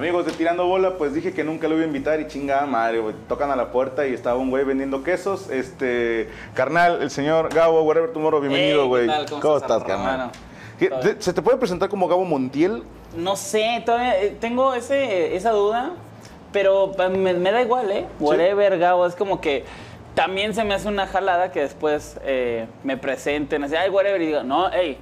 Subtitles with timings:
[0.00, 3.00] Amigos de Tirando Bola, pues dije que nunca lo iba a invitar y chingada madre,
[3.00, 3.14] güey.
[3.28, 5.50] Tocan a la puerta y estaba un güey vendiendo quesos.
[5.50, 9.26] Este, carnal, el señor Gabo, whatever tomorrow, bienvenido, Hey, ¿qué güey.
[9.28, 10.30] ¿Cómo ¿Cómo estás, carnal?
[11.18, 12.82] ¿Se te puede presentar como Gabo Montiel?
[13.14, 15.90] No sé, todavía eh, tengo ese, esa duda,
[16.50, 18.06] pero me da igual, ¿eh?
[18.20, 19.66] Whatever, Gabo, es como que
[20.14, 24.28] también se me hace una jalada que después eh, me presenten, así, ay, whatever, y
[24.28, 24.96] digo, no, hey,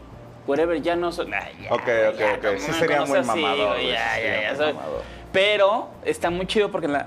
[0.49, 1.31] whatever, ya no soy...
[1.33, 2.45] Ay, ya, Ok, ok, ya, ok.
[2.47, 3.67] ¿cómo Sí sería muy así, güey?
[3.67, 4.75] güey, Ya, sí ya, ya, soy-.
[5.33, 7.07] Pero está muy chido porque en la,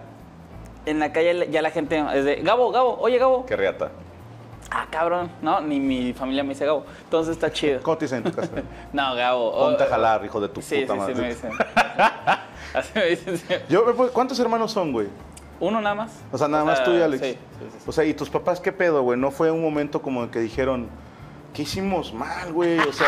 [0.86, 3.45] en la calle ya la gente es de, Gabo, Gabo, oye, Gabo.
[3.45, 3.91] Qué riata.
[4.73, 6.86] Ah, cabrón, no, ni mi familia me dice Gabo.
[7.04, 7.81] Entonces está chido.
[7.84, 8.52] ¿Cómo te dicen en tu casa?
[8.94, 9.52] No, Gabo.
[9.52, 11.16] Ponte a jalar, hijo de tu Sí, puta sí, madre.
[11.16, 11.52] sí, me dicen.
[12.73, 13.38] Así me dicen.
[13.38, 13.53] sí.
[13.67, 15.08] Yo, ¿me puedo- ¿Cuántos hermanos son, güey?
[15.59, 16.12] Uno nada más.
[16.31, 17.22] O sea, nada más tú y Alex.
[17.23, 17.84] Sí, sí, sí.
[17.86, 19.19] O sea, ¿y tus papás qué pedo, güey?
[19.19, 20.88] ¿No fue un momento como que dijeron,
[21.53, 22.80] ¿qué hicimos mal, güey?
[22.80, 23.07] O sea,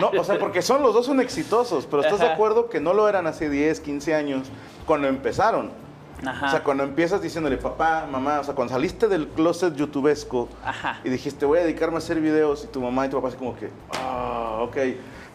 [0.00, 2.34] no, o sea, porque son los dos son exitosos, pero ¿estás de Ajá.
[2.34, 4.48] acuerdo que no lo eran hace 10, 15 años
[4.86, 5.70] cuando empezaron?
[6.26, 6.46] Ajá.
[6.46, 10.98] O sea, cuando empiezas diciéndole, papá, mamá, o sea, cuando saliste del closet youtubesco Ajá.
[11.04, 13.36] y dijiste, voy a dedicarme a hacer videos, y tu mamá y tu papá así
[13.36, 14.76] como que, ah, ok.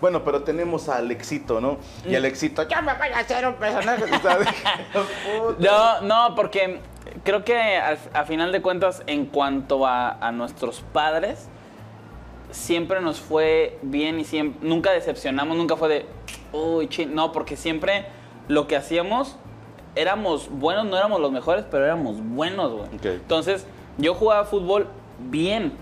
[0.01, 1.77] Bueno, pero tenemos a Alexito, ¿no?
[2.05, 4.03] Y Alexito, ya me voy a hacer un personaje.
[5.59, 6.81] No, no, porque
[7.23, 11.47] creo que al- a final de cuentas, en cuanto a, a nuestros padres,
[12.53, 16.05] siempre nos fue bien y siempre, nunca decepcionamos, nunca fue de,
[16.51, 18.05] uy, chin, no, porque siempre
[18.47, 19.37] lo que hacíamos,
[19.95, 22.87] éramos buenos, no éramos los mejores, pero éramos buenos, güey.
[23.03, 23.65] Entonces,
[23.97, 24.87] yo jugaba fútbol
[25.19, 25.73] bien.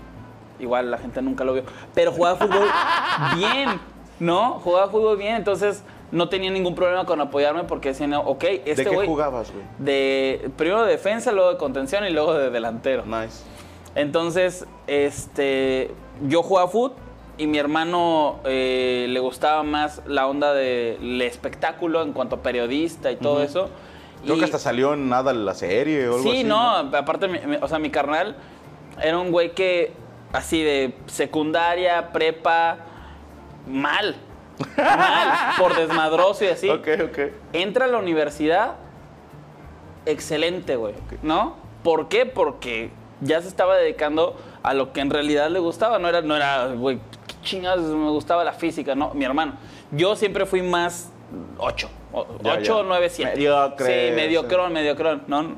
[0.58, 1.64] Igual la gente nunca lo vio.
[1.94, 2.68] Pero jugaba fútbol
[3.36, 3.80] bien,
[4.20, 4.60] ¿no?
[4.60, 5.36] Jugaba fútbol bien.
[5.36, 9.08] Entonces, no tenía ningún problema con apoyarme porque decían, ok, este ¿De qué güey.
[9.08, 9.64] jugabas, güey?
[9.78, 13.04] De, primero de defensa, luego de contención y luego de delantero.
[13.06, 13.42] Nice.
[13.94, 15.90] Entonces, este,
[16.28, 16.92] yo jugaba fútbol
[17.38, 23.10] y mi hermano eh, le gustaba más la onda del espectáculo en cuanto a periodista
[23.10, 23.70] y todo eso.
[24.22, 26.44] Creo Y- que hasta salió en nada la serie o algo Sí, así.
[26.44, 28.36] no, aparte, mi- mi- o sea, mi carnal
[29.02, 29.92] era un güey que,
[30.32, 32.78] así de secundaria, prepa,
[33.66, 34.14] mal.
[34.76, 36.68] Mal, por desmadroso y así.
[36.70, 37.18] Ok, ok.
[37.52, 38.74] Entra a la universidad,
[40.06, 40.94] excelente, güey.
[41.22, 41.56] ¿No?
[41.82, 42.26] ¿Por qué?
[42.26, 42.90] Porque
[43.20, 45.98] ya se estaba dedicando a lo que en realidad le gustaba.
[45.98, 49.54] No era, no era, güey, qué chingados me gustaba la física, no, mi hermano.
[49.90, 51.10] Yo siempre fui más
[51.58, 51.88] 8.
[52.42, 52.82] Ya, 8, ya.
[52.86, 53.32] 9, 7.
[53.36, 55.22] Mediocre, Sí, mediocrón, mediocrón.
[55.26, 55.56] No.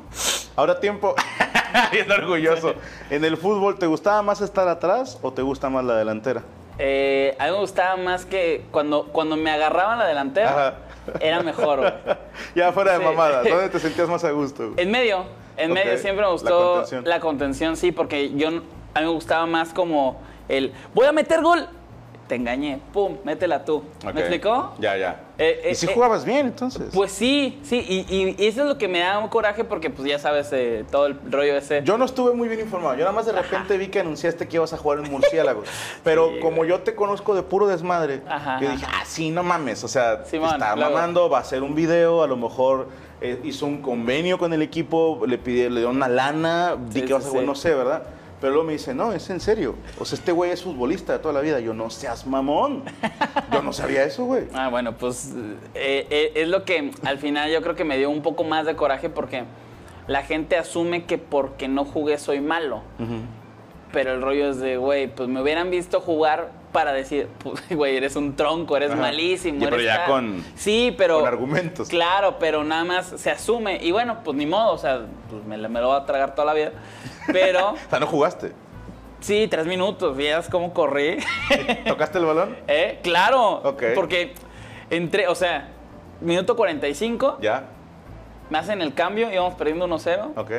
[0.57, 1.15] Ahora tiempo.
[1.93, 2.75] Bien orgulloso.
[3.11, 6.43] En el fútbol, ¿te gustaba más estar atrás o te gusta más la delantera?
[6.79, 10.75] Eh, a mí me gustaba más que cuando, cuando me agarraban la delantera, Ajá.
[11.21, 11.93] era mejor, güey.
[12.55, 13.05] Ya fuera de Sí.
[13.05, 14.71] mamada, ¿dónde te sentías más a gusto?
[14.71, 14.81] güey?
[14.85, 15.25] En medio,
[15.57, 17.05] en medio siempre me la gustó contención.
[17.05, 18.51] la contención, sí, porque yo
[18.95, 20.17] a mí me gustaba más como
[20.49, 21.67] el voy a meter gol,
[22.29, 23.83] te engañé, pum, métela tú.
[24.03, 24.73] ¿Me explicó?
[24.79, 25.21] Ya, ya.
[25.37, 26.89] Eh, eh, ¿Y si eh, jugabas bien entonces?
[26.95, 28.07] Pues sí, sí, y,
[28.43, 31.07] y eso es lo que me da un coraje porque pues ya sabes eh, todo
[31.07, 31.83] el rollo ese.
[31.85, 32.95] Yo no estuve muy bien informado.
[32.95, 35.69] Yo nada más de repente vi que anunciaste que ibas a jugar en Murciélagos.
[36.05, 38.77] Pero Sí, como yo te conozco de puro desmadre, Ajá, yo ajá.
[38.77, 39.85] dije, ah, sí, no mames.
[39.85, 42.89] O sea, Simón, está luego- mamando, va a hacer un video, a lo mejor
[43.21, 47.07] eh, hizo un convenio con el equipo, le pidió, le dio una lana, di Sí,
[47.07, 47.49] que vas sí, a jugar, sí.
[47.49, 48.03] no sé, ¿verdad?
[48.45, 49.75] Pero luego me dice, no, es en serio.
[49.99, 51.61] O sea, este güey es futbolista de toda la vida.
[51.61, 52.83] Yo, no seas mamón.
[53.51, 54.45] Yo no sabía eso, güey.
[54.53, 55.33] Ah, bueno, pues
[55.75, 58.67] eh, eh, es lo que al final yo creo que me dio un poco más
[58.67, 59.45] de coraje porque
[60.09, 62.83] la gente asume que porque no jugué soy malo.
[63.93, 67.97] Pero el rollo es de, güey, pues me hubieran visto jugar para decir, pues, güey,
[67.97, 69.01] eres un tronco, eres Ajá.
[69.01, 69.61] malísimo.
[69.61, 70.11] Ya, pero eres ya tal".
[70.11, 71.21] con- Sí, pero...
[71.21, 71.89] con argumentos.
[71.89, 73.79] Claro, pero nada más se asume.
[73.81, 76.55] Y bueno, pues ni modo, o sea, pues me, lo voy a tragar toda la
[76.55, 76.73] vida.
[77.33, 78.53] Pero, O sea, no jugaste.
[79.21, 81.17] sí, tres minutos, ¿vías cómo corrí?
[81.87, 82.57] ¿Tocaste el balón?
[82.67, 82.99] ¿Eh?
[83.03, 83.63] Claro.
[83.95, 84.35] Porque
[84.91, 85.69] entré, o sea,
[86.21, 87.65] minuto 45, Ya.
[88.51, 90.33] me hacen el cambio, íbamos perdiendo 1-0.
[90.37, 90.51] Ok.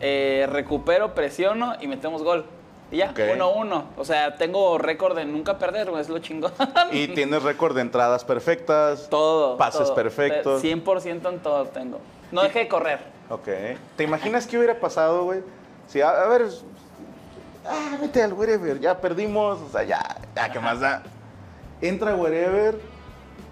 [0.00, 2.46] eh, recupero, presiono y metemos gol.
[2.90, 3.18] Y ya, Ok.
[3.18, 3.84] 1-1.
[3.96, 6.52] O sea, tengo récord de nunca perder, güey, es lo chingón.
[6.92, 9.08] Y tienes récord de entradas perfectas.
[9.10, 9.56] todo.
[9.56, 9.94] Pases todo.
[9.94, 10.62] perfectos.
[10.62, 11.98] 100% en todo tengo.
[12.30, 13.00] No dejé de correr.
[13.28, 13.48] Ok.
[13.96, 15.40] ¿Te imaginas qué hubiera pasado, güey?
[15.88, 16.46] Si, a, a ver,
[17.64, 21.02] ah, vete al wherever, ya perdimos, o sea, ya, ya, ¿qué más da?
[21.80, 22.78] Entra wherever,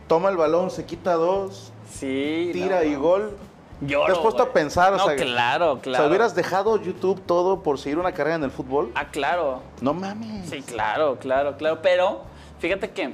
[0.09, 2.51] toma el balón, se quita dos, Sí.
[2.53, 3.37] tira no, y gol.
[3.87, 4.93] Lloro, ¿Te has puesto a pensar?
[4.95, 5.99] O sea, claro, claro.
[5.99, 8.91] O sea, ¿hubieras dejado YouTube todo por seguir una carrera en el fútbol?
[8.95, 9.63] Ah, claro.
[9.81, 10.49] No mames.
[10.49, 11.81] Sí, claro, claro, claro.
[11.83, 12.23] Pero
[12.59, 13.13] fíjate que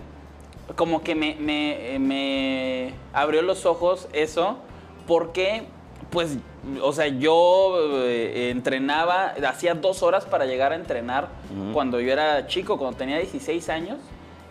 [0.77, 4.59] como que me, me, me abrió los ojos eso,
[5.07, 5.67] porque,
[6.11, 6.37] pues,
[6.83, 11.29] o sea, yo eh, entrenaba, hacía dos horas para llegar a entrenar
[11.73, 13.99] cuando yo era chico, cuando tenía 16 años.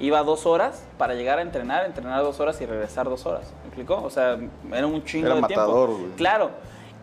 [0.01, 3.53] Iba dos horas para llegar a entrenar, entrenar dos horas y regresar dos horas.
[3.69, 4.01] Explicó?
[4.03, 4.37] O sea,
[4.71, 6.03] era un chingo Era de matador, tiempo.
[6.05, 6.15] güey.
[6.17, 6.51] Claro.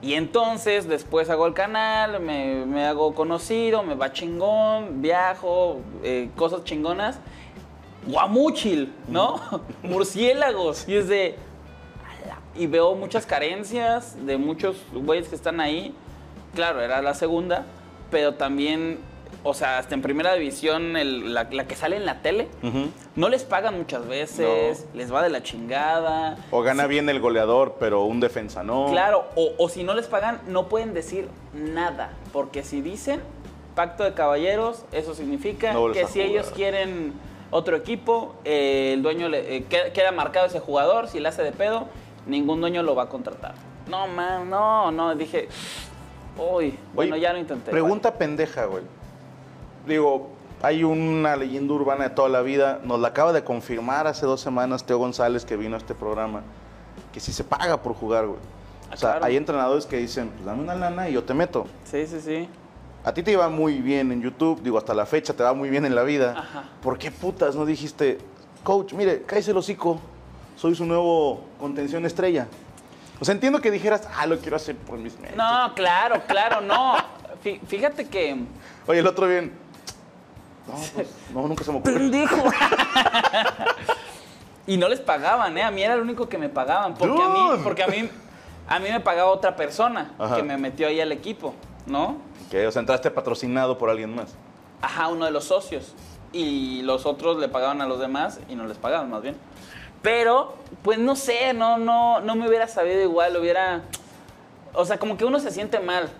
[0.02, 6.28] Y entonces después hago el canal, me, me hago conocido, me va chingón, viajo, eh,
[6.36, 7.18] cosas chingonas.
[8.06, 9.40] Guamúchil, ¿no?
[9.82, 10.86] Murciélagos.
[10.88, 11.36] Y es de.
[12.54, 15.94] Y veo muchas carencias de muchos güeyes que están ahí.
[16.54, 17.66] Claro, era la segunda,
[18.10, 18.98] pero también,
[19.44, 22.48] o sea, hasta en primera división, el- la, la que sale en la tele,
[23.14, 26.36] no les pagan muchas veces, les va de la chingada.
[26.50, 28.86] O gana bien el goleador, pero un defensa no.
[28.90, 32.10] Claro, o, o si no les pagan, no pueden decir nada.
[32.32, 33.20] Porque si dicen
[33.74, 37.12] pacto de caballeros, eso significa No que si ellos quieren
[37.50, 41.52] otro equipo, eh, el dueño le, eh, queda, marcado ese jugador, si le hace de
[41.52, 41.86] pedo,
[42.26, 43.54] ningún dueño lo va a contratar.
[43.88, 45.48] No, man, no, no, dije,
[46.38, 47.70] uy, bueno, ya lo intenté.
[47.70, 48.82] Pregunta pendeja, güey.
[49.86, 50.30] Digo,
[50.62, 52.80] hay una leyenda urbana de toda la vida.
[52.84, 56.42] Nos la acaba de confirmar hace dos semanas Teo González, que vino a este programa,
[57.12, 58.38] que si se paga por jugar, güey.
[58.90, 59.24] Ah, O sea, claro.
[59.26, 61.66] hay entrenadores que dicen, pues dame una lana y yo te meto.
[61.84, 62.48] Sí, sí, sí.
[63.04, 65.70] A ti te iba muy bien en YouTube, digo, hasta la fecha te va muy
[65.70, 66.34] bien en la vida.
[66.36, 66.64] Ajá.
[66.82, 68.18] ¿Por qué putas no dijiste,
[68.64, 70.00] coach, mire, cállese el hocico,
[70.56, 72.48] soy su nuevo contención estrella?
[73.20, 75.36] O sea, entiendo que dijeras, ah, lo quiero hacer por mis méritos.
[75.38, 76.94] No, claro, claro, no.
[77.44, 78.36] Fí- Fíjate que...
[78.88, 79.52] Oye, el otro bien,
[80.66, 81.98] no, pues, no, nunca se me ocurrió.
[81.98, 82.36] ¡Pendejo!
[84.66, 85.62] y no les pagaban, ¿eh?
[85.62, 86.94] A mí era el único que me pagaban.
[86.94, 88.08] Porque a mí, porque a mí,
[88.68, 90.36] a mí me pagaba otra persona Ajá.
[90.36, 91.54] que me metió ahí al equipo,
[91.86, 92.16] ¿no?
[92.50, 94.34] Que, o sea, entraste patrocinado por alguien más.
[94.82, 95.94] Ajá, uno de los socios.
[96.32, 99.36] Y los otros le pagaban a los demás y no les pagaban, más bien.
[100.02, 103.82] Pero, pues no sé, no, no, no me hubiera sabido igual, hubiera.
[104.74, 106.10] O sea, como que uno se siente mal.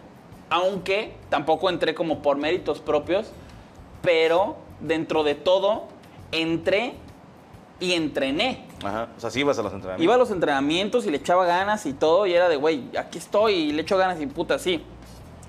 [0.48, 3.30] Aunque tampoco entré como por méritos propios.
[4.02, 5.88] Pero dentro de todo,
[6.32, 6.94] entré
[7.80, 8.64] y entrené.
[8.84, 9.08] Ajá.
[9.16, 10.04] O sea, sí ibas a los entrenamientos.
[10.04, 13.18] Iba a los entrenamientos y le echaba ganas y todo, y era de, güey, aquí
[13.18, 14.84] estoy y le echo ganas y puta, sí.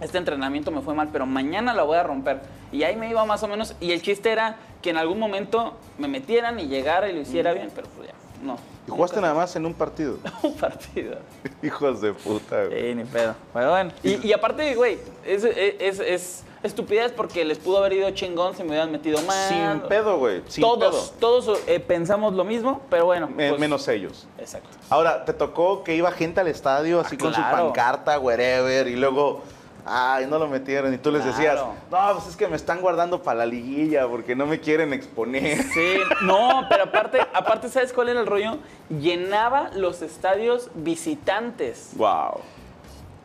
[0.02, 2.42] Este entrenamiento me fue mal, pero mañana la voy a romper.
[2.72, 5.74] Y ahí me iba más o menos, y el chiste era que en algún momento
[5.98, 8.58] me metieran y llegara y lo hiciera bien, pero pues ya, no.
[8.88, 10.18] Y jugaste nada más en un partido.
[10.44, 11.18] un partido.
[11.64, 12.90] Hijos de puta, güey.
[12.90, 13.36] Sí, ni pedo.
[13.54, 13.92] Pero bueno.
[14.04, 18.63] Y, y aparte, güey, es, es, es estupidez porque les pudo haber ido chingón si
[18.63, 19.48] me hubieran metido mal.
[19.50, 20.42] Sin pedo, güey.
[20.59, 21.19] Todos, pedo.
[21.19, 23.27] todos eh, pensamos lo mismo, pero bueno.
[23.27, 24.27] Me- pues, menos ellos.
[24.38, 24.69] Exacto.
[24.89, 28.95] Ahora, ¿te tocó que iba gente al estadio así Ah, con su pancarta, wherever, y
[28.95, 29.42] luego,
[29.86, 30.94] ay, no lo metieron?
[30.94, 31.74] Y tú les decías, Claro.
[31.92, 35.63] no, pues es que me están guardando para la liguilla porque no me quieren exponer.
[35.74, 38.57] Sí, no, pero aparte, aparte, ¿sabes cuál era el rollo?
[38.89, 41.92] Llenaba los estadios visitantes.
[41.95, 42.39] wow.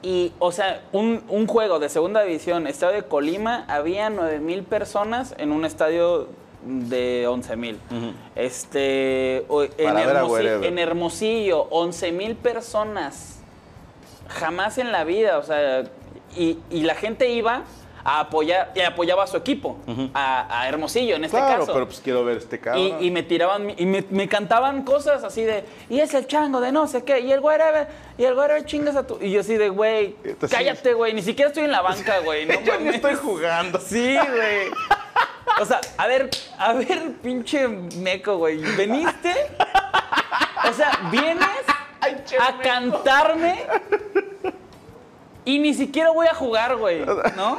[0.03, 4.65] Y, o sea, un, un juego de segunda división, estadio de Colima, había 9 mil
[4.65, 6.29] personas en un estadio
[6.65, 7.79] de 11 mil.
[8.35, 9.39] Este,
[9.79, 13.41] en, en Hermosillo, 11 mil personas.
[14.29, 15.85] Jamás en la vida, o sea,
[16.37, 17.63] y, y la gente iba
[18.05, 19.79] a apoyar, y apoyaba a su equipo,
[20.15, 21.73] a, a Hermosillo en este Claro, caso.
[21.73, 22.99] pero pues quiero ver este cabrón.
[23.01, 26.61] Y, y me tiraban, y me, me cantaban cosas así de, y es el chango
[26.61, 27.87] de no sé qué, y el whatever,
[28.19, 29.19] y el whatever chingas a tu.
[29.21, 30.17] Y yo así de, güey,
[30.51, 32.47] cállate, güey, ni siquiera estoy en la banca, güey.
[32.47, 32.95] No Yo ni mames".
[32.97, 33.81] estoy jugando.
[33.81, 34.69] Sí, güey.
[35.61, 38.59] O sea, a ver, a ver, pinche meco, güey.
[38.77, 39.35] ¿Veniste?
[40.69, 41.47] O sea, vienes
[42.01, 42.63] Ay, a meco.
[42.63, 43.67] cantarme
[45.45, 47.01] y ni siquiera voy a jugar, güey,
[47.37, 47.59] ¿no?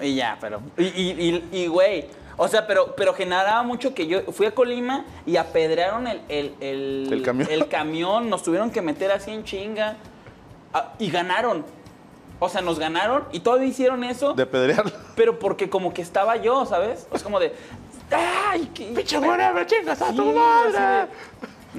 [0.00, 0.60] Y ya, pero.
[0.76, 1.10] Y, y,
[1.52, 2.06] y- y, güey.
[2.36, 6.54] O sea, pero, pero generaba mucho que yo fui a Colima y apedrearon el, el,
[6.60, 7.48] el, El camión.
[7.50, 9.96] el camión, nos tuvieron que meter así en chinga.
[10.72, 11.64] Ah, y ganaron.
[12.40, 14.34] O sea, nos ganaron y todavía hicieron eso.
[14.34, 14.90] De pedrearlo.
[15.16, 17.06] Pero porque como que estaba yo, ¿sabes?
[17.12, 17.54] Es como de.
[18.10, 18.68] ¡Ay!
[18.74, 20.72] qué- Pinche whatever, chingas a Sí, tu madre.
[20.72, 21.06] de-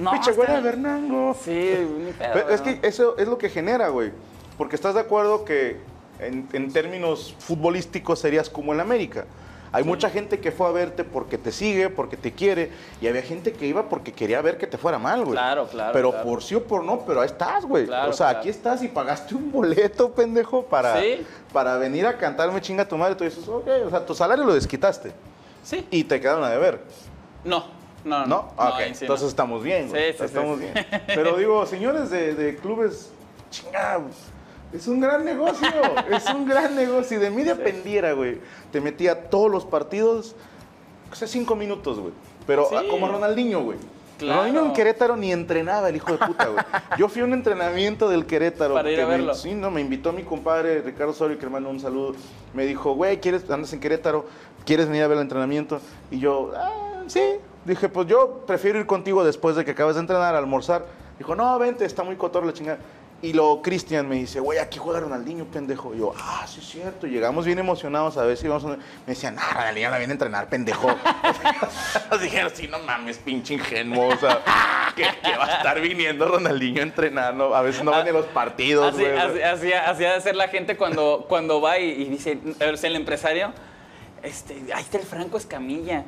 [0.02, 1.34] No, Pinche está- whatever, nango.
[1.34, 1.50] Sí,
[1.98, 2.30] ni pedo.
[2.32, 2.64] Pero es ¿no?
[2.64, 4.10] que eso es lo que genera, güey.
[4.56, 5.76] Porque estás de acuerdo que
[6.20, 9.24] en, en términos futbolísticos serías como en América.
[9.72, 12.70] Hay mucha gente que fue a verte porque te sigue, porque te quiere,
[13.00, 15.32] y había gente que iba porque quería ver que te fuera mal, güey.
[15.32, 16.24] Claro, claro, Pero claro.
[16.26, 17.84] por sí o por no, pero ahí estás, güey.
[17.86, 18.38] Claro, o sea, claro.
[18.38, 21.26] aquí estás y pagaste un boleto, pendejo, para, Sí.
[21.52, 23.16] para venir a cantarme chinga tu madre.
[23.16, 25.12] Tú dices, ok, o sea, tu salario lo desquitaste
[25.62, 25.86] Sí.
[25.90, 26.80] y te quedaron a deber.
[27.44, 27.66] No,
[28.04, 28.26] no, no.
[28.26, 28.38] ¿No?
[28.56, 29.06] Ok, ahí sí no.
[29.06, 30.12] entonces estamos bien, güey.
[30.12, 30.64] Sí, sí, estamos sí.
[30.72, 30.86] bien.
[31.08, 33.10] Pero digo, señores de, de clubes,
[33.50, 34.00] chingada,
[34.72, 35.68] es un gran negocio,
[36.10, 37.04] es un gran negocio.
[37.04, 38.38] Si de mí dependiera, güey,
[38.72, 40.34] te metía todos los partidos,
[41.10, 42.12] o sea, cinco minutos, güey.
[42.46, 42.76] Pero Sí.
[42.78, 43.78] ah, como Ronaldinho, güey.
[44.18, 44.40] Claro.
[44.42, 46.64] Ronaldinho en Querétaro ni entrenaba el hijo de puta, güey.
[46.96, 48.72] Yo fui a un entrenamiento del Querétaro.
[48.74, 49.34] Para ir a que me- verlo.
[49.34, 52.14] sí, no, me invitó mi compadre Ricardo Osorio, que le mando un saludo.
[52.54, 54.26] Me dijo, güey, ¿quieres, andas en Querétaro?
[54.64, 55.80] ¿Quieres venir a ver el entrenamiento?
[56.10, 57.20] Y yo, ah, sí.
[57.66, 60.86] Dije, pues yo prefiero ir contigo después de que acabes de entrenar, a almorzar.
[61.18, 62.78] Dijo, no, vente, está muy cotorro la chingada.
[63.22, 65.94] Y luego Cristian me dice, güey, aquí juega Ronaldinho, pendejo.
[65.94, 67.06] Y yo, ah, sí es cierto.
[67.06, 68.68] Llegamos bien emocionados a ver si vamos a...
[68.76, 70.88] Me decían, ah, Ronaldinho la viene a entrenar, pendejo.
[72.10, 74.08] Nos dijeron, sí, no mames, pinche ingenuo.
[74.08, 74.42] O sea,
[74.94, 77.34] que, que va a estar viniendo Ronaldinho a entrenar.
[77.34, 77.54] ¿no?
[77.54, 79.16] A veces no van ni los partidos, Así, güey.
[79.16, 82.90] así, así, así ha de ser la gente cuando, cuando va y, y dice, sea,
[82.90, 83.52] el empresario,
[84.22, 86.04] este, ahí está el Franco Escamilla,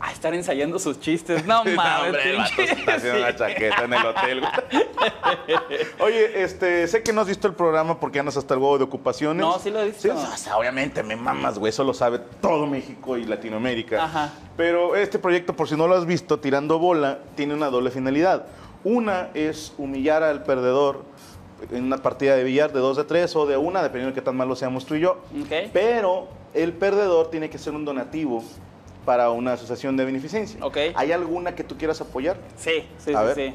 [0.00, 1.44] a estar ensayando sus chistes.
[1.46, 2.46] No mames, hombre, el
[3.00, 3.06] Sí.
[3.16, 4.40] una chaqueta en el hotel.
[4.40, 5.58] güey.
[6.00, 8.84] Oye, este, sé que no has visto el programa porque andas hasta el huevo de
[8.84, 9.40] ocupaciones.
[9.44, 10.14] No, sí lo he visto.
[10.14, 11.70] o sea, obviamente me mamas, güey.
[11.70, 14.04] Eso lo sabe todo México y Latinoamérica.
[14.04, 14.32] Ajá.
[14.56, 18.46] Pero este proyecto, por si no lo has visto, Tirando Bola, tiene una doble finalidad.
[18.84, 21.02] Una es humillar al perdedor
[21.72, 24.24] en una partida de billar de dos de tres o de una, dependiendo de qué
[24.24, 25.22] tan malo seamos tú y yo.
[25.42, 25.70] Ok.
[25.72, 28.44] Pero el perdedor tiene que ser un donativo
[29.08, 30.62] para una asociación de beneficencia.
[30.62, 30.76] Ok.
[30.94, 32.36] ¿Hay alguna que tú quieras apoyar?
[32.58, 33.34] Sí, sí, A sí, ver.
[33.34, 33.54] sí.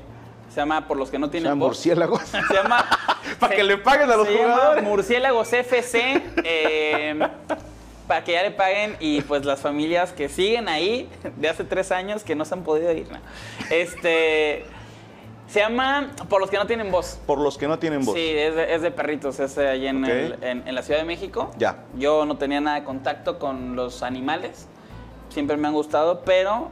[0.50, 1.68] Se llama, por los que no tienen voz.
[1.70, 2.22] murciélagos.
[2.48, 2.84] Se llama...
[3.40, 4.84] Para se- que le paguen a los se llama jugadores.
[4.84, 6.24] Murciélagos FC.
[6.44, 7.20] eh,
[8.08, 11.08] para que ya le paguen y pues las familias que siguen ahí
[11.38, 13.08] de hace tres años que no se han podido ir.
[13.12, 13.20] ¿no?
[13.70, 14.66] Este...
[15.48, 17.20] Se llama Por los que no tienen voz.
[17.28, 18.16] Por los que no tienen voz.
[18.16, 20.10] Sí, es de, es de perritos, es allí en, Ok.
[20.10, 21.52] el- en- en la Ciudad de México.
[21.60, 21.84] Ya.
[21.96, 24.68] Yo no tenía nada de contacto con los animales,
[25.34, 26.70] siempre me han gustado, pero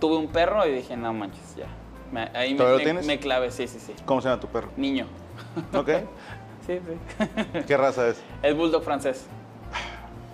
[0.00, 1.66] tuve un perro y dije, no manches, ya.
[2.12, 3.06] Me- ahí me, ¿Todavía lo me- tienes?
[3.06, 3.94] me clavé, sí, sí, sí.
[4.04, 4.68] ¿Cómo se llama tu perro?
[4.76, 5.06] Niño.
[5.74, 5.88] ¿Ok?
[6.66, 7.62] Sí, sí.
[7.64, 8.20] ¿Qué raza es?
[8.42, 9.24] Es bulldog francés.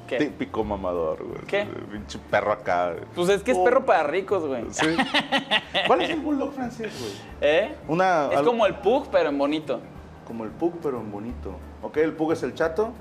[0.06, 0.16] ¿Qué?
[0.16, 1.42] Típico mamador, güey.
[1.46, 1.66] ¿Qué?
[1.90, 2.92] Pinche perro acá.
[2.92, 3.04] güey.
[3.14, 3.64] Pues es que es Oh.
[3.64, 4.64] perro para ricos, güey.
[4.70, 4.86] Sí.
[5.86, 7.12] ¿Cuál es el bulldog francés, güey?
[7.42, 7.74] ¿Eh?
[7.86, 9.80] Una, Es algo- como el pug, pero en bonito.
[10.26, 11.54] como el pug, pero en bonito.
[11.82, 12.92] Ok, el pug es el chato.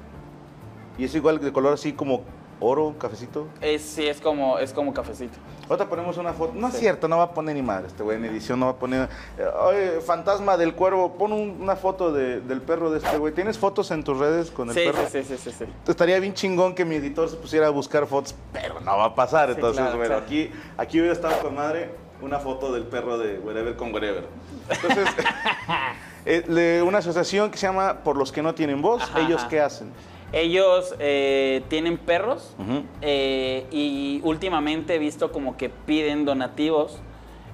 [0.98, 2.24] Y es igual de color así como
[2.64, 3.48] oro, cafecito.
[3.60, 5.38] Es, sí, es como, es como cafecito.
[5.68, 6.54] Ahorita ponemos una foto.
[6.56, 8.72] No es cierto, no va a poner ni madre este güey en edición, no va
[8.74, 9.10] a poner.
[9.74, 13.34] eh, fantasma del cuervo, pon un- una foto de- del perro de este güey.
[13.34, 15.08] ¿Tienes fotos en tus redes con el Sí, perro?
[15.10, 15.66] sí, sí, sí, sí, sí.
[15.88, 19.16] Estaría bien chingón que mi editor se pusiera a buscar fotos, pero no va a
[19.16, 19.50] pasar.
[19.50, 20.26] Sí, Entonces, claro, bueno, claro.
[20.26, 21.90] aquí, aquí hubiera estado con madre
[22.22, 24.28] una foto del perro de Wherever con Wherever.
[24.70, 25.08] Entonces,
[26.26, 29.40] eh, le- una asociación que se llama Por los que no tienen voz, Ajá, ¿ellos
[29.42, 29.50] ajá.
[29.50, 29.92] qué hacen?
[30.34, 32.56] Ellos eh, tienen perros
[33.02, 37.00] eh, y últimamente he visto como que piden donativos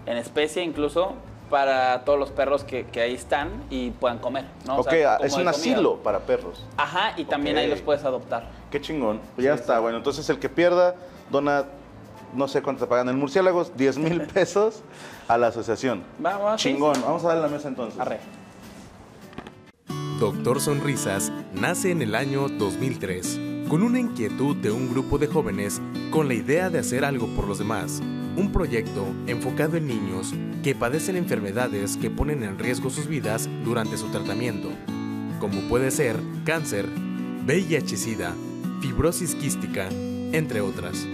[0.05, 1.13] en especie incluso
[1.49, 4.45] para todos los perros que, que ahí están y puedan comer.
[4.65, 4.75] ¿no?
[4.75, 6.63] O ok, sea, es un asilo para perros.
[6.77, 8.47] Ajá, y también ahí los puedes adoptar.
[8.69, 9.21] Qué chingón.
[9.35, 10.95] Pues ya está, bueno, entonces el que pierda
[11.31, 11.65] dona,
[12.33, 14.81] no sé cuánto te pagan en murciélagos, 10 mil pesos
[15.27, 16.03] a la asociación.
[16.23, 17.01] Va, va, sí, Chingón, sí.
[17.05, 17.99] vamos a darle la mesa entonces.
[17.99, 18.19] Arre.
[20.19, 25.79] Doctor Sonrisas nace en el año 2003 con una inquietud de un grupo de jóvenes
[26.09, 28.01] con la idea de hacer algo por los demás.
[28.35, 30.33] Un proyecto enfocado en niños
[30.63, 34.69] que padecen enfermedades que ponen en riesgo sus vidas durante su tratamiento,
[35.39, 36.87] como puede ser cáncer,
[37.45, 38.33] VIH-Sida,
[38.81, 39.87] fibrosis quística,
[40.31, 41.05] entre otras.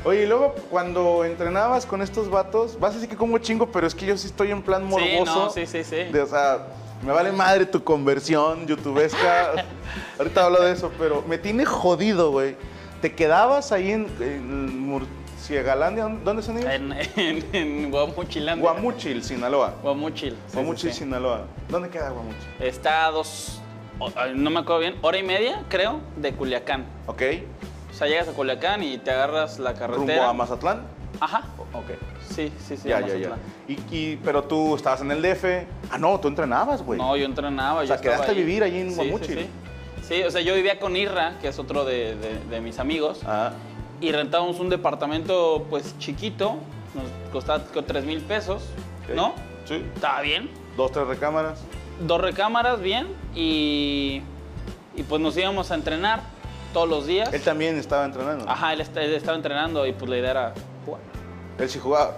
[0.06, 3.86] Oye, y luego cuando entrenabas con estos vatos, vas a decir que como chingo, pero
[3.86, 5.26] es que yo sí estoy en plan Sí, morboso.
[5.46, 5.96] no, sí, sí, sí.
[6.06, 6.68] De, o sea,
[7.06, 9.66] me vale madre tu conversión youtubesca.
[10.18, 12.56] Ahorita hablo de eso, pero me tiene jodido, güey.
[13.02, 16.06] ¿Te quedabas ahí en, en Murciagalandia?
[16.24, 16.70] ¿Dónde son ellos?
[16.72, 18.72] En, en, en Guamuchilandia.
[18.72, 19.74] Guamuchil, Sinaloa.
[19.82, 20.38] Guamuchil.
[20.48, 21.04] sí, Guamuchil, sí, sí.
[21.04, 21.42] Sinaloa.
[21.68, 22.48] ¿Dónde queda Guamuchil?
[22.60, 23.62] Está a dos,
[24.36, 26.86] no me acuerdo bien, hora y media, creo, de Culiacán.
[27.08, 27.22] Ok.
[27.92, 29.98] O sea, llegas a Culiacán y te agarras la carretera.
[30.16, 30.82] ¿Rumbo a Mazatlán?
[31.20, 31.44] Ajá.
[31.74, 31.92] Ok.
[32.30, 32.88] Sí, sí, sí.
[32.88, 33.30] ya, ya, ya.
[33.68, 35.66] Y, y- pero tú estabas en el DF.
[35.92, 37.00] Ah, no, tú entrenabas, güey.
[37.00, 37.82] No, yo entrenaba.
[37.82, 39.12] O sea, yo quedaste a vivir ahí en Sí.
[39.24, 39.48] Sí, sí.
[40.04, 43.22] Sí, o sea, yo vivía con Irra, que es otro de, de- de mis amigos,
[43.26, 43.52] Ah,
[44.02, 46.58] y rentábamos un departamento, pues, chiquito,
[46.96, 48.64] nos costaba 3 mil pesos.
[49.16, 49.34] ¿no?
[49.66, 49.84] Sí.
[49.96, 50.50] Estaba bien.
[50.78, 51.60] Dos, tres recámaras.
[52.00, 54.22] Dos recámaras, bien, y,
[54.96, 56.22] y pues nos íbamos a entrenar
[56.74, 57.34] todos los días.
[57.34, 58.50] Él también estaba entrenando.
[58.50, 60.54] Ajá, él, est- él estaba entrenando y pues la idea era
[60.86, 61.02] jugar.
[61.58, 62.14] Él sí jugaba.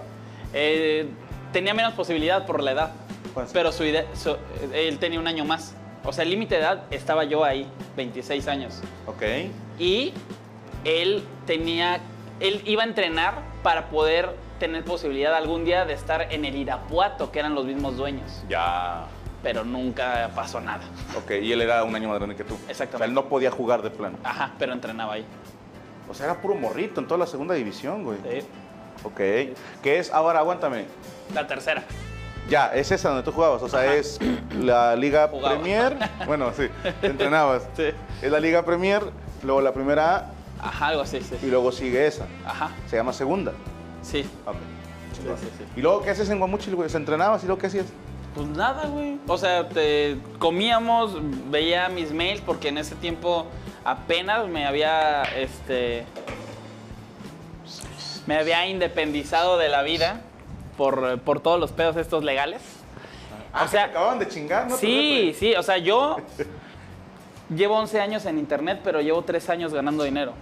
[0.54, 1.08] Eh,
[1.52, 2.90] tenía menos posibilidad por la edad,
[3.34, 3.52] ¿Cuántos?
[3.52, 4.36] pero su idea, su-
[4.72, 5.74] él tenía un año más.
[6.04, 8.80] O sea, el límite de edad estaba yo ahí, 26 años.
[9.06, 9.22] Ok.
[9.78, 10.12] Y
[10.84, 12.00] él tenía,
[12.40, 17.32] él iba a entrenar para poder tener posibilidad algún día de estar en el Irapuato,
[17.32, 18.42] que eran los mismos dueños.
[18.48, 19.06] Ya.
[19.42, 20.82] Pero nunca pasó nada.
[21.18, 22.54] Ok, y él era un año más grande que tú.
[22.68, 22.94] Exactamente.
[22.94, 24.18] O sea, él no podía jugar de plano.
[24.22, 25.24] Ajá, pero entrenaba ahí.
[26.08, 28.18] O sea, era puro morrito en toda la segunda división, güey.
[28.22, 28.46] Sí.
[29.04, 29.16] Ok.
[29.82, 30.12] ¿Qué es?
[30.12, 30.84] Ahora, aguántame.
[31.34, 31.82] La tercera.
[32.48, 33.62] Ya, es esa donde tú jugabas.
[33.62, 33.94] O sea, Ajá.
[33.94, 34.18] es
[34.60, 35.54] la Liga Jugaba.
[35.56, 35.96] Premier.
[36.26, 36.68] Bueno, sí,
[37.00, 37.62] te entrenabas.
[37.76, 37.84] Sí.
[38.20, 39.02] Es la Liga Premier,
[39.42, 40.16] luego la primera
[40.60, 41.36] A Ajá, algo así, sí.
[41.42, 42.26] y luego sigue esa.
[42.46, 43.52] Ajá, Se llama segunda.
[44.02, 44.24] sí.
[44.46, 44.56] Ok.
[45.12, 45.64] Sí, sí, sí.
[45.76, 46.88] ¿Y luego qué haces en Guamuchil, güey?
[46.88, 47.86] ¿Se entrenabas y luego qué hacías?
[48.34, 49.18] Pues nada, güey.
[49.26, 51.16] O sea, te- comíamos,
[51.50, 53.46] veía mis mails porque en ese tiempo
[53.84, 56.04] apenas me había, este,
[58.26, 60.20] me había independizado de la vida
[60.76, 62.62] por, por todos los pedos estos legales.
[63.52, 64.76] Ah, o sea, te acababan de chingar, ¿no?
[64.76, 66.16] Sí, sí, o sea, yo
[67.54, 70.32] llevo 11 años en internet, pero llevo 3 años ganando dinero.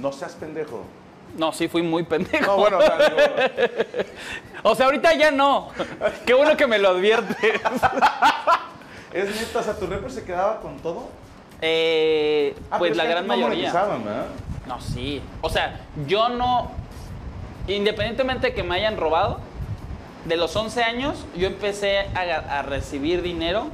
[0.00, 0.84] No seas pendejo.
[1.36, 2.46] No, sí, fui muy pendejo.
[2.46, 3.20] No, bueno, o sea, digo,
[4.62, 5.68] O sea, ahorita ya no.
[6.26, 7.36] Qué bueno que me lo adviertes.
[9.12, 11.08] es neta, o sea, tu rapper se quedaba con todo.
[11.62, 13.72] Eh, Ah, pues la gran no mayoría.
[14.66, 15.22] No, sí.
[15.40, 16.70] O sea, yo no.
[17.68, 19.40] Independientemente de que me hayan robado,
[20.24, 23.66] de los 11 años, yo empecé a, a recibir dinero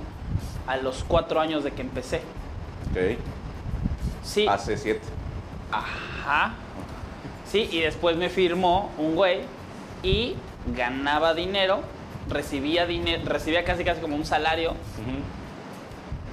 [0.66, 2.18] a los 4 años de que empecé.
[2.90, 3.18] Ok.
[4.22, 4.46] Sí.
[4.48, 5.07] Hace siete.
[5.70, 6.54] Ajá.
[7.50, 9.40] Sí, y después me firmó un güey
[10.02, 10.35] y
[10.74, 11.80] ganaba dinero,
[12.28, 14.74] recibía dinero, recibía casi casi como un salario,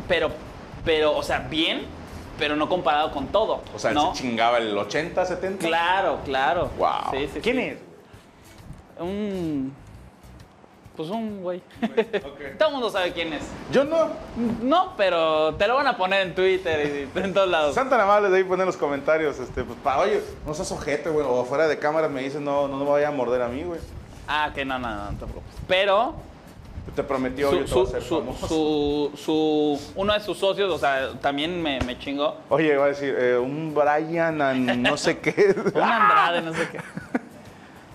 [0.08, 0.32] pero,
[0.84, 1.84] pero, o sea, bien,
[2.38, 3.62] pero no comparado con todo.
[3.76, 4.14] O sea, él ¿no?
[4.16, 5.68] se chingaba el 80, 70.
[5.68, 6.72] Claro, claro.
[6.78, 7.12] Wow.
[7.12, 7.62] Sí, sí, ¿Quién sí.
[7.62, 7.78] es?
[9.00, 9.74] Un.
[10.96, 11.60] Pues un güey.
[12.60, 13.42] Todo el mundo sabe quién es.
[13.72, 14.10] Yo no.
[14.62, 17.74] No, pero te lo van a poner en Twitter y en todos lados.
[17.74, 20.72] Sean tan amables de ahí poner en los comentarios, este, pues, pa, oye, no seas
[20.72, 23.42] ojete, güey, o fuera de cámara me dices, no, no, no me vaya a morder
[23.42, 23.80] a mí, güey.
[24.28, 25.52] Ah, que no, no, no, no te preocupes.
[25.68, 26.14] Pero
[26.96, 28.48] Te prometió su, yo te voy a su, su, famoso.
[28.48, 32.36] su- su- uno de sus socios, o sea, también me, me chingó.
[32.50, 34.38] Oye, va a decir, eh, un Brian,
[34.84, 35.56] no sé qué.
[35.74, 36.80] Un Andrade, no sé qué.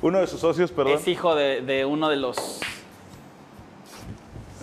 [0.02, 0.94] Uno de sus socios, perdón.
[0.94, 2.60] Es hijo de, de uno de los.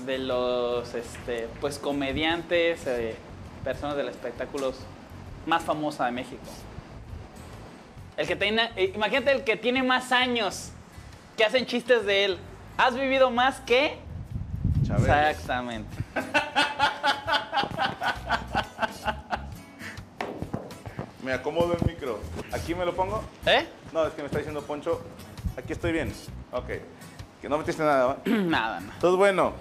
[0.06, 3.16] De los, este, pues, comediantes, eh,
[3.64, 4.76] personas del espectáculos
[5.46, 6.42] más famosa de México.
[8.18, 8.72] El que tiene.
[8.76, 10.70] eh, Imagínate el que tiene más años,
[11.38, 12.38] que hacen chistes de él.
[12.78, 13.98] ¿Has vivido más que?
[14.86, 15.14] Chabelo.
[15.14, 15.98] Exactamente.
[21.24, 22.20] Me acomodo el micro.
[22.52, 23.24] ¿Aquí me lo pongo?
[23.46, 23.66] ¿Eh?
[23.92, 25.02] No, es que me está diciendo Poncho,
[25.58, 26.14] aquí estoy bien.
[26.52, 26.68] Ok.
[27.42, 28.18] Que no metiste nada, ¿va?
[28.26, 28.92] Nada, no.
[28.94, 29.54] Entonces, bueno,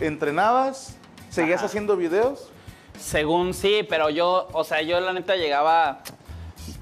[0.00, 0.96] ¿entrenabas?
[1.30, 1.66] ¿Seguías Ajá.
[1.66, 2.48] haciendo videos?
[2.98, 6.00] Según sí, pero yo, o sea, yo la neta llegaba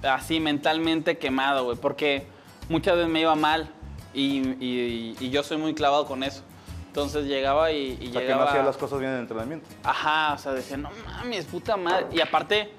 [0.02, 2.26] así mentalmente quemado, güey, porque
[2.68, 3.70] muchas veces me iba mal
[4.14, 6.42] y, y- y yo soy muy clavado con eso.
[6.88, 9.66] Entonces llegaba y, y O sea, que no hacías las cosas bien en el entrenamiento.
[9.84, 12.06] Ajá, o sea, decía, no mames, puta madre.
[12.12, 12.70] Y aparte,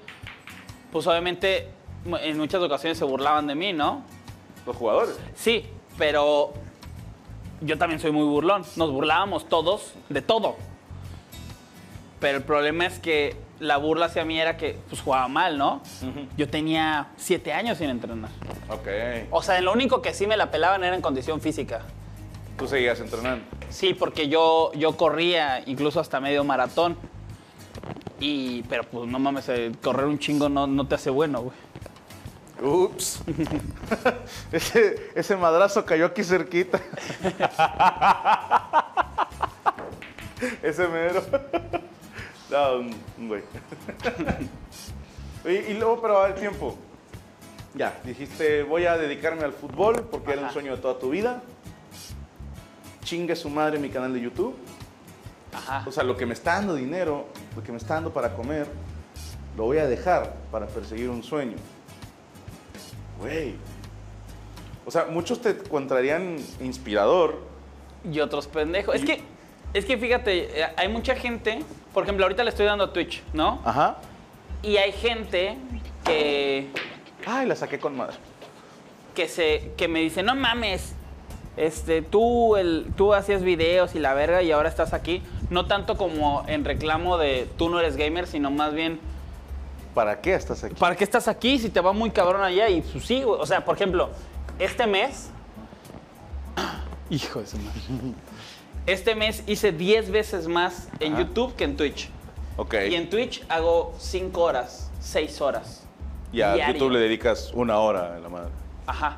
[0.90, 1.68] pues obviamente
[2.22, 4.02] en muchas ocasiones se burlaban de mí, ¿no?
[4.66, 5.16] Los jugadores.
[5.36, 6.52] Sí, pero
[7.60, 8.62] yo también soy muy burlón.
[8.76, 10.56] Nos burlábamos todos de todo.
[12.20, 15.82] Pero el problema es que la burla hacia mí era que pues jugaba mal, ¿no?
[16.36, 18.30] Yo tenía siete años sin entrenar.
[18.68, 18.88] Ok.
[19.30, 21.82] O sea, lo único que sí me la pelaban era en condición física.
[22.56, 23.44] Tú seguías entrenando.
[23.70, 26.96] Sí, porque yo, yo corría incluso hasta medio maratón.
[28.20, 31.56] Y, pero pues no mames, eh, correr un chingo no, no te hace bueno, güey.
[32.62, 33.20] Ups.
[34.52, 36.80] ese, ese madrazo cayó aquí cerquita.
[40.62, 41.22] ese mero.
[42.50, 42.90] no,
[43.26, 43.42] güey.
[45.44, 46.76] y, y luego, pero a ver, tiempo.
[47.74, 51.42] Ya, dijiste, voy a dedicarme al fútbol porque era un sueño de toda tu vida.
[53.04, 54.56] Chingue su madre mi canal de YouTube.
[55.52, 55.84] Ajá.
[55.86, 58.66] O sea, lo que me está dando dinero, lo que me está dando para comer,
[59.56, 61.56] lo voy a dejar para perseguir un sueño.
[63.20, 63.54] Güey.
[64.86, 67.42] O sea, muchos te encontrarían inspirador.
[68.10, 68.94] Y otros pendejos.
[68.94, 69.20] Es que,
[69.74, 71.58] es que fíjate, eh, hay mucha gente,
[71.92, 73.60] por ejemplo, ahorita le estoy dando a Twitch, ¿no?
[73.64, 73.98] Ajá.
[74.62, 75.56] Y hay gente
[76.04, 76.68] que,
[77.26, 78.16] Ay, la saqué con madre.
[79.14, 80.94] que, se, que me dice, no mames,
[81.56, 85.22] este, tú, el, tú hacías videos y la verga y ahora estás aquí.
[85.50, 89.00] No tanto como en reclamo de tú no eres gamer, sino más bien,
[89.98, 90.76] ¿Para qué estás aquí?
[90.76, 92.68] ¿para qué estás aquí si te va muy cabrón allá?
[92.68, 94.10] Y pues sí, o sea, por ejemplo,
[94.60, 95.30] este mes...
[97.10, 97.80] Hijo de su madre.
[98.86, 101.22] Este mes hice 10 veces más en Ajá.
[101.22, 102.10] YouTube que en Twitch.
[102.56, 102.74] Ok.
[102.88, 105.82] Y en Twitch hago 5 horas, 6 horas.
[106.32, 106.74] Y a diario.
[106.74, 108.52] YouTube le dedicas una hora a la madre.
[108.86, 109.16] Ajá.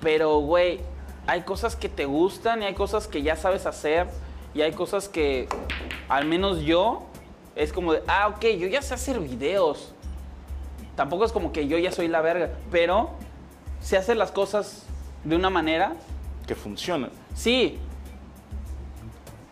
[0.00, 0.80] Pero, güey,
[1.28, 4.08] hay cosas que te gustan y hay cosas que ya sabes hacer
[4.54, 5.48] y hay cosas que,
[6.08, 7.06] al menos yo,
[7.56, 9.92] es como de, ah, ok, yo ya sé hacer videos.
[10.94, 13.10] Tampoco es como que yo ya soy la verga, pero
[13.80, 14.84] sé hacer las cosas
[15.24, 15.94] de una manera,
[16.46, 17.08] Que funciona.
[17.34, 17.78] sí.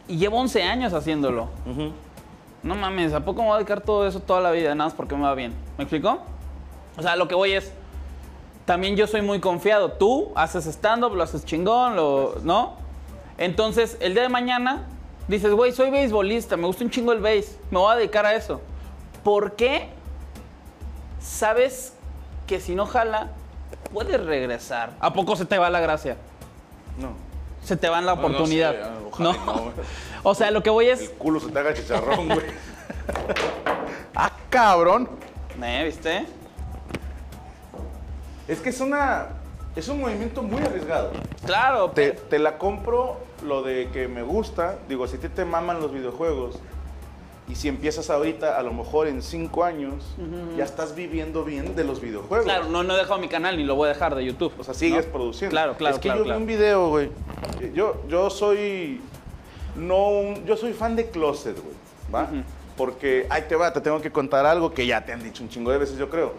[0.06, 1.48] Y llevo 11 años haciéndolo.
[2.62, 4.74] No mames, ¿a poco me voy a dedicar todo eso toda la vida?
[4.74, 5.54] Nada más porque me va bien.
[5.78, 6.18] ¿Me explico?
[6.98, 7.72] O sea, lo que voy es.
[8.66, 9.92] También yo soy muy confiado.
[9.92, 12.74] Tú haces stand-up, lo haces chingón, lo, ¿no?
[13.38, 14.86] Entonces, el día de mañana
[15.28, 18.34] dices, güey, soy beisbolista, me gusta un chingo el béis, me voy a dedicar a
[18.34, 18.60] eso.
[19.22, 19.88] ¿Por qué?
[21.20, 21.94] Sabes
[22.46, 23.28] que si no jala,
[23.92, 24.92] puedes regresar.
[25.00, 26.16] ¿A poco se te va la gracia?
[26.98, 27.12] No.
[27.62, 28.72] Se te va la No, no oportunidad.
[28.72, 29.36] sé, ojalá ¿no?
[29.42, 29.72] y no, güey.
[30.22, 31.08] o sea, lo que voy El es.
[31.10, 32.46] culo se te haga chicharrón, güey.
[34.14, 35.08] ah, cabrón.
[35.58, 36.26] ¿Me viste?
[38.46, 39.28] Es que es una.
[39.74, 41.10] Es un movimiento muy arriesgado.
[41.46, 44.78] Claro, Te, te la compro lo de que me gusta.
[44.88, 46.58] Digo, si ti te maman los videojuegos
[47.48, 50.02] y si empiezas ahorita, a lo mejor en cinco años,
[50.56, 52.44] ya estás viviendo bien de los videojuegos.
[52.46, 54.52] Claro, no, no he dejado mi canal ni lo voy a dejar de YouTube.
[54.58, 55.12] O sea, sigues ¿no?
[55.12, 55.50] produciendo.
[55.52, 56.38] Claro, claro, Es que claro, yo claro.
[56.40, 57.10] vi un video, güey.
[57.74, 59.00] Yo, yo soy.
[59.76, 61.74] No un- Yo soy fan de Closet, güey.
[62.14, 62.28] ¿Va?
[62.76, 65.48] Porque, ahí te va, te tengo que contar algo que ya te han dicho un
[65.48, 66.32] chingo de veces, yo creo.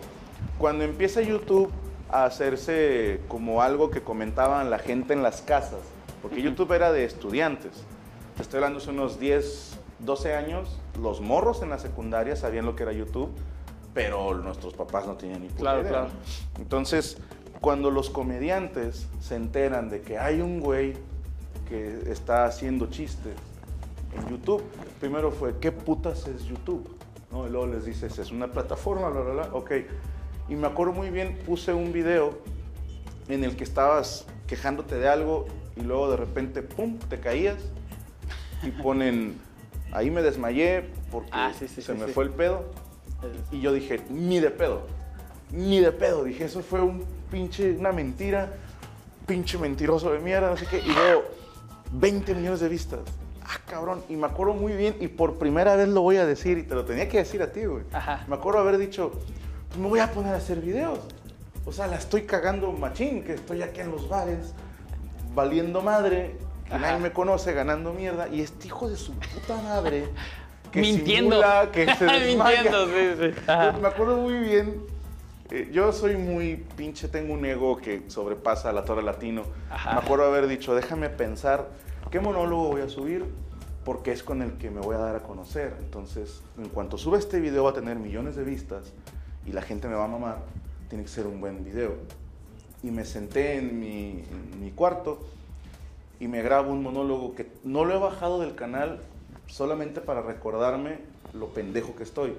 [0.58, 1.70] Cuando empieza YouTube
[2.10, 5.80] a hacerse como algo que comentaban la gente en las casas,
[6.26, 7.84] porque YouTube era de estudiantes.
[8.36, 10.80] Te estoy hablando hace unos 10, 12 años.
[11.00, 13.30] Los morros en la secundaria sabían lo que era YouTube,
[13.94, 16.08] pero nuestros papás no tenían ni puta Claro, idea, claro.
[16.58, 17.20] Entonces,
[17.62, 20.96] cuando los comediantes se enteran de que hay un güey
[21.70, 23.36] que está haciendo chistes
[24.18, 24.64] en YouTube,
[25.00, 26.90] primero fue, ¿qué putas es YouTube?
[27.32, 27.46] ¿No?
[27.46, 29.50] Y luego les dices, es una plataforma, bla, bla, bla.
[29.54, 29.74] Ok.
[30.50, 32.40] Y me acuerdo muy bien, puse un video
[33.28, 37.58] en el que estabas quejándote de algo y luego de repente, ¡pum!, te caías
[38.64, 39.36] y ponen,
[39.92, 42.66] ahí me desmayé porque Ah, sí, sí, se sí, me fue el pedo.
[43.52, 44.84] Y yo dije, ni de pedo,
[45.52, 46.24] ni de pedo.
[46.24, 48.54] Dije, eso fue un pinche, una mentira,
[49.26, 50.80] pinche mentiroso de mierda, sé qué.
[50.80, 51.24] Y veo
[51.92, 53.00] 20 millones de vistas.
[53.44, 54.04] Ah, cabrón.
[54.10, 56.76] Y me acuerdo muy bien, y por primera vez lo voy a decir, y te
[56.76, 57.84] lo tenía que decir a ti, güey.
[57.94, 58.26] Ajá.
[58.28, 59.12] Me acuerdo haber dicho,
[59.70, 61.00] pues me voy a poner a hacer videos.
[61.66, 64.54] O sea, la estoy cagando machín, que estoy aquí en los bares,
[65.36, 68.28] valiendo madre, que nadie me conoce, ganando mierda.
[68.30, 70.08] Y este hijo de su puta madre,
[70.72, 71.32] que Mintiendo.
[71.36, 72.64] simula, que se desmaya.
[72.64, 73.42] Mintiendo, sí, sí.
[73.48, 73.72] Ajá.
[73.74, 74.82] Yo Me acuerdo muy bien.
[75.52, 79.44] eh, yo soy muy pinche, tengo un ego que sobrepasa a la torre latino.
[79.70, 79.94] Ajá.
[79.94, 81.70] Me acuerdo haber dicho, déjame pensar
[82.10, 83.26] qué monólogo voy a subir
[83.84, 85.76] porque es con el que me voy a dar a conocer.
[85.80, 88.94] Entonces, en cuanto suba este video va a tener millones de vistas
[89.46, 90.40] y la gente me va a mamar,
[90.90, 91.94] tiene que ser un buen video.
[92.86, 95.20] Y me senté en mi, en mi cuarto
[96.20, 99.00] y me grabo un monólogo que no lo he bajado del canal
[99.48, 101.00] solamente para recordarme
[101.34, 102.36] lo pendejo que estoy.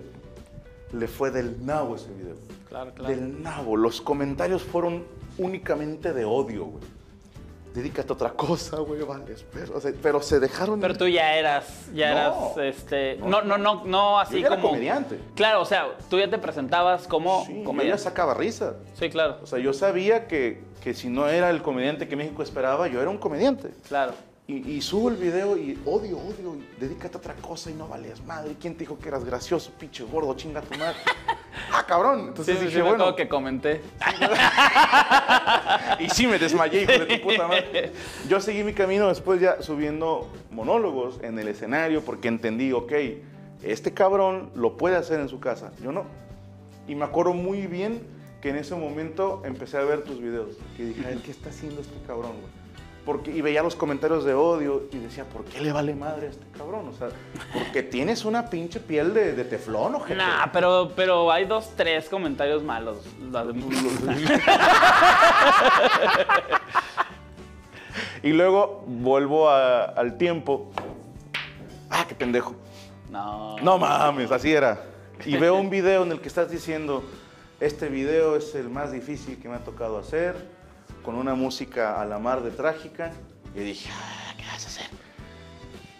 [0.92, 2.36] Le fue del nabo ese video.
[2.68, 3.12] Claro, claro.
[3.12, 3.76] Del nabo.
[3.76, 5.04] Los comentarios fueron
[5.36, 6.84] únicamente de odio, güey.
[7.76, 9.34] Dedícate a otra cosa, güey, vale.
[9.52, 10.80] Pero, o sea, pero se dejaron...
[10.80, 12.52] Pero tú ya eras, ya No.
[12.56, 14.68] eras, este, No, no, no, no, así Yo ya era como.
[14.70, 15.20] comediante.
[15.34, 18.02] Claro, o sea, tú ya te presentabas como Sí, yo ya comediante.
[18.02, 18.76] sacaba risa.
[18.98, 22.42] Sí, claro, O sea, yo sabía que, que si no era el comediante que México
[22.42, 23.70] esperaba, yo era un comediante.
[23.86, 24.14] claro.
[24.48, 27.88] Y, y subo el video y odio, odio, y dedícate a otra cosa y no
[27.88, 28.54] valías madre.
[28.60, 30.96] ¿Quién te dijo que eras gracioso, pinche gordo, chinga tu madre?
[31.72, 32.28] ah, cabrón.
[32.28, 33.80] Entonces sí, sí, dije, bueno, acuerdo que comenté.
[35.98, 37.90] y sí me desmayé, hijo de tu puta madre.
[38.28, 42.92] Yo seguí mi camino después ya subiendo monólogos en el escenario porque entendí, ok,
[43.64, 46.04] este cabrón lo puede hacer en su casa, yo no.
[46.86, 48.00] Y me acuerdo muy bien
[48.40, 50.50] que en ese momento empecé a ver tus videos.
[50.78, 52.65] Y dije, "Ay, ¿qué está haciendo este cabrón, güey?
[53.06, 56.30] Porque, y veía los comentarios de odio y decía, ¿por qué le vale madre a
[56.30, 56.88] este cabrón?
[56.88, 57.08] O sea,
[57.54, 62.08] porque tienes una pinche piel de, de teflón, o Nah, pero, pero hay dos, tres
[62.08, 62.98] comentarios malos.
[68.22, 70.70] Y luego vuelvo a- al tiempo.
[71.90, 72.56] Ah, qué pendejo.
[73.10, 73.56] No.
[73.60, 74.80] No mames, así era.
[75.24, 77.04] y veo un video en el que estás diciendo,
[77.60, 80.34] este video es el más difícil que me ha tocado hacer,
[81.06, 83.12] con una música a la mar de trágica.
[83.54, 84.86] Y dije, "Ah, ¿qué vas a hacer?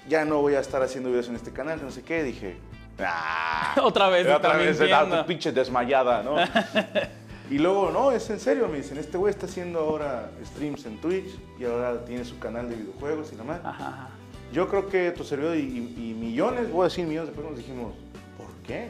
[0.08, 2.22] Ya no voy a estar haciendo videos en este canal, no sé qué.
[2.24, 2.58] Dije,
[2.98, 3.74] "Ah".
[3.82, 4.76] Otra vez, otra vez,
[5.22, 6.36] tu pinche desmayada, ¿no?
[7.50, 11.00] y luego, no, es en serio, me dicen, este güey está haciendo ahora streams en
[11.00, 13.62] Twitch y ahora tiene su canal de videojuegos y la madre.
[13.64, 14.08] Ajá, ajá.
[14.52, 17.58] Yo creo que tu servidor y, y- y millones, voy a decir millones de personas
[17.58, 17.94] dijimos,
[18.36, 18.88] ¿por qué?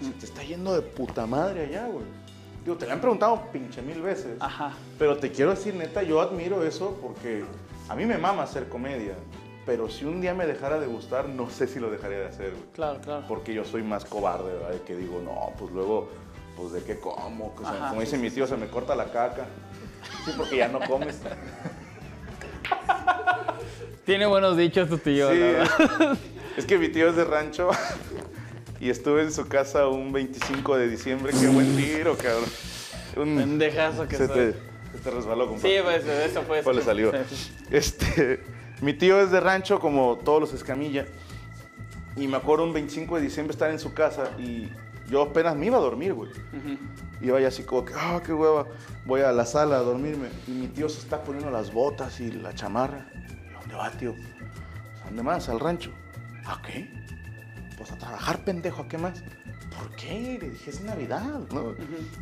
[0.00, 2.04] Si te está yendo de puta madre allá, güey.
[2.64, 4.36] Digo, te lo han preguntado pinche mil veces.
[4.40, 4.72] Ajá.
[4.98, 7.44] Pero te quiero decir, neta, yo admiro eso porque
[7.88, 9.14] a mí me mama hacer comedia.
[9.66, 12.50] Pero si un día me dejara de gustar, no sé si lo dejaría de hacer,
[12.50, 12.62] güey.
[12.74, 13.24] Claro, claro.
[13.28, 14.70] Porque yo soy más cobarde, ¿verdad?
[14.70, 16.08] De Que digo, no, pues luego,
[16.56, 17.54] pues de qué como.
[17.56, 19.46] O sea, Ajá, como sí, dice sí, mi tío, se me corta la caca.
[20.24, 21.20] Sí, porque ya no comes.
[24.04, 26.18] Tiene buenos dichos tu tío, Sí, la verdad.
[26.58, 27.70] es que mi tío es de rancho
[28.84, 31.32] y estuve en su casa un 25 de diciembre.
[31.38, 32.44] Qué buen tiro, cabrón.
[33.16, 34.36] Un- Pendejazo que se, soy.
[34.36, 35.76] te, se te resbaló, compadre.
[35.78, 36.62] Sí, pues eso fue.
[36.62, 37.12] ¿Cuál le salió?
[37.70, 38.42] Este,
[38.82, 41.06] mi tío es de rancho, como todos los escamilla.
[42.16, 44.68] Y me acuerdo un 25 de diciembre estar en su casa y
[45.08, 46.30] yo apenas me iba a dormir, güey.
[46.30, 46.78] Ujú.
[47.22, 48.66] Y vaya así como que, ah, qué hueva.
[49.06, 50.28] Voy a la sala a dormirme.
[50.46, 53.06] Y mi tío se está poniendo las botas y la chamarra.
[53.14, 54.14] ¿Y dónde va, tío?
[55.02, 55.48] ¿A dónde más?
[55.48, 55.90] Al rancho.
[56.44, 56.90] ¿A qué?
[57.76, 58.82] Pues a trabajar, pendejo.
[58.82, 59.22] ¿A qué más?
[59.76, 60.38] ¿Por qué?
[60.40, 61.74] Le dije, es Navidad, ¿no?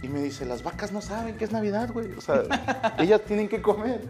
[0.03, 2.13] Y me dice, las vacas no saben que es Navidad, güey.
[2.13, 2.43] O sea,
[2.99, 4.03] ellas tienen que comer.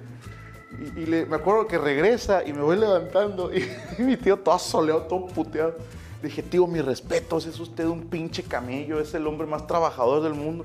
[0.97, 3.53] Y, y le- me acuerdo que regresa y me voy levantando.
[3.55, 3.69] Y,
[4.03, 5.77] mi tío todo soleado, todo puteado.
[6.23, 10.23] Le dije, tío, mis respetos, es usted un pinche camello, es el hombre más trabajador
[10.23, 10.65] del mundo.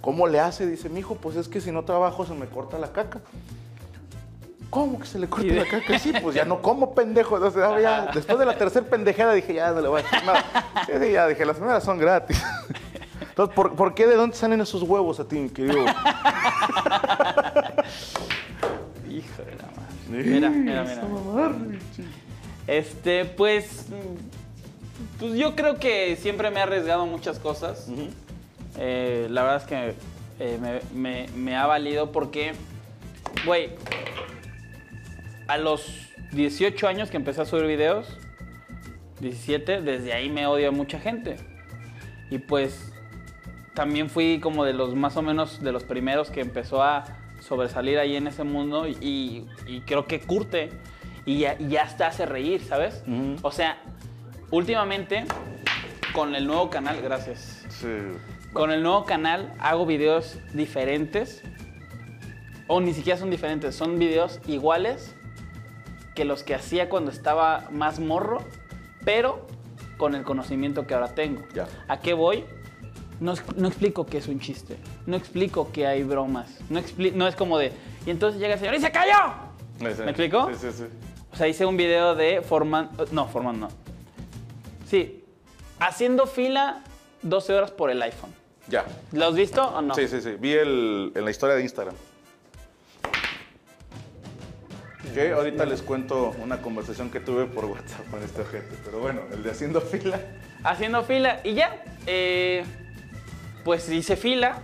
[0.00, 0.66] ¿Cómo le hace?
[0.66, 3.20] Dice, mijo, pues es que si no trabajo se me corta la caca.
[4.74, 5.98] ¿Cómo que se le corta la caca?
[6.00, 7.36] Sí, pues ya no como, pendejo.
[7.36, 10.44] Entonces, ya, después de la tercera pendejada dije, ya no le voy a decir nada.
[10.86, 12.42] Sí, sí, ya dije, las primeras son gratis.
[13.20, 15.84] Entonces, ¿por, por qué de dónde salen esos huevos a ti, mi querido?
[19.10, 19.84] Hijo de la madre.
[20.08, 20.92] Mira, mira, mira.
[20.92, 21.52] Esa mamada,
[22.66, 23.86] Este, pues.
[25.18, 27.86] Pues yo creo que siempre me he arriesgado muchas cosas.
[28.78, 29.94] Eh, la verdad es que
[30.40, 32.54] eh, me, me- me ha valido porque,
[33.46, 33.70] güey,
[35.46, 38.18] a los 18 años que empecé a subir videos,
[39.20, 41.36] 17, desde ahí me odia mucha gente.
[42.30, 42.92] Y pues
[43.74, 47.04] también fui como de los más o menos de los primeros que empezó a
[47.40, 50.70] sobresalir ahí en ese mundo y, y creo que curte
[51.26, 53.02] y ya, y ya hasta hace reír, ¿sabes?
[53.42, 53.78] O sea,
[54.50, 55.24] últimamente
[56.12, 57.66] con el nuevo canal, gracias.
[57.68, 57.88] Sí.
[58.52, 61.42] Con el nuevo canal hago videos diferentes.
[62.66, 65.14] O ni siquiera son diferentes, son videos iguales
[66.14, 68.42] que los que hacía cuando estaba más morro,
[69.04, 69.46] pero
[69.96, 71.42] con el conocimiento que ahora tengo.
[71.54, 71.66] Ya.
[71.88, 72.44] ¿A qué voy?
[73.20, 77.28] No, no explico que es un chiste, no explico que hay bromas, no, expli- no
[77.28, 77.72] es como de,
[78.06, 79.14] y entonces llega el señor y se cayó.
[79.80, 80.48] ¿Me explico?
[80.52, 80.84] Sí, sí, sí.
[81.32, 83.72] O sea, hice un video de formando, no, formando, no.
[84.88, 85.24] Sí,
[85.78, 86.82] haciendo fila
[87.22, 88.30] 12 horas por el iPhone.
[88.68, 88.84] Ya.
[89.12, 89.94] ¿Lo has visto o no?
[89.94, 90.32] Sí, sí, sí.
[90.38, 91.94] Vi el, en la historia de Instagram.
[95.14, 98.74] Que ahorita les cuento una conversación que tuve por WhatsApp con este ojete.
[98.84, 100.20] Pero bueno, el de haciendo fila.
[100.64, 101.82] Haciendo fila y ya.
[102.06, 102.64] eh,
[103.64, 104.58] pues hice fila.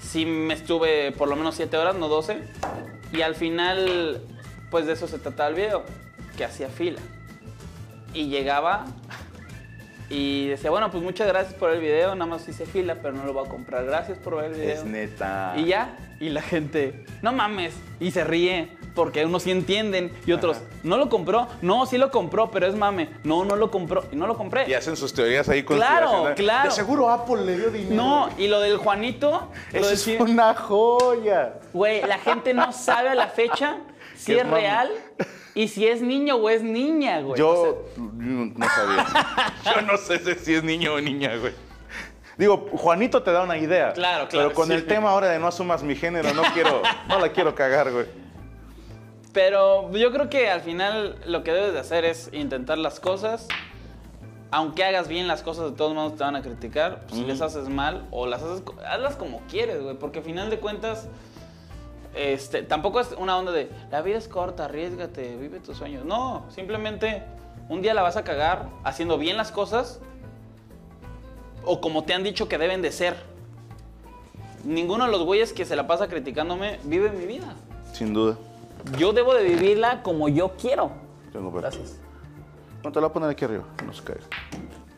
[0.00, 2.38] Sí me estuve por lo menos 7 horas, no 12.
[3.12, 4.22] Y al final,
[4.70, 5.84] pues de eso se trataba el video.
[6.38, 7.00] Que hacía fila.
[8.14, 8.86] Y llegaba
[10.08, 12.14] y decía, bueno, pues muchas gracias por el video.
[12.14, 13.84] Nada más hice fila, pero no lo voy a comprar.
[13.84, 14.74] Gracias por ver el video.
[14.76, 15.52] Es neta.
[15.56, 20.32] Y ya, y la gente, no mames, y se ríe, porque unos sí entienden, y
[20.32, 20.66] otros, Ajá.
[20.82, 24.16] no lo compró, no, sí lo compró, pero es mame, no, no lo compró, y
[24.16, 24.68] no lo compré.
[24.68, 26.70] Y hacen sus teorías ahí con Claro, claro.
[26.70, 27.94] De seguro Apple le dio dinero.
[27.94, 31.60] No, y lo del Juanito, lo del es una joya.
[31.72, 33.76] güey, la gente no sabe a la fecha
[34.16, 34.90] si es real
[35.54, 37.32] y si es niño o es niña, güey.
[37.34, 39.06] O Yo no sabía.
[39.76, 41.52] Yo no sé si es niño o niña, güey.
[42.36, 43.92] Digo, Juanito te da una idea.
[43.94, 44.74] Claro, claro, Pero con sí.
[44.74, 48.06] el tema ahora de no asumas mi género, no quiero, no la quiero cagar, güey.
[49.36, 53.46] Pero yo creo que al final lo que debes de hacer es intentar las cosas.
[54.50, 57.02] Aunque hagas bien las cosas, de todos modos te van a criticar.
[57.02, 59.94] Pues, Si les haces mal o las haces, hazlas como quieres, güey.
[59.94, 61.06] Porque al final de cuentas,
[62.14, 66.06] este, tampoco es una onda de la vida es corta, arriesgate, vive tus sueños.
[66.06, 67.22] No, simplemente
[67.68, 70.00] un día la vas a cagar haciendo bien las cosas
[71.62, 73.16] o como te han dicho que deben de ser.
[74.64, 77.54] Ninguno de los güeyes que se la pasa criticándome vive mi vida.
[77.92, 78.38] Sin duda.
[78.98, 80.90] Yo debo de vivirla como yo quiero.
[81.32, 81.62] Tengo ver.
[81.62, 81.96] Gracias.
[82.84, 84.22] No te la voy a poner aquí arriba, que no se caiga.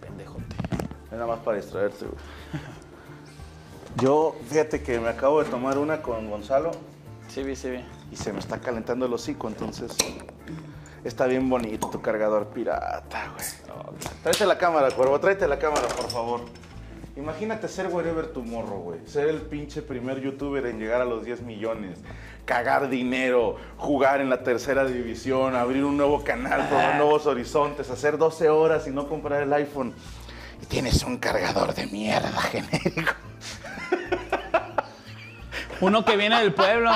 [0.00, 0.42] Pendejote.
[1.06, 2.18] Es nada más para distraerte, güey.
[4.00, 6.70] Yo, fíjate que me acabo de tomar una con Gonzalo
[7.28, 7.84] Sí, vi, sí, vi.
[8.12, 9.96] y se me está calentando el hocico, entonces
[11.04, 13.98] está bien bonito tu cargador pirata, güey.
[14.22, 16.40] Tráete la cámara, cuervo, tráete la cámara, por favor.
[17.18, 19.00] Imagínate ser Wherever Tomorrow, güey.
[19.04, 21.98] Ser el pinche primer youtuber en llegar a los 10 millones.
[22.44, 28.18] Cagar dinero, jugar en la tercera división, abrir un nuevo canal, probar nuevos horizontes, hacer
[28.18, 29.94] 12 horas y no comprar el iPhone.
[30.62, 33.12] Y tienes un cargador de mierda genérico.
[35.80, 36.92] Uno que viene del pueblo.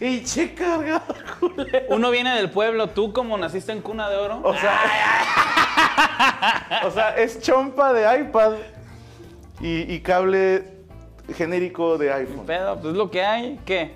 [0.00, 1.84] Y che cargador, culero.
[1.90, 2.88] Uno viene del pueblo.
[2.88, 4.40] Tú, como naciste en cuna de oro.
[4.42, 4.80] O sea,
[6.86, 8.54] o sea, es chompa de iPad
[9.60, 10.64] y, y cable
[11.34, 12.46] genérico de iPhone.
[12.46, 13.60] Pedo, pues es lo que hay.
[13.64, 13.94] ¿Qué?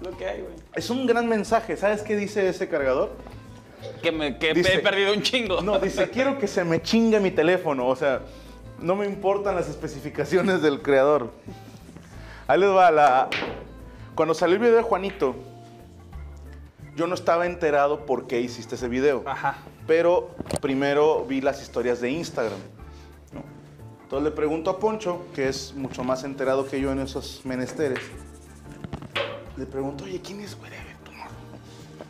[0.00, 0.54] Es lo que hay, güey.
[0.74, 1.76] Es un gran mensaje.
[1.76, 3.12] ¿Sabes qué dice ese cargador?
[4.02, 5.60] Que, me, que Dice- he perdido un chingo.
[5.60, 7.86] No, dice, quiero que se me chingue mi teléfono.
[7.88, 8.20] O sea,
[8.80, 11.30] no me importan las especificaciones del creador.
[12.46, 13.28] Ahí les va la...
[14.14, 15.36] Cuando salió el video de Juanito,
[16.96, 19.22] yo no estaba enterado por qué hiciste ese video.
[19.26, 19.58] Ajá.
[19.86, 22.58] Pero primero vi las historias de Instagram.
[24.08, 27.98] Entonces le pregunto a Poncho, que es mucho más enterado que yo en esos menesteres.
[29.58, 31.34] Le pregunto, oye, ¿quién es Wherever Tomorrow?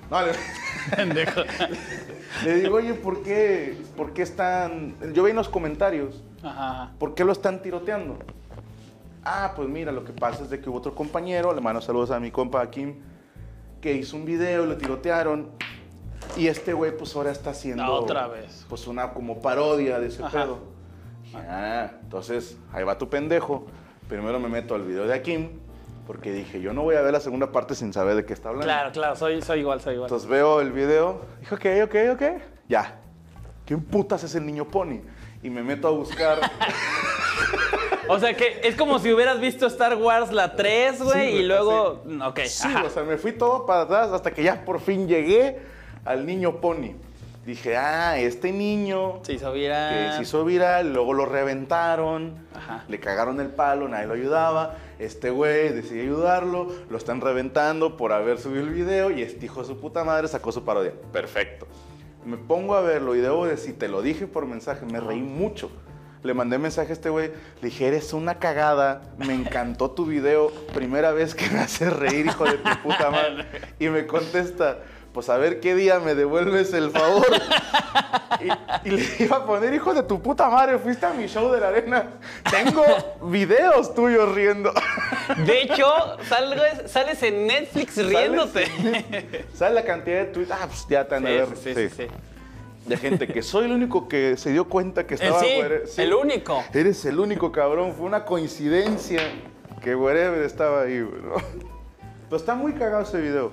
[0.09, 0.33] No, le,
[0.97, 1.41] Pendejo.
[2.45, 4.95] le digo, oye, ¿por qué, ¿por qué están...?
[5.13, 6.93] Yo vi en los comentarios, Ajá.
[7.01, 8.17] ¿por qué lo están tiroteando?
[9.25, 12.13] Ah, pues mira, lo que pasa es de que hubo otro compañero, le mando saludos
[12.13, 12.95] a mi compa Kim,
[13.81, 15.51] que hizo un video, lo tirotearon.
[16.37, 17.83] Y este güey, pues ahora está haciendo.
[17.83, 18.65] No, otra vez.
[18.69, 20.45] Pues una como parodia de ese Ajá.
[20.45, 20.78] pedo.
[21.48, 23.66] Ah, entonces ahí va tu pendejo.
[24.09, 25.51] Primero me meto al video de Akim,
[26.07, 28.48] porque dije, yo no voy a ver la segunda parte sin saber de qué está
[28.48, 28.66] hablando.
[28.66, 30.09] Claro, claro, soy, soy igual, soy igual.
[30.09, 33.01] Entonces veo el video, dije, ok, ok, ok, ya.
[33.66, 35.01] ¿Quién putas es el niño pony?
[35.42, 36.38] Y me meto a buscar.
[38.11, 41.42] O sea que es como si hubieras visto Star Wars la 3, güey, Sí, y
[41.42, 42.03] luego.
[42.27, 42.85] Ok, Sí, ajá.
[42.85, 45.59] o sea, me fui todo para atrás hasta que ya por fin llegué
[46.07, 46.94] al niño pony.
[47.49, 50.13] Dije, ah, este niño Se hizo que viral.
[50.17, 52.85] se hizo viral, luego lo reventaron, Ajá.
[52.89, 54.77] le cagaron el palo, nadie lo ayudaba.
[54.99, 59.63] Este güey decidió ayudarlo, lo están reventando por haber subido el video y este hijo
[59.63, 60.93] de su puta madre sacó su parodia.
[61.11, 61.67] Perfecto.
[62.27, 65.71] Me pongo a verlo y debo decir, te lo dije por mensaje, me reí mucho.
[66.23, 67.29] Le mandé mensaje a este güey,
[67.63, 72.27] le dije, eres una cagada, me encantó tu video, primera vez que me haces reír,
[72.27, 73.47] hijo de tu puta madre.
[73.79, 74.81] Y me contesta,
[75.12, 77.27] pues a ver qué día me devuelves el favor.
[78.40, 81.51] Y, y le iba a poner, hijo de tu puta madre, fuiste a mi show
[81.51, 82.05] de la arena.
[82.49, 82.85] Tengo
[83.23, 84.73] videos tuyos riendo.
[85.44, 85.85] De hecho,
[86.29, 89.44] salgo- sales en Netflix riéndote.
[89.55, 90.53] ¿Sabes la cantidad de tweets?
[90.53, 91.49] Ah, pues ya te han de ver.
[91.57, 92.07] Sí, sí, sí, sí.
[92.87, 95.40] De gente que soy el único que se dio cuenta que estaba...
[95.40, 95.61] sí,
[95.97, 96.62] el único.
[96.73, 97.92] Eres el único, cabrón.
[97.97, 99.21] Fue una coincidencia
[99.83, 100.99] que Wherever estaba ahí.
[100.99, 101.35] ¿no?
[102.29, 103.51] Pero está muy cagado ese video.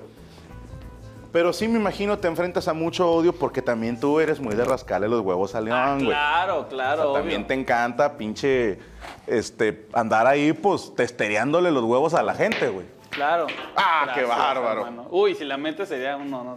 [1.36, 4.64] Pero sí me imagino te enfrentas a mucho odio porque también tú eres muy de
[4.64, 6.06] rascarle los huevos al león, Ah, güey.
[6.06, 6.96] claro, O claro.
[6.96, 7.18] sea, obvio.
[7.20, 8.78] también te encanta, pinche,
[9.26, 12.86] este, andar ahí, pues, testereándole los huevos a la gente, güey.
[13.10, 13.48] Claro.
[13.76, 14.80] Ah, qué bárbaro.
[14.86, 15.08] hermano.
[15.10, 16.56] Uy, si la mente sería un honor.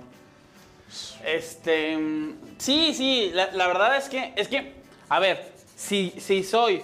[1.25, 1.97] Este.
[2.57, 4.31] Sí, sí, la, la verdad es que.
[4.37, 4.75] Es que.
[5.09, 6.83] A ver, si, si soy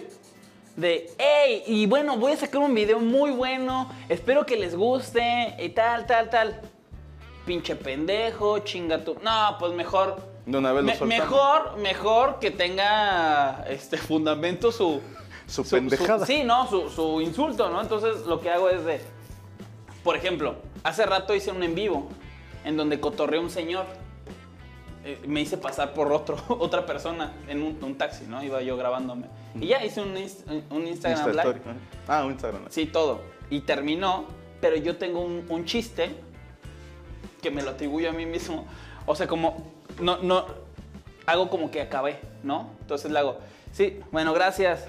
[0.75, 1.09] de.
[1.17, 1.63] ¡Ey!
[1.65, 3.89] Y bueno, voy a sacar un video muy bueno.
[4.09, 5.55] Espero que les guste.
[5.59, 6.59] Y tal, tal, tal.
[7.45, 9.15] Pinche pendejo, chinga tu.
[9.21, 10.17] No, pues mejor.
[10.45, 15.01] De una vez lo me- mejor, mejor que tenga este fundamento su.
[15.47, 16.25] Su pendejada.
[16.25, 17.79] sí, no, su, su insulto, ¿no?
[17.81, 18.99] Entonces lo que hago es de.
[20.03, 22.09] Por ejemplo, hace rato hice un en vivo
[22.63, 23.85] en donde cotorreé a un señor.
[25.03, 28.43] Eh, me hice pasar por otro, otra persona en un, un taxi, ¿no?
[28.43, 29.27] Iba yo grabándome.
[29.59, 30.09] Y ya hice un,
[30.71, 31.61] un Instagram Insta Live.
[32.07, 32.61] Ah, un Instagram.
[32.61, 32.71] Live.
[32.71, 33.21] Sí, todo.
[33.51, 34.25] Y terminó,
[34.61, 36.09] pero yo tengo un, un chiste
[37.45, 38.65] que me lo atribuyo a mí mismo.
[39.05, 39.71] O sea, como,
[40.01, 40.47] no, no,
[41.27, 42.71] hago como que acabé, ¿no?
[42.81, 43.37] Entonces le hago,
[43.71, 44.87] sí, bueno, gracias.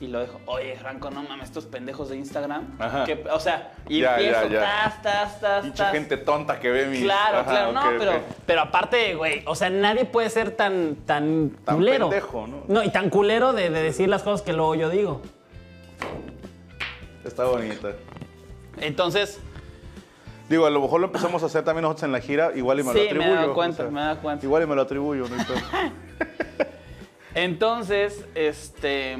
[0.00, 2.76] Y lo dejo, oye, Franco, no mames, estos pendejos de Instagram.
[2.80, 3.04] Ajá.
[3.04, 4.60] que- o sea, y Ya, empiezo, ya, ya.
[4.60, 5.92] tas, tas, tas, tas.
[5.92, 7.00] gente tonta que ve mi...
[7.02, 8.12] Claro, Ajá, claro, no, pero,
[8.44, 12.10] pero aparte, güey, o sea, nadie puede ser tan, tan, Tan culero.
[12.10, 12.64] pendejo, ¿no?
[12.66, 15.22] No, y tan culero de, de decir las cosas que luego yo digo.
[17.24, 17.92] Está bonita.
[18.80, 19.38] Entonces,
[20.48, 22.82] Digo, a lo mejor lo empezamos a hacer también nosotros en la gira, igual y
[22.82, 23.34] me Sí, lo me he atribuyo.
[23.40, 24.44] dado cuenta, me he dado cuenta.
[24.46, 25.36] Igual y me lo atribuyo, no.
[27.34, 29.16] Entonces, este,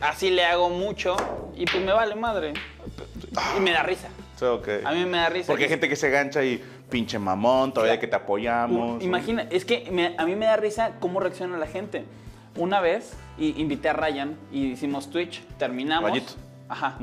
[0.00, 1.16] así le hago mucho
[1.56, 2.52] y pues me vale madre.
[3.56, 4.08] Y me da risa.
[4.36, 4.68] Sí, ok.
[4.84, 5.46] A mí me da risa.
[5.48, 9.02] Porque hay gente que se gancha y pinche mamón, todavía que te apoyamos.
[9.02, 12.04] Imagina, es que me- a mí me da risa cómo reacciona la gente.
[12.56, 16.10] una vez y invité a Ryan y hicimos Twitch, terminamos.
[16.10, 16.32] Rayito.
[16.68, 16.96] Ajá.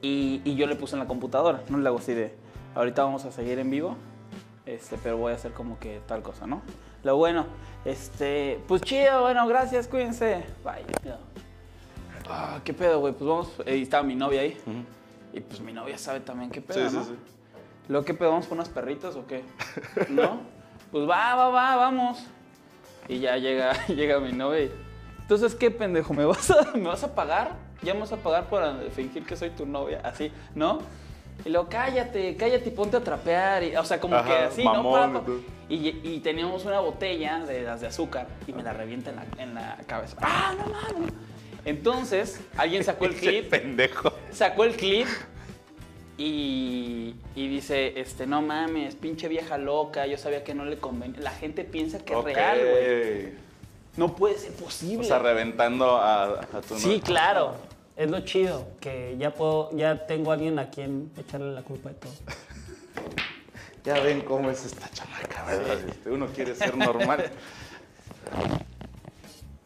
[0.00, 2.32] y, y yo le puse en la computadora, no le hago así de,
[2.74, 3.96] ahorita vamos a seguir en vivo,
[4.66, 6.62] este, pero voy a hacer como que tal cosa, ¿no?
[7.02, 7.46] Lo bueno,
[7.84, 10.44] este, pues chido, bueno, gracias, cuídense.
[10.64, 10.84] Bye.
[12.28, 14.58] Ah, qué pedo, güey, pues vamos, y estaba mi novia ahí.
[15.32, 17.04] Y pues mi novia sabe también qué pedo, Sí, sí, ¿no?
[17.04, 17.14] sí.
[17.88, 18.30] ¿Luego qué pedo?
[18.30, 19.44] ¿Vamos por unos perritos o qué?
[20.08, 20.40] ¿No?
[20.90, 22.24] Pues va, va, va, vamos.
[23.08, 24.72] Y ya llega, llega mi novia y...
[25.20, 26.14] Entonces, ¿qué pendejo?
[26.14, 27.52] ¿Me vas, a, ¿Me vas a pagar?
[27.82, 28.62] ¿Ya me vas a pagar por
[28.92, 30.00] fingir que soy tu novia?
[30.04, 30.78] Así, ¿no?
[31.44, 33.62] Y luego, cállate, cállate y ponte a trapear.
[33.62, 34.90] Y, o sea, como Ajá, que así, ¿no?
[34.90, 35.22] Pa, pa.
[35.68, 39.26] Y, y teníamos una botella de las de azúcar y me la revienta en la,
[39.38, 40.16] en la cabeza.
[40.20, 41.12] ¡Ah, no mames!
[41.64, 44.12] Entonces, alguien sacó el clip pendejo.
[44.30, 45.06] sacó el clip
[46.16, 51.20] y, y dice, este, no mames, pinche vieja loca, yo sabía que no le convenía.
[51.20, 53.44] La gente piensa que es real, güey.
[53.96, 55.04] No puede ser posible.
[55.04, 57.54] O sea, reventando a, a tu sí, claro.
[57.96, 61.90] Es lo chido, que ya puedo, ya tengo a alguien a quien echarle la culpa
[61.90, 62.12] de todo.
[63.84, 65.78] Ya ven cómo es esta chamaca, ¿verdad?
[65.88, 67.30] Este, Uno quiere ser normal.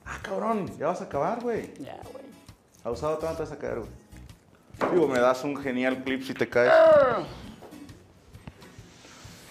[0.04, 1.72] ah, cabrón, ya vas a acabar, güey.
[1.78, 2.24] Ya, güey.
[2.84, 3.90] Abusado, ¿cuánto te vas a caer, güey?
[4.92, 6.72] Digo, me das un genial clip si te caes.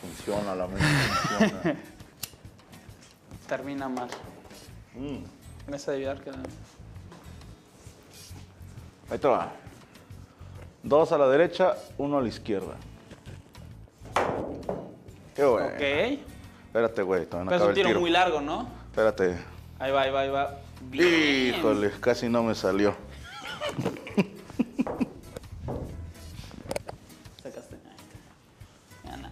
[0.01, 1.75] Funciona la mente, funciona.
[3.47, 4.09] Termina mal.
[4.95, 6.31] Mm, Mesa de billar que...
[9.09, 9.51] Ahí te va.
[10.83, 12.75] Dos a la derecha, uno a la izquierda.
[15.35, 15.67] Qué bueno.
[15.67, 15.81] Ok.
[16.67, 17.99] Espérate, güey, no es un tiro tiro.
[17.99, 18.67] muy largo, ¿no?
[18.89, 19.37] Espérate.
[19.79, 20.57] Ahí va, ahí va, ahí va.
[20.81, 21.55] Bien.
[21.55, 22.95] Híjole, casi no me salió.
[27.43, 27.77] Sacaste.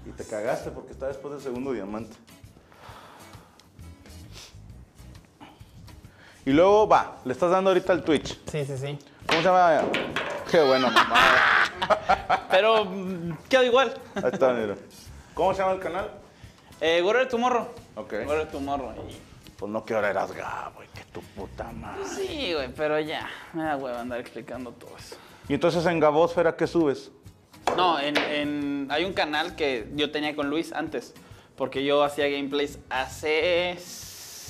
[0.06, 2.16] Y te cagaste porque está después del segundo diamante.
[6.46, 8.40] Y luego va, le estás dando ahorita el Twitch.
[8.50, 9.00] Sí, sí, sí.
[9.28, 9.82] ¿Cómo se llama?
[10.50, 12.48] Qué mamá.
[12.52, 13.94] Pero mm, queda igual.
[14.16, 14.76] Ahí está, mira.
[15.34, 16.10] ¿Cómo se llama el canal?
[16.82, 17.68] Eh, Warrior Tomorrow.
[17.96, 18.14] Ok.
[18.26, 18.94] Warrior Tomorrow.
[19.58, 22.04] Pues no, que hora eras Gabo, güey, que tu puta madre.
[22.06, 23.28] Sí, güey, pero ya.
[23.54, 25.16] Me da hueva andar explicando todo eso.
[25.48, 27.12] Y entonces en Gabosfera, ¿qué subes?
[27.76, 31.14] No, en, en- hay un canal que yo tenía con Luis antes.
[31.56, 33.72] Porque yo hacía gameplays hace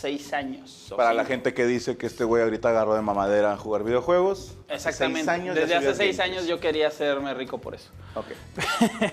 [0.06, 0.94] seis años.
[0.96, 4.56] Para la gente que dice que este güey ahorita agarró de mamadera a jugar videojuegos.
[4.70, 5.20] hace Exactamente.
[5.22, 7.90] seis años ya Desde hace seis años yo quería hacerme rico por eso.
[8.16, 8.28] Ok.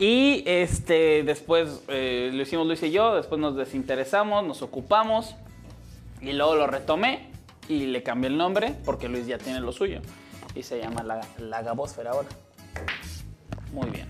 [0.00, 5.34] Y este, después eh, lo hicimos Luis y yo, después nos desinteresamos, nos ocupamos
[6.20, 7.32] y luego lo retomé
[7.68, 10.00] y le cambié el nombre porque Luis ya tiene lo suyo
[10.54, 12.28] y se llama La, la ahora.
[13.72, 14.06] Muy bien.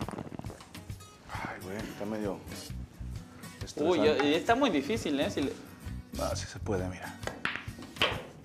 [1.32, 2.38] Ay, güey, está medio.
[3.76, 5.30] Uy, yo- está muy difícil, ¿eh?
[5.30, 5.52] Si le-
[6.16, 7.14] No, sí se puede, mira.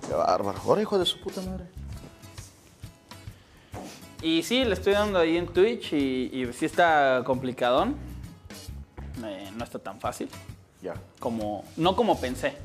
[0.07, 0.59] Qué bárbaro.
[0.66, 1.66] Ahora, hijo de su puta madre.
[4.22, 7.95] Y sí, le estoy dando ahí en Twitch y, y sí está complicadón.
[9.24, 10.28] Eh, no está tan fácil
[10.82, 10.93] Ya.
[11.20, 12.57] como, no como pensé.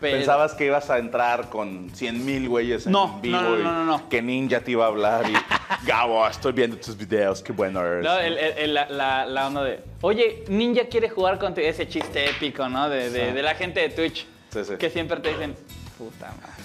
[0.00, 3.82] Pero- Pensabas que ibas a entrar con 100 mil güeyes en No, vivo no, no,
[3.82, 5.32] y no, que Ninja te iba a hablar y
[5.86, 8.04] Gabo, estoy viendo tus videos, qué bueno eres.
[8.04, 11.66] No, el- la, la- la onda de, oye, Ninja quiere jugar contigo.
[11.66, 12.88] Ese chiste épico, ¿no?
[12.90, 14.26] De, de- de la gente de Twitch.
[14.52, 14.76] Sí, sí.
[14.78, 15.54] Que siempre te dicen,
[15.98, 16.62] puta madre.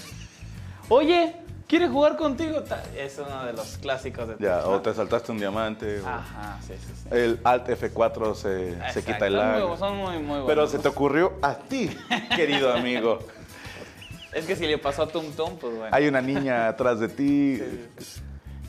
[0.89, 1.33] Oye,
[1.71, 2.61] ¿quiere jugar contigo?
[2.97, 4.35] Es uno de los clásicos de.
[4.39, 6.01] Ya, o te saltaste un diamante.
[6.01, 7.07] o Ajá, sí, sí, sí.
[7.09, 9.77] El Alt F4 se, se quita el lag.
[9.79, 10.47] Son muy, muy buenos.
[10.47, 11.89] Pero se te ocurrió a ti,
[12.35, 13.19] querido amigo.
[14.33, 15.95] Es que si le pasó a Tum Tum, pues bueno.
[15.95, 17.61] Hay una niña atrás de ti.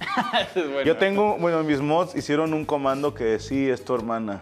[0.03, 0.83] Es bueno.
[0.83, 4.41] Yo tengo, bueno, mis mods hicieron un comando que sí es tu hermana.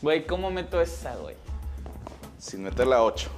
[0.00, 1.34] Güey, ¿cómo meto esa, güey?
[2.38, 3.28] Sin meterla 8.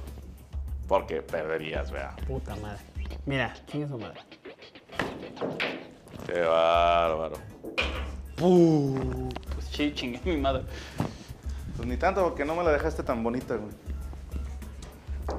[0.89, 2.15] Porque perderías, vea.
[2.27, 2.79] Puta madre.
[3.27, 4.19] Mira, chingue su madre.
[6.25, 7.35] Qué bárbaro.
[8.35, 10.63] Pues sí, chingue mi madre.
[11.77, 13.71] Pues ni tanto porque no me la dejaste tan bonita, güey.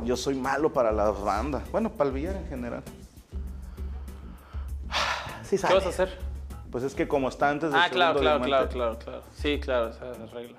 [0.05, 1.68] Yo soy malo para las bandas.
[1.72, 2.82] Bueno, para el billar en general.
[5.42, 6.16] Sí, ¿Qué vas a hacer?
[6.70, 9.22] Pues es que como está antes del Ah, claro, claro, claro, claro, claro.
[9.34, 10.57] Sí, claro, esa es la regla.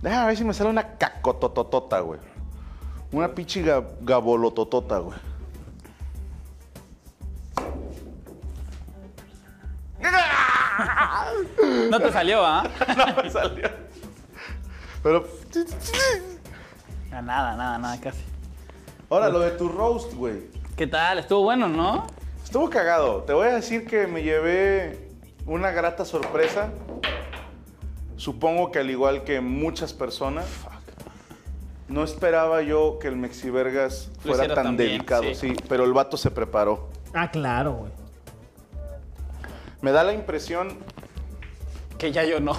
[0.00, 2.31] Déjame ver si me sale una cacotototota, güey.
[3.12, 5.18] Una pinche ga- gabolototota, güey.
[11.90, 12.64] No te salió, ¿ah?
[13.16, 13.68] No me salió.
[15.02, 15.26] Pero.
[17.10, 18.22] Nada, nada, nada, casi.
[19.10, 20.44] Ahora, lo de tu roast, güey.
[20.76, 21.18] ¿Qué tal?
[21.18, 22.06] Estuvo bueno, ¿no?
[22.42, 23.22] Estuvo cagado.
[23.24, 25.08] Te voy a decir que me llevé
[25.44, 26.70] una grata sorpresa.
[28.16, 30.46] Supongo que al igual que muchas personas,
[31.92, 35.34] No esperaba yo que el Mexivergas Lo fuera tan bien, dedicado, sí.
[35.34, 36.88] sí, pero el vato se preparó.
[37.12, 37.92] Ah, claro, güey.
[39.82, 40.78] Me da la impresión
[41.98, 42.54] Que ya yo no.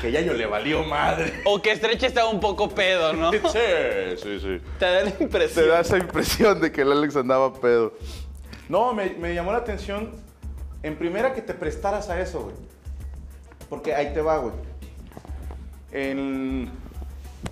[0.00, 1.42] que ya yo le valió madre.
[1.44, 3.30] o que Stretch estaba un poco pedo, ¿no?
[3.32, 3.38] Sí,
[4.22, 4.60] sí, sí.
[4.78, 5.68] Te da la Te impresión.
[5.68, 7.92] da esa impresión de que el Alex andaba pedo.
[8.68, 10.10] No, me, me llamó la atención
[10.82, 12.56] en primera que te prestaras a eso, güey.
[13.68, 14.54] Porque ahí te va, güey.
[15.94, 16.70] En-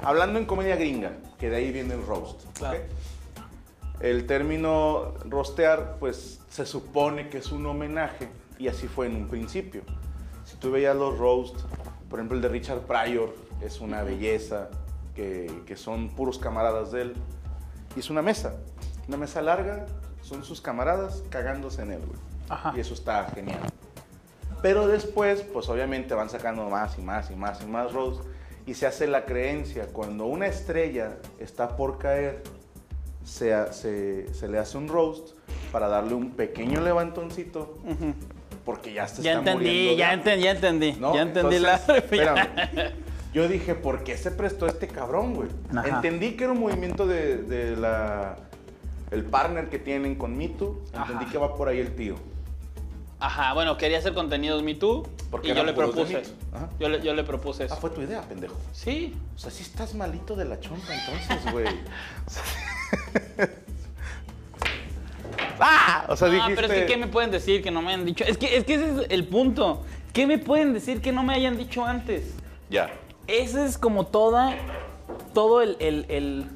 [0.03, 2.43] hablando en comedia gringa, que de ahí viene el roast.
[2.59, 2.79] Claro.
[2.79, 4.01] ¿ok?
[4.01, 8.29] El término rostear, pues se supone que es un homenaje
[8.59, 9.83] y así fue en un principio.
[10.45, 11.65] Si tú veías los roasts,
[12.11, 14.69] por ejemplo el de Richard Pryor, es una belleza,
[15.15, 17.15] que, que son puros camaradas de él.
[17.95, 18.57] Y es una mesa,
[19.07, 19.87] una mesa larga,
[20.23, 22.19] son sus camaradas cagándose en él, güey.
[22.49, 22.73] Ajá.
[22.77, 23.61] Y eso está genial.
[24.63, 28.25] Pero después, pues obviamente van sacando más y más y más y más roasts
[28.67, 32.43] y se hace la creencia, cuando una estrella está por caer,
[33.25, 35.31] se, se- se le hace un roast
[35.71, 37.79] para darle un pequeño levantoncito,
[38.65, 40.93] porque ya se Ya está entendí, muriendo ya entendí, ya entendí.
[41.01, 41.15] ¿no?
[41.15, 41.81] Ya entendí la.
[43.33, 45.49] Yo dije, ¿por qué se prestó este cabrón, güey?
[45.75, 45.89] Ajá.
[45.89, 48.37] Entendí que era un movimiento de, de la,
[49.11, 50.83] el partner que tienen con Mitu.
[50.95, 51.33] Entendí Ajá.
[51.33, 52.17] que va por ahí el tío.
[53.25, 56.23] Ajá, bueno, quería hacer contenidos Me Too Porque y yo le propuse.
[56.53, 56.69] Ajá.
[56.81, 57.75] Yo le, yo le propuse eso.
[57.75, 58.57] Ah, fue tu idea, pendejo.
[58.73, 59.15] Sí.
[59.37, 61.67] O sea, sí estás malito de la chompa entonces, güey.
[65.61, 66.07] ¡Ah!
[66.09, 66.55] O sea, Ah, dijiste...
[66.57, 68.25] pero es que ¿qué me pueden decir que no me han dicho?
[68.25, 69.85] Es que, es que ese es el punto.
[70.13, 72.35] ¿Qué me pueden decir que no me hayan dicho antes?
[72.71, 72.91] Ya.
[73.29, 74.57] Ese es como toda,
[75.33, 76.47] todo el, el, el-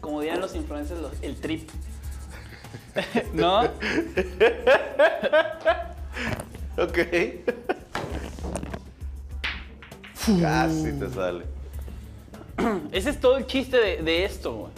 [0.00, 1.68] como dirían los influencers, los- el trip.
[3.32, 3.62] ¿No?
[6.78, 6.98] Ok.
[10.40, 11.44] Casi te sale.
[12.92, 14.72] Ese es todo el chiste de, de esto, güey.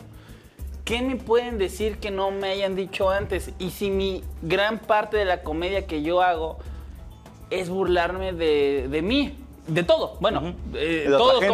[0.85, 3.51] ¿Qué me pueden decir que no me hayan dicho antes?
[3.59, 6.59] Y si mi gran parte de la comedia que yo hago
[7.51, 10.17] es burlarme de, de mí, de todo.
[10.21, 11.45] Bueno, eh, de todos, los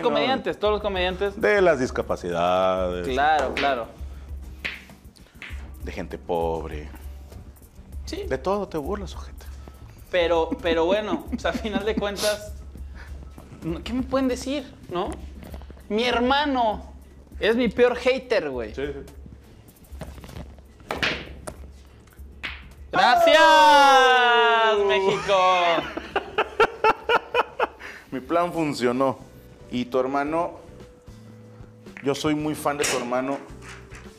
[0.00, 1.40] comediantes, todos los comediantes.
[1.40, 3.08] De las discapacidades.
[3.08, 3.86] Claro, claro.
[5.88, 6.86] De gente pobre.
[8.04, 8.24] Sí.
[8.24, 9.46] De todo te burlas, ojete.
[10.10, 12.52] Pero, pero bueno, sea, a final de cuentas,
[13.84, 15.08] ¿qué me pueden decir, no?
[15.88, 16.92] Mi hermano
[17.40, 18.74] es mi peor hater, güey.
[18.74, 19.00] Sí, sí.
[22.92, 23.38] ¡Gracias,
[24.86, 25.38] México!
[28.10, 29.20] Mi plan funcionó.
[29.70, 30.58] Y tu hermano,
[32.04, 33.38] yo soy muy fan de tu hermano.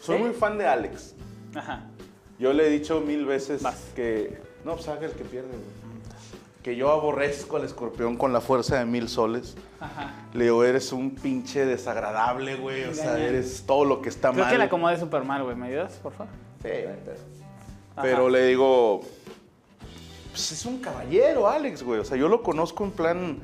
[0.02, 1.14] Soy muy fan de Alex.
[1.60, 1.82] Ajá.
[2.40, 3.92] Yo le he dicho mil veces Vas.
[3.96, 4.42] que.
[4.66, 5.80] No, pues haga el que pierde, güey.
[6.64, 9.56] Que yo aborrezco al escorpión con la fuerza de mil soles.
[9.80, 10.14] Ajá.
[10.34, 12.84] Le digo, eres un pinche desagradable, güey.
[12.86, 14.52] O sea, eres todo lo que está Creo mal.
[14.52, 15.56] que la acomodé súper mal, güey.
[15.56, 16.32] ¿Me ayudas, por favor?
[16.62, 16.70] Sí,
[17.06, 17.18] pero-
[18.02, 19.02] Pero le digo,
[20.32, 22.00] pues es un caballero, Alex, güey.
[22.00, 23.40] O sea, yo lo conozco en plan,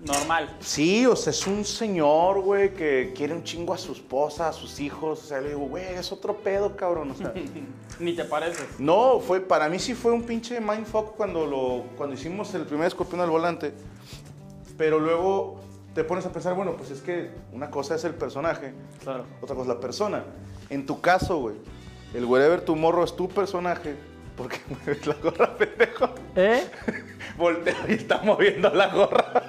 [0.00, 0.56] Normal.
[0.60, 4.52] sí, o sea, es un señor, güey, que quiere un chingo a su esposa, a
[4.52, 5.24] sus hijos.
[5.24, 7.10] O sea, le digo, güey, es otro pedo, cabrón.
[7.10, 7.32] O sea,
[7.98, 8.78] Ni te pareces.
[8.78, 12.86] no, fue, para mí sí fue un pinche mindfuck cuando, lo, cuando hicimos el primer
[12.86, 13.72] escorpión al volante.
[14.76, 15.60] Pero luego
[15.94, 18.72] te pones a pensar, bueno, pues es que una cosa es el personaje,
[19.02, 19.24] Claro.
[19.42, 20.24] otra cosa es la persona.
[20.70, 21.56] En tu caso, güey,
[22.14, 23.96] el Wherever Tomorrow es tu personaje.
[24.36, 26.10] Porque mueves la gorra, pendejo.
[26.36, 26.62] ¿Eh?
[27.36, 29.42] Voltea y está moviendo la gorra.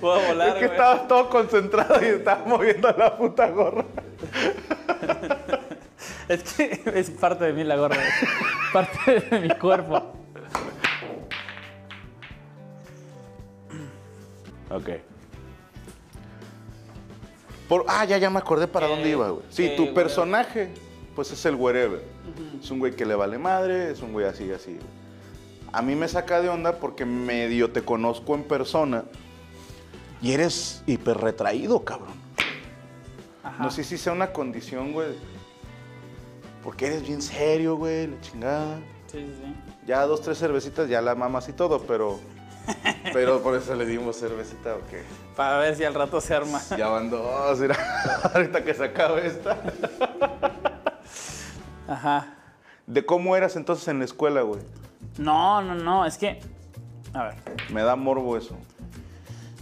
[0.00, 0.70] Puedo volar, es que güey.
[0.78, 3.84] estabas todo concentrado y estabas moviendo la puta gorra.
[6.28, 7.96] Es que es parte de mí la gorra.
[8.72, 10.14] parte de mi cuerpo.
[14.70, 14.88] Ok.
[17.68, 19.44] Por, ah, ya, ya me acordé para dónde iba, güey.
[19.50, 20.70] Sí, ¿Qué, tu personaje,
[21.14, 22.02] pues es el wherever.
[22.60, 24.72] Es un güey que le vale madre, es un güey así, así.
[24.74, 24.99] güey.
[25.72, 29.04] A mí me saca de onda porque medio te conozco en persona
[30.20, 32.14] y eres hiper retraído, cabrón.
[33.42, 33.62] Ajá.
[33.62, 35.14] No sé si sea una condición, güey.
[36.62, 38.76] Porque eres bien serio, güey, la chingada.
[39.06, 39.54] Sí, sí, sí.
[39.86, 42.18] Ya dos, tres cervecitas, ya la mamas y todo, pero.
[43.12, 45.34] Pero por eso le dimos cervecita, ok.
[45.34, 46.60] Para ver si al rato se arma.
[46.76, 47.74] Ya van dos, mira.
[48.34, 49.58] Ahorita que se acabe esta.
[51.88, 52.34] Ajá.
[52.86, 54.60] ¿De cómo eras entonces en la escuela, güey?
[55.18, 56.40] No, no, no, es que.
[57.12, 57.34] A ver.
[57.70, 58.56] Me da morbo eso.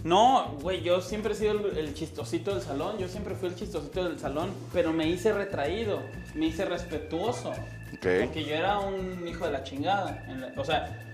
[0.03, 2.97] No, güey, yo siempre he sido el, el chistosito del salón.
[2.97, 4.51] Yo siempre fui el chistosito del salón.
[4.71, 5.99] Pero me hice retraído.
[6.35, 7.51] Me hice respetuoso.
[7.91, 10.23] Porque yo era un hijo de la chingada.
[10.27, 11.05] la- o sea,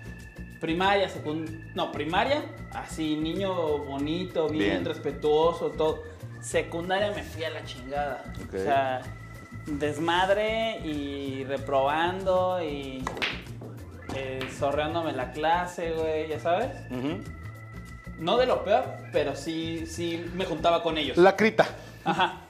[0.60, 1.60] Primaria, secundaria.
[1.76, 2.42] No, primaria,
[2.74, 4.86] así, niño bonito, bien, Bien.
[4.86, 6.02] respetuoso, todo.
[6.42, 8.24] Secundaria me fui a la chingada.
[8.46, 8.54] Ok.
[8.56, 9.02] O sea,
[9.68, 13.04] desmadre y reprobando y
[14.16, 16.70] eh, zorreándome la clase, güey, ya sabes.
[18.18, 21.18] No de lo peor, pero sí, sí me juntaba con ellos.
[21.18, 21.68] La crita.
[22.04, 22.42] Ajá.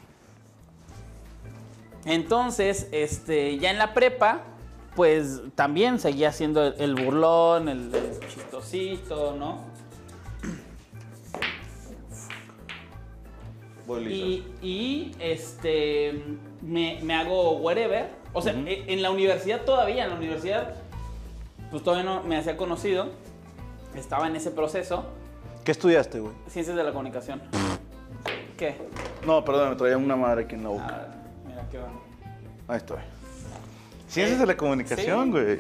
[2.06, 4.42] Entonces, este, ya en la prepa,
[4.96, 9.74] pues también seguía siendo el, el burlón, el, el chistosito, ¿no?
[14.10, 16.24] Y, y, este,
[16.62, 18.10] me, me hago wherever.
[18.34, 20.76] O sea, e- en la universidad todavía, en la universidad,
[21.76, 23.08] pues todavía no me hacía conocido.
[23.98, 25.04] Estaba en ese proceso.
[25.66, 26.34] ¿Qué estudiaste, güey?
[26.48, 27.42] Ciencias de la comunicación.
[28.58, 28.78] ¿Qué?
[29.26, 30.88] No, perdón, me traía una madre aquí en la boca.
[30.88, 31.08] ver,
[31.46, 32.00] mira qué bueno.
[32.70, 33.00] Ahí estoy.
[34.08, 35.32] Ciencias de la comunicación, Sí.
[35.32, 35.60] güey.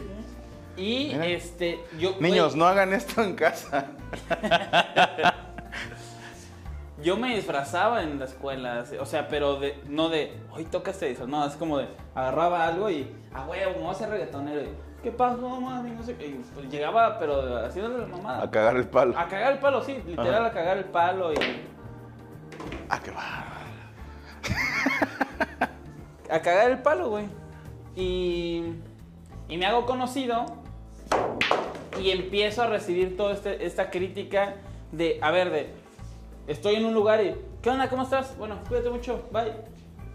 [0.77, 1.25] Y Mira.
[1.25, 2.15] este, yo.
[2.21, 3.87] Niños, güey, no hagan esto en casa.
[7.03, 11.07] Yo me disfrazaba en la escuela, o sea, pero de, no de, hoy toca este
[11.07, 14.61] disfraz, no, es como de, agarraba algo y, a huevo, me voy a hacer reggaetonero.
[14.61, 14.69] Y,
[15.05, 15.91] ¿Qué pasó, mami?
[15.91, 16.29] No sé qué.
[16.29, 18.41] Y pues llegaba, pero haciéndole la mamada.
[18.41, 19.15] A cagar el palo.
[19.15, 20.45] A cagar el palo, sí, literal, Ajá.
[20.47, 21.35] a cagar el palo y.
[22.89, 23.53] Ah, qué va.
[26.27, 27.27] A cagar el palo, güey.
[27.95, 28.63] Y.
[29.47, 30.47] Y me hago conocido.
[32.01, 34.55] Y empiezo a recibir toda este, esta crítica
[34.91, 35.69] de, a ver, de.
[36.47, 37.35] Estoy en un lugar y.
[37.61, 37.89] ¿Qué onda?
[37.89, 38.35] ¿Cómo estás?
[38.39, 39.23] Bueno, cuídate mucho.
[39.31, 39.53] Bye.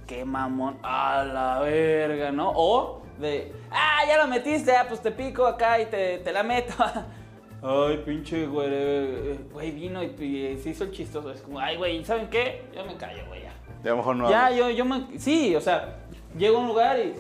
[0.09, 0.79] Qué mamón.
[0.83, 2.51] A la verga, ¿no?
[2.57, 3.53] O de.
[3.71, 4.75] Ah, ya lo metiste.
[4.77, 6.75] Ah, pues te pico acá y te, te la meto.
[7.63, 9.37] Ay, pinche güey.
[9.53, 11.31] Güey, vino y, y se hizo el chistoso.
[11.31, 12.65] Es como, ay, güey, ¿saben qué?
[12.75, 13.53] Yo me callo, güey, ya.
[13.85, 14.57] Ya mejor no Ya, hablo.
[14.57, 15.19] yo, yo me.
[15.19, 15.99] Sí, o sea,
[16.39, 17.15] llego a un lugar y.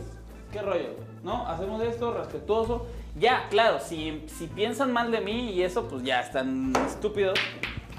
[0.50, 0.96] ¿Qué rollo?
[1.22, 1.46] ¿No?
[1.46, 2.86] Hacemos esto, respetuoso.
[3.18, 7.38] Ya, claro, si, si piensan mal de mí y eso, pues ya están estúpidos.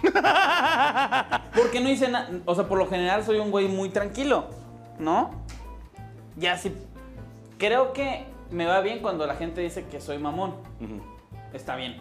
[1.55, 2.29] Porque no hice nada.
[2.45, 4.45] O sea, por lo general soy un güey muy tranquilo,
[4.99, 5.31] ¿no?
[6.37, 6.75] Ya sí.
[7.61, 10.55] Creo que me va bien cuando la gente dice que soy mamón.
[11.53, 11.97] Está bien.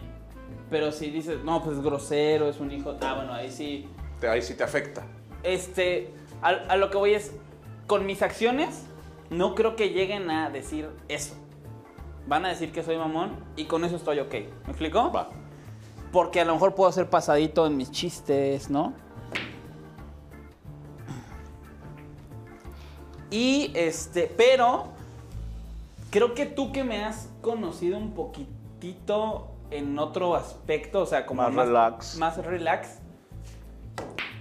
[0.71, 2.95] Pero si dices, no, pues es grosero, es un hijo.
[2.99, 3.87] Ah, bueno, ahí sí.
[4.19, 5.03] Te- Ahí sí te afecta.
[5.43, 7.31] Este, a, a lo que voy es,
[7.85, 8.85] con mis acciones,
[9.29, 11.35] no creo que lleguen a decir eso.
[12.25, 14.31] Van a decir que soy mamón y con eso estoy ok.
[14.33, 15.11] ¿Me explico?
[15.11, 15.29] Va.
[16.11, 18.93] Porque a lo mejor puedo ser pasadito en mis chistes, ¿no?
[23.29, 24.85] Y este, pero
[26.11, 31.41] creo que tú que me has conocido un poquitito en otro aspecto, o sea, como
[31.41, 32.17] Más relax.
[32.17, 32.99] Más relax.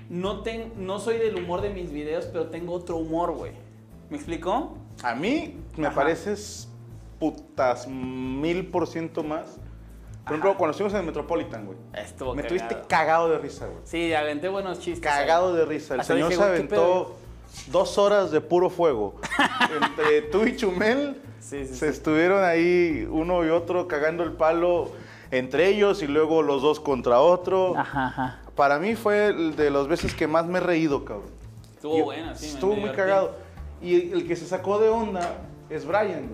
[0.09, 3.53] No, ten- no soy del humor de mis videos, pero tengo otro humor, güey.
[4.11, 4.77] ¿Me explico?
[5.05, 5.95] A mí me Ajá.
[5.97, 6.69] pareces
[7.21, 9.59] putas mil por ciento más.
[10.25, 11.79] Por ejemplo, cuando estuvimos en el Metropolitan, güey.
[11.95, 12.49] Estuvo Me cagado.
[12.67, 13.79] tuviste cagado de risa, güey.
[13.85, 15.01] Sí, aventé buenos chistes.
[15.01, 15.95] Cagado de risa.
[15.95, 17.17] El Hasta señor dije, se aventó
[17.69, 19.15] dos horas de puro fuego.
[19.83, 21.87] Entre tú y Chumel Sí, sí, se sí.
[21.87, 24.91] estuvieron ahí uno y otro cagando el palo
[25.31, 27.77] entre ellos y luego los dos contra otro.
[27.77, 28.41] Ajá, ajá.
[28.55, 31.31] Para mí fue de las veces que más me he reído, cabrón.
[31.75, 32.47] Estuvo Yo- bueno, sí.
[32.47, 33.33] me- Estuvo me muy cagado.
[33.81, 35.39] Y el que se sacó de onda
[35.71, 36.29] es Brian,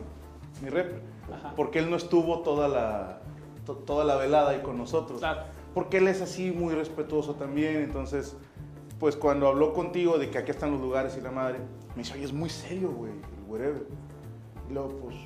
[0.63, 1.01] mi rep.
[1.33, 1.53] Ajá.
[1.57, 3.21] Porque él no estuvo toda la,
[3.65, 5.21] to- toda la velada ahí con nosotros.
[5.21, 5.43] Claro.
[5.75, 7.77] Porque él es así muy respetuoso también.
[7.77, 8.35] Entonces,
[8.99, 11.59] pues cuando habló contigo de que aquí están los lugares y la madre,
[11.95, 13.87] me dice, oye, es muy serio, güey, el wherever.
[14.69, 15.17] Y luego, pues,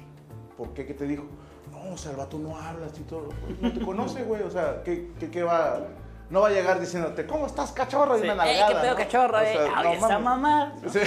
[0.57, 0.87] ¿por qué?
[0.87, 1.25] ¿Qué te dijo?
[1.71, 3.29] No, o sea, el vato no habla así todo.
[3.47, 4.43] Pues, no te conoce, güey.
[4.43, 5.81] O sea, ¿qué, qué, qué va?
[6.29, 8.17] No va a llegar diciéndote, ¿cómo estás, cachorro?
[8.17, 8.29] Y Sí.
[8.29, 8.97] una ¡Ey, nalgada, qué pedo, ¿no?
[8.99, 9.37] cachorro!
[9.39, 9.53] O eh!
[9.53, 10.25] sea, ¡Ay, no esa mames.
[10.25, 10.75] mamá!
[10.91, 11.01] Sí.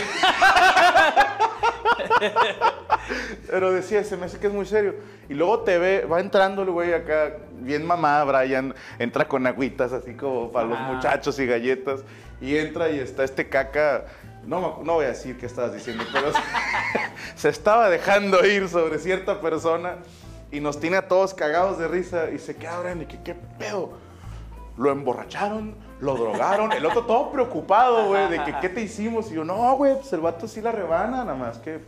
[3.49, 4.95] Pero decía, se me hace que es muy serio.
[5.29, 9.93] Y luego te ve, va entrando el güey acá, bien mamá, Brian, entra con agüitas
[9.93, 12.01] así como para los muchachos y galletas.
[12.41, 14.05] Y entra y está este caca,
[14.45, 16.31] no, no voy a decir qué estabas diciendo, pero
[17.35, 19.97] se estaba dejando ir sobre cierta persona
[20.51, 23.33] y nos tiene a todos cagados de risa y se queda Brian y que qué
[23.33, 23.93] pedo.
[24.77, 26.71] Lo emborracharon, lo drogaron.
[26.71, 29.31] El otro todo preocupado, güey, de que qué te hicimos.
[29.31, 31.79] Y yo, no, güey, pues el vato sí la rebana, nada más que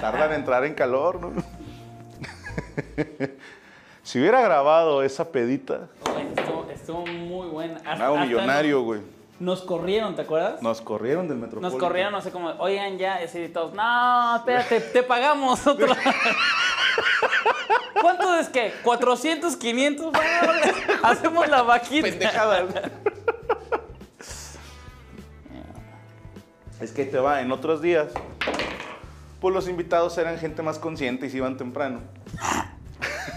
[0.00, 1.32] tarda en entrar en calor, ¿no?
[4.02, 5.88] si hubiera grabado esa pedita,
[6.36, 7.80] estuvo, estuvo muy buena.
[7.84, 9.00] hago millonario, güey.
[9.40, 10.60] Nos corrieron, ¿te acuerdas?
[10.60, 11.72] Nos corrieron del Metropolitan.
[11.72, 15.86] Nos corrieron, no sé cómo, oigan ya, y así todos, no, espérate, te pagamos otro.
[18.02, 18.74] ¿Cuánto es que?
[18.84, 20.12] ¿400, 500?
[20.12, 20.52] Bueno,
[21.02, 22.06] hacemos la vaquita.
[22.06, 22.68] Pendejadas.
[26.82, 28.08] es que te va, en otros días,
[29.40, 32.00] pues los invitados eran gente más consciente y se iban temprano.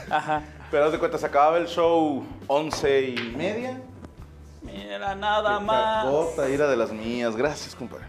[0.10, 0.44] Ajá.
[0.70, 3.80] Pero haz de cuenta, se acababa el show once y media.
[5.16, 6.06] Mira, nada Qué más.
[6.06, 7.36] cacota, ira de las mías.
[7.36, 8.06] Gracias, compadre.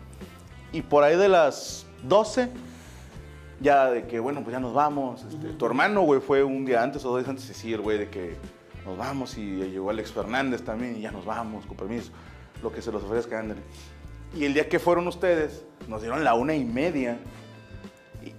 [0.72, 2.48] Y por ahí de las 12,
[3.60, 5.22] ya de que, bueno, pues ya nos vamos.
[5.24, 7.98] este, Tu hermano, güey, fue un día antes o dos días antes de decir, güey,
[7.98, 8.36] de que
[8.84, 9.36] nos vamos.
[9.38, 12.10] Y llegó Alex Fernández también y ya nos vamos, con permiso.
[12.62, 13.60] Lo que se los ofrezca, ándale.
[14.34, 17.18] Y el día que fueron ustedes, nos dieron la una y media.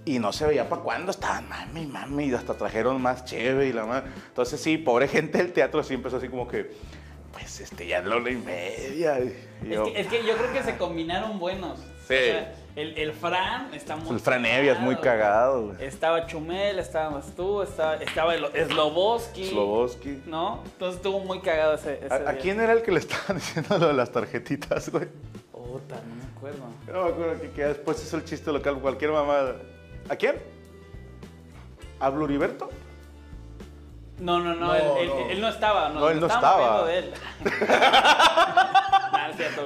[0.04, 3.68] Y, y no se veía para cuándo estaban, mami, mami, y hasta trajeron más cheve
[3.68, 4.02] y la más.
[4.28, 6.72] Entonces, sí, pobre gente del teatro sí empezó así como que,
[7.36, 9.20] pues, este, ya es la una y media.
[9.20, 11.80] Y Es que, es que yo creo que se combinaron buenos.
[12.08, 12.14] Sí.
[12.14, 15.84] O sea, el, el Fran está muy el Fran Evia es muy cagado, güey.
[15.84, 19.50] Estaba Chumel, estábamos tú, estaba, estaba Sloboski.
[19.50, 20.22] Sloboski.
[20.24, 20.62] ¿No?
[20.64, 23.88] Entonces estuvo muy cagado ese, ese ¿A, quién era el que le estaban diciendo lo
[23.88, 25.06] de las tarjetitas, güey?
[25.52, 26.64] Puta, no me acuerdo.
[26.86, 29.56] Yo no me acuerdo que, que después hizo el chiste local, cualquier mamada.
[30.08, 30.36] ¿A quién?
[32.00, 32.70] ¿A Bluriberto?
[34.18, 35.30] No, no, no, No, él, él- no.
[35.30, 35.88] él no estaba.
[35.90, 36.86] No, él no estaba.
[36.86, 37.14] de él.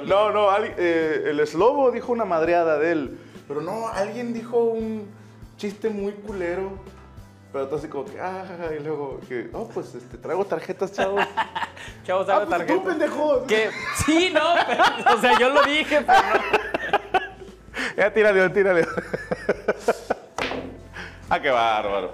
[0.05, 3.19] No, no, eh, el Slobo dijo una madreada de él.
[3.47, 5.07] Pero no, alguien dijo un
[5.57, 6.71] chiste muy culero.
[7.53, 8.43] Pero todo así como que, ah,
[8.77, 11.23] y luego, que, oh, pues este, traigo tarjetas, chavos.
[12.05, 12.73] Chavos, ah, haga pues tarjeta.
[12.81, 13.45] tú, pendejo.
[13.45, 13.69] Que
[14.05, 14.83] sí, no, pero,
[15.15, 16.61] o sea, yo lo dije, pero no.
[17.97, 18.87] Ya, tírale, tírale.
[21.29, 22.13] ah, qué bárbaro.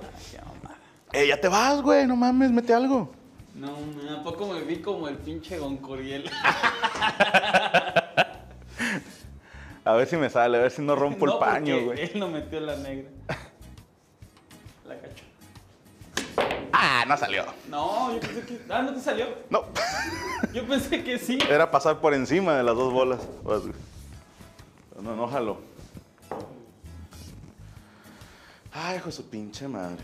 [1.14, 3.12] Eh, ya te vas, güey, no mames, mete algo.
[3.56, 3.76] No,
[4.14, 6.30] ¿a poco me vi como el pinche Goncuriel?
[9.86, 12.02] A ver si me sale, a ver si no rompo No, el paño, güey.
[12.02, 13.10] Él no metió la negra.
[14.86, 15.24] La cacho.
[16.74, 17.46] Ah, no salió.
[17.70, 18.62] No, yo pensé que.
[18.70, 19.28] Ah, ¿no te salió?
[19.50, 19.64] No,
[20.54, 21.40] Yo pensé que sí.
[21.50, 23.22] era pasar por encima de las dos bolas.
[25.02, 25.62] No, no jalo.
[28.74, 30.04] Ay, hijo de su pinche madre.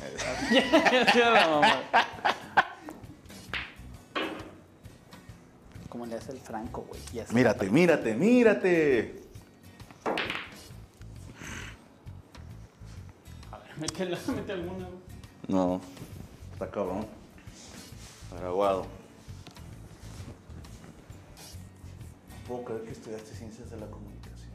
[1.14, 1.82] Ya la mamá.
[5.88, 7.00] Como le hace el Franco, güey.
[7.32, 9.22] Mírate, mírate, mírate.
[13.50, 15.00] A ver, métela, mete alguna, güey.
[15.48, 15.80] No,
[16.52, 17.06] está cabrón.
[18.36, 18.86] Araguado.
[22.28, 24.50] No puedo creer que estudiaste ciencias de la comunicación,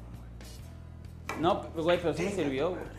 [1.27, 1.41] güey.
[1.41, 2.98] No, güey, pero sí me sirvió, güey.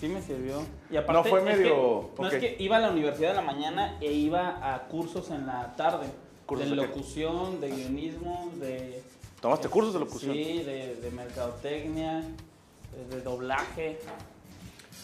[0.00, 0.62] Sí me sirvió.
[0.90, 3.36] Y aparte, No fue es medio- que- no es que iba a la universidad en
[3.36, 6.06] la mañana e iba a cursos en la tarde.
[6.46, 6.86] ¿Cursos de de qué?
[6.88, 9.02] locución, de guionismo, de.
[9.40, 10.32] ¿Tomaste cursos de locución?
[10.34, 13.98] Sí, de, de mercadotecnia, de, de doblaje.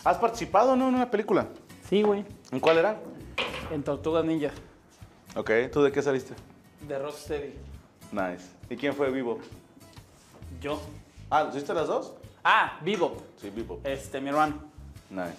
[0.05, 1.47] ¿Has participado no, en una película?
[1.89, 2.25] Sí, güey.
[2.53, 2.99] ¿En cuál era?
[3.71, 4.51] En Tortugas Ninja,
[5.37, 6.35] Ok, ¿tú de qué saliste?
[6.89, 7.55] de Rocksteady.
[8.13, 8.49] Nice.
[8.69, 9.39] ¿Y quién fue Vivo?
[10.61, 10.81] Yo.
[11.31, 12.15] Ah, ¿hiciste las dos?
[12.43, 13.17] Ah, Vivo.
[13.41, 13.81] Sí, Vivo.
[13.85, 14.70] Este, mi hermano.
[15.11, 15.35] Nice.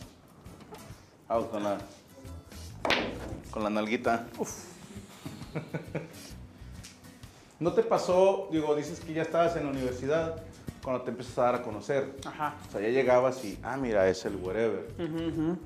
[1.28, 1.78] Vamos con la.
[3.52, 4.28] Con la nalguita.
[7.60, 10.42] ¿No te pasó, digo, dices que ya estabas en la universidad
[10.84, 12.16] cuando te empiezas a dar a conocer?
[12.26, 12.56] Ajá.
[12.68, 14.88] O sea, ya llegabas y, ah, mira, es el wherever.
[14.98, 15.58] Ujú.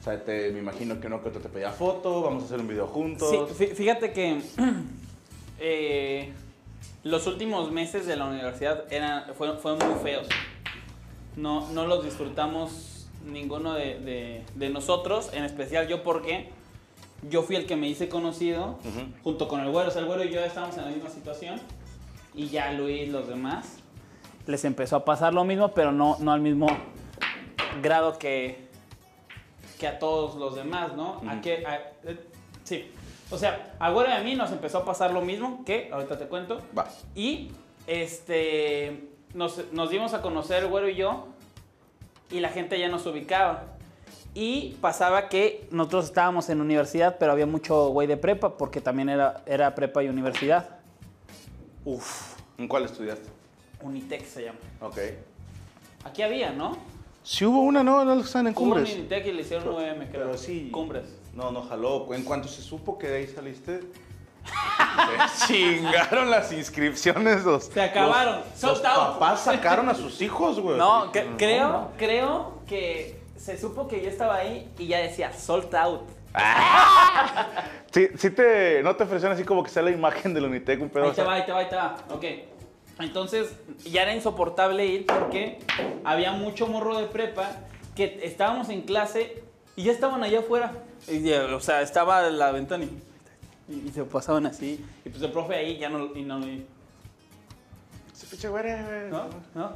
[0.00, 2.60] O sea, te, me imagino que uno que otro te pedía foto, vamos a hacer
[2.60, 3.28] un video juntos.
[3.56, 4.40] Sí, fí- fíjate que
[5.58, 6.32] eh,
[7.02, 10.28] los últimos meses de la universidad eran, fueron, fueron muy feos.
[11.34, 12.91] No, no los disfrutamos
[13.24, 16.50] ninguno de, de- de nosotros, en especial yo porque
[17.28, 18.78] yo fui el que me hice conocido
[19.22, 19.88] junto con el güero.
[19.88, 21.60] O sea, el güero y yo estábamos en la misma situación
[22.34, 23.78] y ya Luis, los demás,
[24.46, 26.66] les empezó a pasar lo mismo, pero no, no al mismo
[27.82, 28.66] grado que,
[29.78, 31.20] que a todos los demás, ¿no?
[31.28, 32.18] A que- a- eh,
[32.64, 32.90] sí.
[33.30, 36.18] O sea, a Güero y a mí nos empezó a pasar lo mismo, que ahorita
[36.18, 36.60] te cuento.
[37.14, 37.50] Y
[37.86, 41.28] este nos, nos dimos a conocer el Güero y yo,
[42.32, 43.64] y la gente ya nos ubicaba.
[44.34, 49.08] Y pasaba que nosotros estábamos en universidad, pero había mucho güey de prepa, porque también
[49.10, 50.78] era, era prepa y universidad.
[51.84, 53.28] Uf, ¿En cuál estudiaste?
[53.82, 54.58] Unitec se llama.
[54.80, 54.98] Ok.
[56.04, 56.76] Aquí había, ¿no?
[57.24, 58.94] Si hubo una, no, no están en Hubo un Cumbres.
[58.94, 60.24] Unitec y le hicieron Pero- 9M, creo.
[60.26, 60.70] pero sí.
[60.72, 61.04] Cumbres.
[61.34, 62.12] No, no jaló.
[62.14, 63.80] En cuanto se supo que de ahí saliste,
[65.34, 67.44] se chingaron las inscripciones.
[67.44, 68.40] Los, Se acabaron.
[68.60, 70.78] Los, los papás sacaron a sus hijos, güey.
[70.78, 75.74] No, que- creo, creo que se supo que yo estaba ahí y ya decía sold
[75.74, 76.02] out.
[77.92, 80.88] Sí, sí te, no te ofrecieron así como que sea la imagen del Unitec, un
[80.88, 81.04] pedo.
[81.04, 81.96] Ahí te va, ahí te va, ahí te va.
[82.10, 82.24] Ok.
[83.00, 85.58] Entonces ya era insoportable ir porque
[86.02, 87.50] había mucho morro de prepa
[87.94, 89.42] que estábamos en clase
[89.76, 90.72] y ya estaban allá afuera.
[91.06, 93.02] Y, ya, o sea, estaba la ventana y,
[93.72, 94.84] y- y se pasaban así.
[95.04, 96.14] Y pues el profe ahí ya no...
[96.14, 96.66] Y no Ese
[98.30, 99.10] pinche güey, güey.
[99.10, 99.24] ¿No?
[99.54, 99.72] ¿No?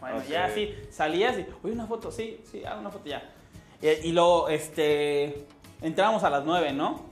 [0.00, 3.22] Bueno, ya sí, salías y, oye, una foto, sí, sí, hago una foto ya.
[3.82, 5.46] Y, y luego, este,
[5.82, 7.02] entrábamos a las 9, ¿no?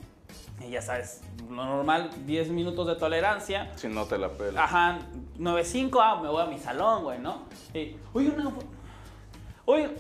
[0.66, 1.20] Y ya sabes,
[1.50, 3.70] lo normal, 10 minutos de tolerancia.
[3.76, 4.64] Si no te la pela.
[4.64, 5.00] Ajá,
[5.38, 7.42] 9.5, ah, me voy a mi salón, güey, ¿no?
[7.74, 8.64] Y, oye, una fo-
[9.66, 9.90] Oye,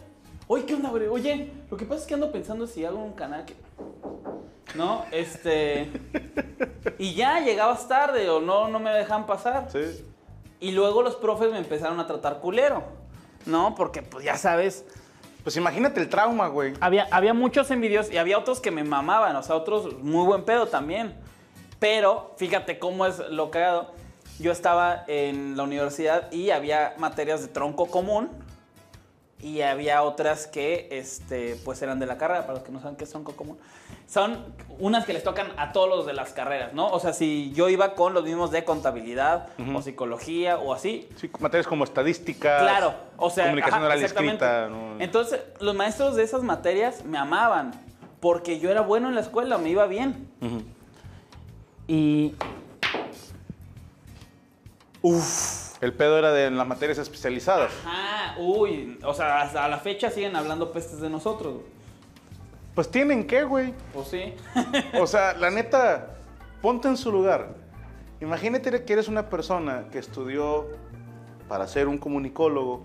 [0.46, 1.06] oye, ¿qué onda, güey?
[1.08, 3.54] Oye, lo que pasa es que ando pensando si hago un canal que...
[4.74, 5.04] ¿No?
[5.10, 5.90] Este...
[6.98, 9.68] Y ya llegabas tarde o no, no me dejan pasar.
[9.70, 10.04] Sí.
[10.60, 12.82] Y luego los profes me empezaron a tratar culero,
[13.46, 13.74] ¿no?
[13.74, 14.84] Porque, pues ya sabes,
[15.44, 16.74] Pues imagínate el trauma, güey.
[16.80, 20.44] había, había muchos envidios y había otros que me mamaban, o sea, otros muy buen
[20.44, 21.14] pedo también.
[21.78, 23.92] Pero fíjate cómo es lo cagado.
[24.40, 28.28] Yo estaba en la universidad y había materias de tronco común
[29.40, 32.96] y había otras que este, pues eran de la carrera, para los que no saben
[32.96, 33.58] qué es tronco común.
[34.06, 34.44] Son
[34.78, 36.88] unas que les tocan a todos los de las carreras, ¿no?
[36.88, 41.30] O sea, si yo iba con los mismos de contabilidad o psicología o así, Sí,
[41.38, 42.60] materias como estadística.
[42.60, 44.96] Claro, o sea, Comunicación ajá, oral.
[44.98, 47.72] Entonces, los maestros de esas materias me amaban
[48.20, 50.28] porque yo era bueno en la escuela, me iba bien.
[51.86, 52.34] Y
[55.80, 57.70] El pedo era de las materias especializadas.
[57.86, 61.54] ah, uy, o sea, hasta a la fecha siguen hablando pestes de nosotros.
[61.54, 61.66] güey.
[62.74, 63.74] Pues tienen que, güey.
[63.92, 64.34] Pues sí.
[65.00, 66.16] O sea, la neta,
[66.62, 67.54] ponte en su lugar.
[68.20, 70.66] Imagínate que eres una persona que estudió
[71.48, 72.82] para ser un comunicólogo,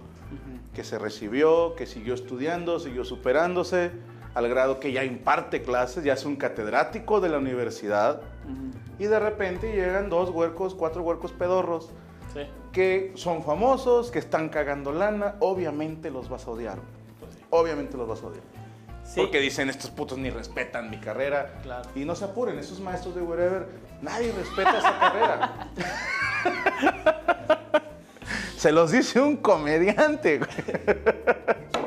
[0.73, 3.91] que se recibió, que siguió estudiando, siguió superándose,
[4.33, 8.21] al grado que ya imparte clases, ya es un catedrático de la universidad,
[8.97, 11.89] y de repente llegan dos huercos, cuatro huercos pedorros,
[12.33, 12.41] Sí.
[12.71, 16.79] que son famosos, que están cagando lana, obviamente los vas a odiar.
[17.51, 18.43] Obviamente los vas a odiar.
[19.05, 19.19] Sí.
[19.19, 21.59] Porque dicen, estos putos ni respetan mi carrera.
[21.61, 21.89] Claro.
[21.93, 23.67] Y no se apuren, esos maestros de wherever,
[24.01, 25.69] nadie respeta esa carrera.
[28.57, 30.39] se los dice un comediante.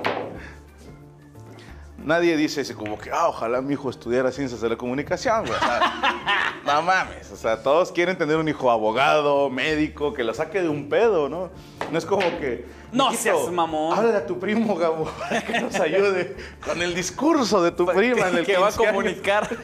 [2.07, 5.57] Nadie dice así como que, ah, ojalá mi hijo estudiara ciencias de la comunicación, güey.
[5.57, 7.33] O sea, no mames.
[7.33, 11.29] O sea, todos quieren tener un hijo abogado, médico, que lo saque de un pedo,
[11.29, 11.51] ¿no?
[11.91, 12.65] No es como que.
[12.93, 13.99] No "Mijito, seas mamón".
[13.99, 18.29] Háblale a tu primo, Gabo, para que nos ayude con el discurso de tu prima
[18.29, 18.93] en el que va a 15 años".
[18.95, 19.49] comunicar.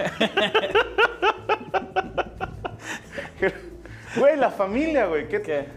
[4.14, 5.26] Güey, la familia, güey.
[5.26, 5.68] ¿qué, ¿Qué?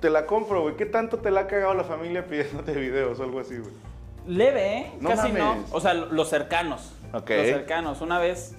[0.00, 0.76] Te la compro, güey.
[0.76, 3.91] ¿Qué tanto te la ha cagado la familia pidiéndote videos o algo así, güey?
[4.26, 4.92] Leve, ¿eh?
[5.00, 5.64] No Casi no.
[5.72, 6.92] O sea, los cercanos.
[7.12, 7.30] Ok.
[7.30, 8.00] Los cercanos.
[8.00, 8.54] Una vez,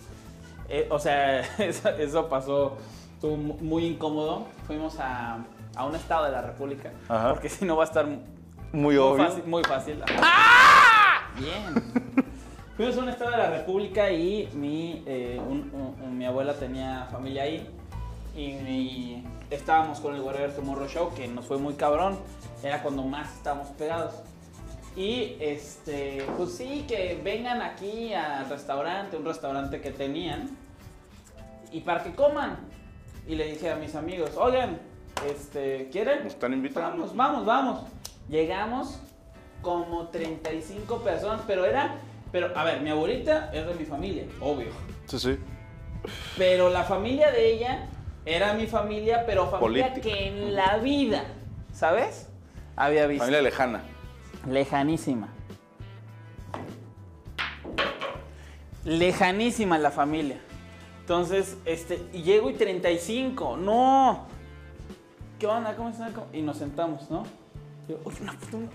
[0.70, 2.78] eh, o sea, eso, eso pasó,
[3.16, 4.46] estuvo mu- muy incómodo.
[4.68, 5.40] Fuimos a,
[5.76, 6.92] a un estado de la República.
[7.10, 7.34] Ajá.
[7.34, 8.20] Porque si no va a estar muy
[8.74, 9.26] Muy obvio.
[9.26, 9.44] fácil.
[9.46, 10.04] Muy fácil.
[10.22, 11.30] ¡Ah!
[11.38, 12.26] Bien.
[12.76, 16.54] Fuimos a un estado de la República y mi, eh, un- un- un- mi abuela
[16.56, 17.70] tenía familia ahí.
[18.36, 22.18] Y, y estábamos con el Wherever Tomorrow Show, que nos fue muy cabrón.
[22.64, 24.16] Era cuando más estábamos pegados.
[24.96, 30.56] Y este, pues sí, que vengan aquí al restaurante, un restaurante que tenían,
[31.72, 32.58] y para que coman.
[33.28, 34.80] Y le dije a mis amigos, oigan,
[35.28, 36.24] este, ¿quieren?
[36.24, 36.98] Nos están invitando.
[36.98, 37.82] Vamos, vamos, vamos.
[38.30, 39.00] Llegamos
[39.62, 41.96] como 35 personas, pero era,
[42.32, 44.68] pero a ver, mi abuelita es de mi familia, obvio.
[45.08, 45.38] Sí, sí.
[46.38, 47.88] Pero la familia de ella
[48.26, 50.16] era mi familia, pero familia Política.
[50.16, 51.24] que en la vida,
[51.74, 52.30] ¿sabes?
[52.76, 53.24] Había visto.
[53.24, 53.82] Familia lejana.
[54.48, 55.30] Lejanísima.
[58.86, 60.38] Lejanísima la familia.
[61.02, 63.58] Entonces, este, y llego y 35.
[63.58, 64.26] No.
[65.40, 65.76] ¿Qué onda?
[65.76, 66.12] ¿Cómo están?
[66.14, 67.24] ¿Cómo-?" Y nos sentamos, ¿no?
[67.88, 68.70] Yo, oye, una una-".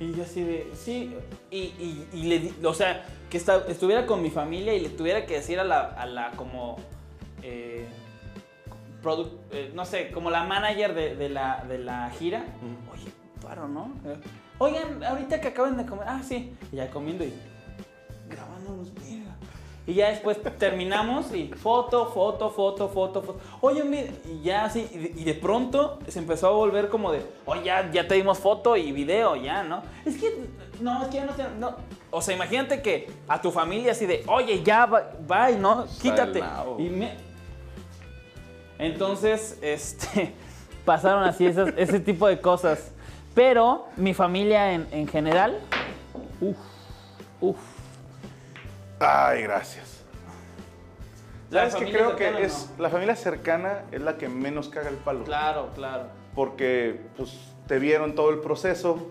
[0.00, 1.14] Y yo así de, sí.
[1.50, 4.90] Y, y- y le di, o sea, que esta- estuviera con mi familia y le
[4.90, 6.76] tuviera que decir a la, a la como,
[7.42, 7.86] eh,
[9.02, 12.44] product- eh, no sé, como la manager de, de la, de la gira.
[12.92, 13.10] Oye,
[13.40, 13.92] paro, ¿no?
[14.04, 14.16] Eh,
[14.58, 16.04] Oigan, ahorita que acaban de comer.
[16.08, 16.54] Ah, sí.
[16.72, 17.32] Y ya comiendo y
[18.28, 19.24] grabándonos, mira.
[19.86, 23.40] Y ya después terminamos y foto, foto, foto, foto, foto.
[23.62, 27.10] Oye, mira, y ya así, y de, y de pronto se empezó a volver como
[27.10, 29.82] de, oye, ya, ya te dimos foto y video, ya, ¿no?
[30.04, 30.44] Es que,
[30.80, 31.76] no, es que ya no te, no.
[32.10, 35.86] O sea, imagínate que a tu familia así de, oye, ya, va- bye, ¿no?
[36.02, 36.40] Quítate.
[36.40, 36.78] Salao.
[36.78, 37.12] Y me...
[38.78, 40.34] Entonces, este,
[40.84, 42.92] pasaron así esas- ese tipo de cosas.
[43.38, 45.60] Pero mi familia en, en general,
[46.40, 46.56] uff,
[47.40, 47.56] uff.
[48.98, 50.02] Ay, gracias.
[51.48, 52.82] ¿Sabes que creo que es no.
[52.82, 55.22] la familia cercana es la que menos caga el palo?
[55.22, 56.06] Claro, claro.
[56.34, 59.08] Porque pues te vieron todo el proceso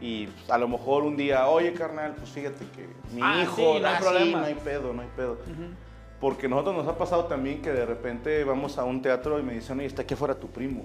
[0.00, 3.56] y pues, a lo mejor un día, oye carnal, pues fíjate que mi Ah, hijo,
[3.56, 4.38] sí, no hay sí, problema.
[4.38, 5.38] no hay pedo, no hay pedo.
[6.20, 9.54] Porque nosotros nos ha pasado también que de repente vamos a un teatro y me
[9.54, 10.84] dicen, oye, está aquí afuera tu primo.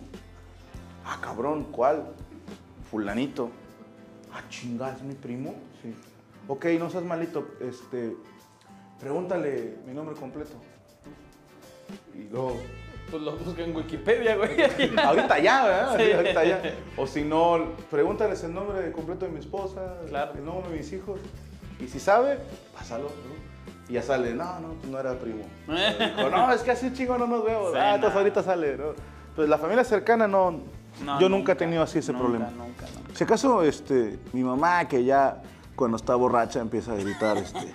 [1.05, 2.07] Ah, cabrón, ¿cuál?
[2.91, 3.49] Fulanito.
[4.33, 5.55] Ah, chingada, ¿es mi primo?
[5.81, 5.95] Sí.
[6.47, 8.15] Ok, no seas malito, este,
[8.99, 10.51] pregúntale mi nombre completo.
[12.13, 12.57] Y luego,
[13.09, 14.51] Pues lo busco en Wikipedia, güey.
[14.97, 15.97] ahorita ya, ¿verdad?
[15.97, 16.11] Sí.
[16.11, 16.61] Ahorita ya.
[16.97, 20.33] O si no, pregúntales el nombre completo de mi esposa, Claro.
[20.35, 21.19] el nombre de mis hijos.
[21.79, 22.37] Y si sabe,
[22.73, 23.05] pásalo.
[23.05, 23.89] ¿no?
[23.89, 25.43] Y ya sale, no, no, pues no era primo.
[25.67, 27.43] Dijo, no, es que así chingo no nos.
[27.45, 28.93] Sí, ah, entonces ahorita sale, ¿no?
[29.35, 30.61] Pues la familia cercana no.
[31.03, 32.51] No, yo nunca, he tenido así ese nunca, problema.
[32.51, 33.15] Nunca, nunca.
[33.15, 35.41] Si acaso, este, mi mamá que ya
[35.75, 37.73] cuando está borracha empieza a gritar, este,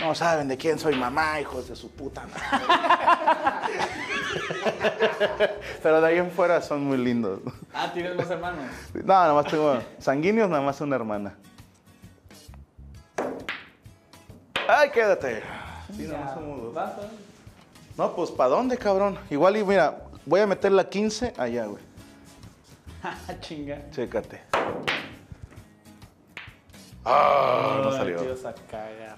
[0.00, 2.42] no saben de quién soy mamá, hijos de su puta madre.
[5.82, 7.40] Pero de ahí en fuera son muy lindos.
[7.72, 8.64] Ah, ¿tienes más hermanos?
[8.94, 11.34] No, nada más tengo sanguíneos, nada más una hermana.
[14.68, 15.42] Ay, quédate.
[15.96, 16.90] Sí, nada más somos dos.
[17.96, 19.18] No, pues ¿para dónde, cabrón?
[19.30, 21.82] Igual y mira, voy a meter la 15 allá, güey.
[23.40, 23.90] Chinga.
[23.90, 24.40] Chécate.
[27.04, 28.16] Ah, no salió.
[28.18, 29.16] te ibas a cagar.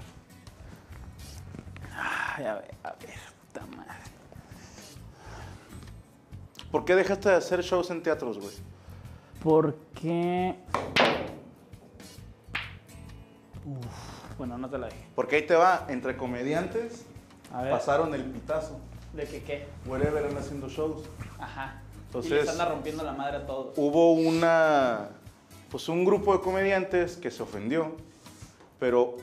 [1.96, 3.18] Ay, a ver, a ver,
[3.52, 3.92] puta madre.
[6.70, 8.54] ¿Por qué dejaste de hacer shows en teatros, güey?
[9.42, 10.56] ¿Por qué?
[13.64, 15.06] Uf, bueno, no te la dije.
[15.14, 17.06] Porque ahí te va, entre comediantes,
[17.52, 17.70] A ver.
[17.70, 18.80] pasaron el pitazo.
[19.12, 19.68] ¿De qué qué?
[19.86, 21.04] Wherever eran haciendo shows.
[21.38, 21.80] Ajá.
[22.14, 23.74] Y Entonces- les anda rompiendo la madre a todos.
[23.76, 25.08] Hubo una,
[25.70, 27.96] pues un grupo de comediantes que se ofendió,
[28.78, 29.16] pero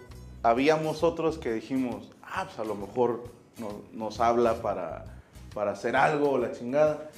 [0.43, 3.23] habíamos otros que dijimos, ah, pues a lo mejor
[3.57, 5.05] no- nos habla para,
[5.53, 7.09] para hacer algo, la chingada.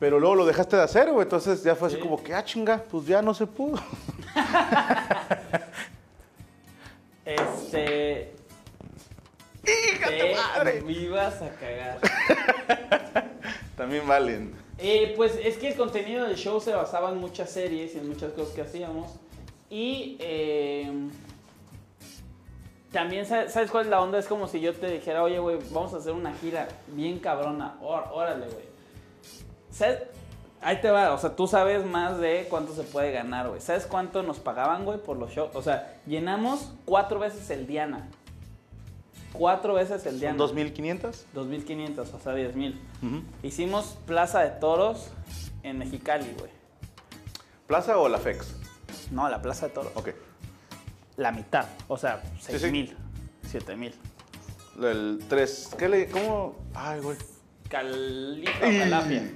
[0.00, 1.22] Pero luego lo dejaste de hacer, güey.
[1.22, 2.02] Entonces ya fue así Sí.
[2.02, 3.78] como que, ah, chinga, pues ya no se pudo.
[7.24, 8.32] Este.
[9.64, 10.82] ¡Hija de Te madre!
[10.82, 11.98] me ibas a cagar.
[13.76, 14.54] También valen.
[14.84, 18.08] Eh, pues es que el contenido del show se basaba en muchas series y en
[18.08, 19.12] muchas cosas que hacíamos.
[19.70, 20.90] Y eh,
[22.90, 24.18] también, ¿sabes cuál es la onda?
[24.18, 27.76] Es como si yo te dijera, oye, güey, vamos a hacer una gira bien cabrona.
[27.80, 28.64] Órale, güey.
[29.70, 30.02] ¿Sabes?
[30.60, 33.60] Ahí te va, o sea, tú sabes más de cuánto se puede ganar, güey.
[33.60, 35.54] ¿Sabes cuánto nos pagaban, güey, por los shows?
[35.54, 38.08] O sea, llenamos cuatro veces el Diana.
[39.32, 40.20] Cuatro veces el.
[40.20, 41.24] ¿Son 2.500?
[41.34, 42.74] 2.500, o sea, 10.000.
[43.02, 43.22] Ujú.
[43.42, 45.10] Hicimos Plaza de Toros
[45.62, 46.50] en Mexicali, güey.
[47.66, 48.54] ¿Plaza o la FEX?
[49.10, 49.92] No, la Plaza de Toros.
[49.94, 50.10] Ok.
[51.16, 52.52] La mitad, o sea, sí.
[52.52, 52.94] 6.000,
[53.50, 53.92] 7.000.
[54.82, 55.70] El 3.
[55.78, 56.08] ¿Qué le.?
[56.08, 56.56] ¿Cómo?
[56.74, 57.16] Ay, güey.
[57.68, 59.30] Califa Calafia.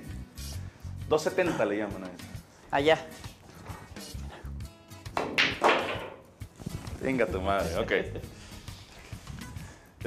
[1.09, 2.25] 270 le llaman a eso.
[2.71, 2.99] Allá.
[7.01, 7.93] Venga tu madre, ok.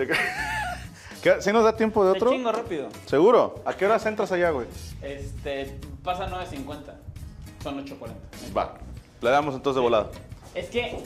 [1.21, 2.31] ¿Qué- ¿Sí nos da tiempo de Te otro?
[2.31, 2.87] chingo rápido.
[3.05, 3.61] ¿Seguro?
[3.65, 4.67] ¿A qué horas entras allá, güey?
[5.01, 6.93] Este, pasa 9.50.
[7.63, 8.57] Son 8.40.
[8.57, 8.75] Va.
[9.21, 10.07] Le damos entonces de volada.
[10.55, 10.97] Es que,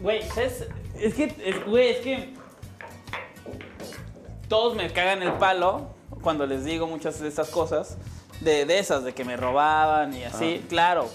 [0.00, 0.66] güey, ¿sabes?
[0.98, 2.34] Es que, es- güey, es que
[4.48, 5.88] todos me cagan el palo
[6.22, 7.98] cuando les digo muchas de estas cosas,
[8.40, 10.64] de, de esas, de que me robaban y así.
[10.68, 11.08] Claro,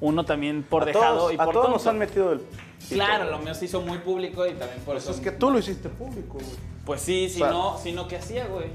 [0.00, 1.78] uno también por a dejado todos, y a por todos tonto.
[1.78, 2.40] nos han metido el...
[2.88, 5.10] Claro, lo mío se hizo muy público y también por eso.
[5.10, 6.46] Eso es que tú lo hiciste público, güey.
[6.84, 8.66] Pues sí, si O sea- no, si no, ¿qué hacía, güey?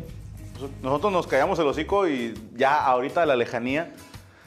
[0.81, 3.93] Nosotros nos callamos el hocico y ya ahorita de la lejanía.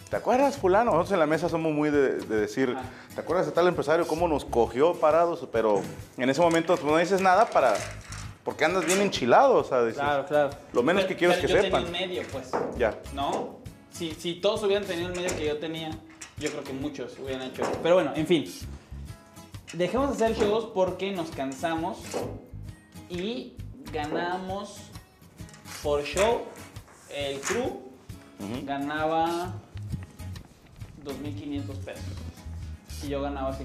[0.08, 0.92] ¿Te acuerdas, fulano?
[0.92, 2.82] Nosotros en la mesa somos muy de, de decir, Ah.
[3.14, 5.46] ¿te acuerdas de tal empresario cómo nos cogió parados?
[5.52, 5.82] Pero
[6.16, 7.74] en ese momento pues, no dices nada para...
[8.42, 10.50] Porque andas bien enchilado, o sea, dices, Claro, claro.
[10.72, 11.84] Lo menos que quiero es que yo sepan.
[11.84, 12.50] tenía un medio, pues.
[12.78, 12.98] Ya.
[13.12, 13.58] ¿No?
[13.90, 15.90] Si, si todos hubieran tenido el medio que yo tenía,
[16.38, 17.62] yo creo que muchos hubieran hecho.
[17.82, 18.50] Pero bueno, en fin.
[19.72, 21.98] Dejemos de hacer shows porque nos cansamos
[23.10, 23.56] y
[23.92, 24.78] ganamos
[25.82, 26.42] por show.
[27.10, 27.82] El crew
[28.64, 29.52] ganaba
[31.04, 32.04] 2.500 pesos.
[33.02, 33.64] Y yo ganaba 5.000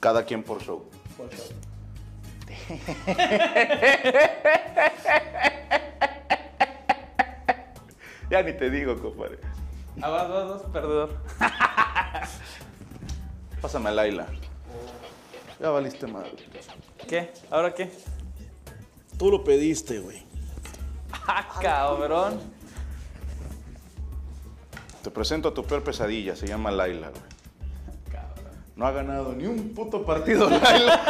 [0.00, 0.84] Cada quien por show.
[1.16, 1.46] por show.
[8.30, 9.38] Ya ni te digo, compadre.
[10.00, 11.10] Ah, vas, vas, vas, perdedor.
[13.62, 14.26] Pásame a Laila.
[15.60, 16.32] Ya valiste madre.
[17.08, 17.32] ¿Qué?
[17.48, 17.90] ¿Ahora qué?
[19.16, 20.24] Tú lo pediste, güey.
[21.12, 22.40] ¡Ah, cabrón!
[25.04, 27.22] Te presento a tu peor pesadilla, se llama Laila, güey.
[28.10, 28.52] Cabrón.
[28.74, 31.00] No ha ganado ni un puto partido Laila.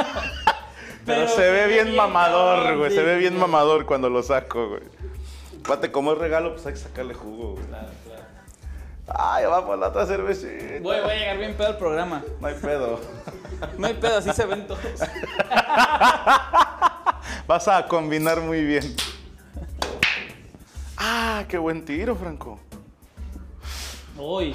[1.07, 2.90] Pero, Pero se ve bien, bien mamador, güey.
[2.94, 4.82] Se ve bien mamador cuando lo saco, güey.
[5.66, 7.64] Pate, como es regalo, pues hay que sacarle jugo, güey.
[7.66, 8.11] Claro, claro.
[9.07, 10.80] Ay, vamos la otra cervecita.
[10.80, 12.22] Voy, voy a llegar bien pedo al programa.
[12.40, 13.00] No hay pedo.
[13.78, 14.80] No hay pedo, así se ven todos.
[17.46, 18.96] Vas a combinar muy bien.
[20.96, 22.59] Ah, qué buen tiro, Franco.
[24.16, 24.55] Uy.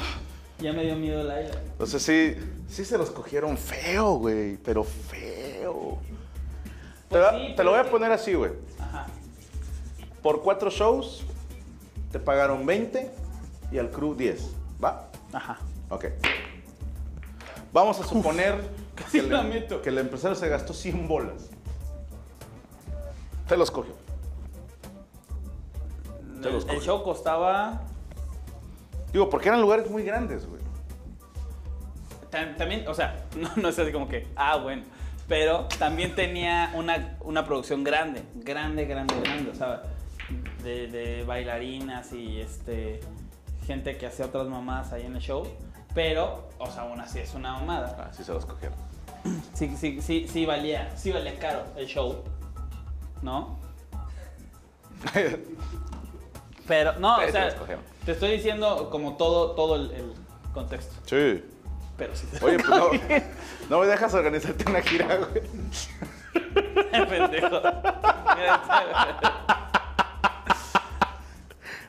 [0.60, 1.62] Ya me dio miedo la ira.
[1.62, 2.36] Entonces sí,
[2.68, 6.00] sí se los cogieron feo, güey, pero feo.
[7.10, 8.52] te, Pues sí, te lo voy a poner así, güey.
[8.80, 9.06] Ajá.
[10.24, 11.24] Por cuatro shows,
[12.12, 13.27] te pagaron 20
[13.72, 14.52] y al crew 10.
[14.84, 15.10] ¿Va?
[15.34, 15.58] Ajá.
[15.90, 16.06] Ok.
[17.74, 18.62] Vamos a suponer
[19.12, 19.82] que, el, meto.
[19.82, 21.50] que el empresario se gastó 100 bolas.
[23.48, 23.94] Te los cogió.
[26.42, 26.82] Te los El, el cogió.
[26.82, 27.82] show costaba.
[29.12, 30.62] Digo, porque eran lugares muy grandes, güey.
[32.32, 34.84] tam- También, o sea, no, no es así como que, ah, bueno.
[35.28, 39.52] Pero también tenía una, una producción grande, grande, grande, grande.
[39.52, 39.84] O sea,
[40.64, 43.02] de, de bailarinas y este
[43.68, 45.46] gente que hacía otras mamadas ahí en el show.
[45.94, 47.96] Pero, o sea, aún así es una mamada.
[48.00, 48.78] Ah, sí se los cogieron.
[49.54, 52.24] Sí, sí, sí, sí valía, sí valía caro el show.
[53.22, 53.60] ¿No?
[56.68, 57.56] Pero, no, o se sea,
[58.06, 60.14] te estoy diciendo como todo, todo el, el
[60.54, 60.94] contexto.
[61.06, 61.44] Sí.
[61.98, 62.28] Pero sí.
[62.42, 62.90] Oye, pues no,
[63.70, 65.42] no me dejas organizarte una gira, güey.
[67.10, 67.62] Pendejo.
[68.38, 68.62] Mira,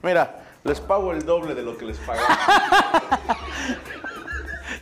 [0.02, 2.28] Mira, les pago el doble de lo que les pagaba.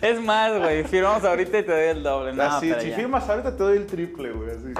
[0.02, 2.32] Es más, güey, firmamos ahorita y te doy el doble.
[2.34, 2.96] No, Así, si ya.
[2.96, 4.50] firmas ahorita te doy el triple, güey.
[4.50, 4.66] Así.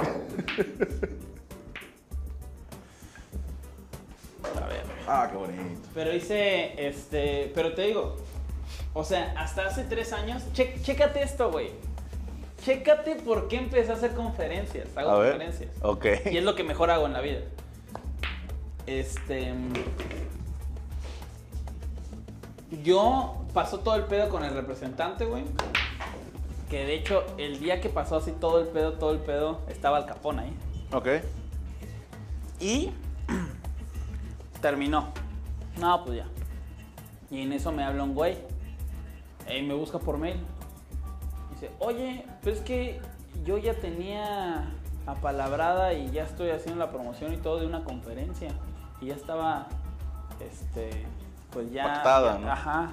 [4.63, 4.83] A ver.
[5.09, 5.89] Ah, qué bonito.
[5.95, 8.17] Pero hice, este, pero te digo,
[8.93, 11.71] o sea, hasta hace tres años, che- chécate esto, güey.
[12.65, 14.89] Chécate por qué empecé a hacer conferencias.
[14.97, 15.31] Hago A ver.
[15.33, 15.71] conferencias.
[15.83, 16.07] Ok.
[16.31, 17.41] Y es lo que mejor hago en la vida.
[18.87, 19.53] Este.
[22.71, 25.45] Yo pasó todo el pedo con el representante, güey.
[26.69, 29.99] Que de hecho, el día que pasó así todo el pedo, todo el pedo, estaba
[29.99, 30.57] Al Capón ahí.
[30.93, 31.09] Ok.
[32.59, 32.91] Y
[34.61, 35.13] terminó.
[35.79, 36.27] No, pues ya.
[37.31, 38.39] Y en eso me habla un güey.
[39.49, 40.41] Y me busca por mail.
[41.53, 43.01] Dice, oye, pero es que
[43.45, 44.73] yo ya tenía
[45.07, 48.49] apalabrada y ya estoy haciendo la promoción y todo de una conferencia.
[49.01, 49.69] Y ya estaba,
[50.41, 51.05] este,
[51.57, 51.85] pues ya...
[51.85, 52.53] Pactada, ¿no?
[52.53, 52.91] Ajá.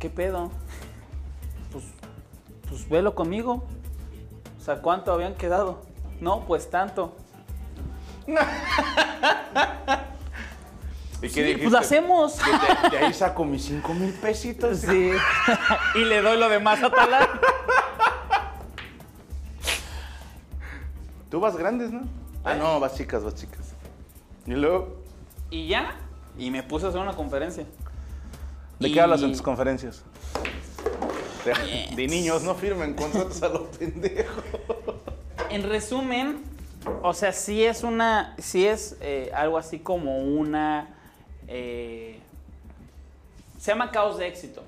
[0.00, 0.50] ¿Qué pedo?
[1.70, 1.84] Pues,
[2.68, 3.62] pues velo conmigo.
[4.58, 5.82] O sea, ¿cuánto habían quedado?
[6.20, 7.16] No, pues tanto.
[11.22, 11.62] ¿Y Sí, qué dijiste?
[11.62, 12.38] pues lo hacemos.
[12.38, 14.78] De, de ahí saco mis 5 mil pesitos.
[14.78, 15.12] Sí.
[15.94, 17.28] y le doy lo demás a Talán.
[21.30, 22.00] Tú vas grandes, ¿no?
[22.42, 23.74] Ah, no, vas chicas, vas chicas.
[24.44, 25.04] Y luego,
[25.50, 26.01] Y ya.
[26.38, 27.64] Y me puse a hacer una conferencia.
[28.78, 30.02] ¿de Y- qué hablas en tus conferencias?
[31.44, 34.44] De, de niños, no firmen contratos a los pendejos.
[35.50, 36.40] En resumen,
[37.02, 38.34] o sea, sí es una.
[38.38, 40.88] Sí es eh, algo así como una.
[41.48, 42.18] eh,
[43.58, 44.62] se llama caos de éxito.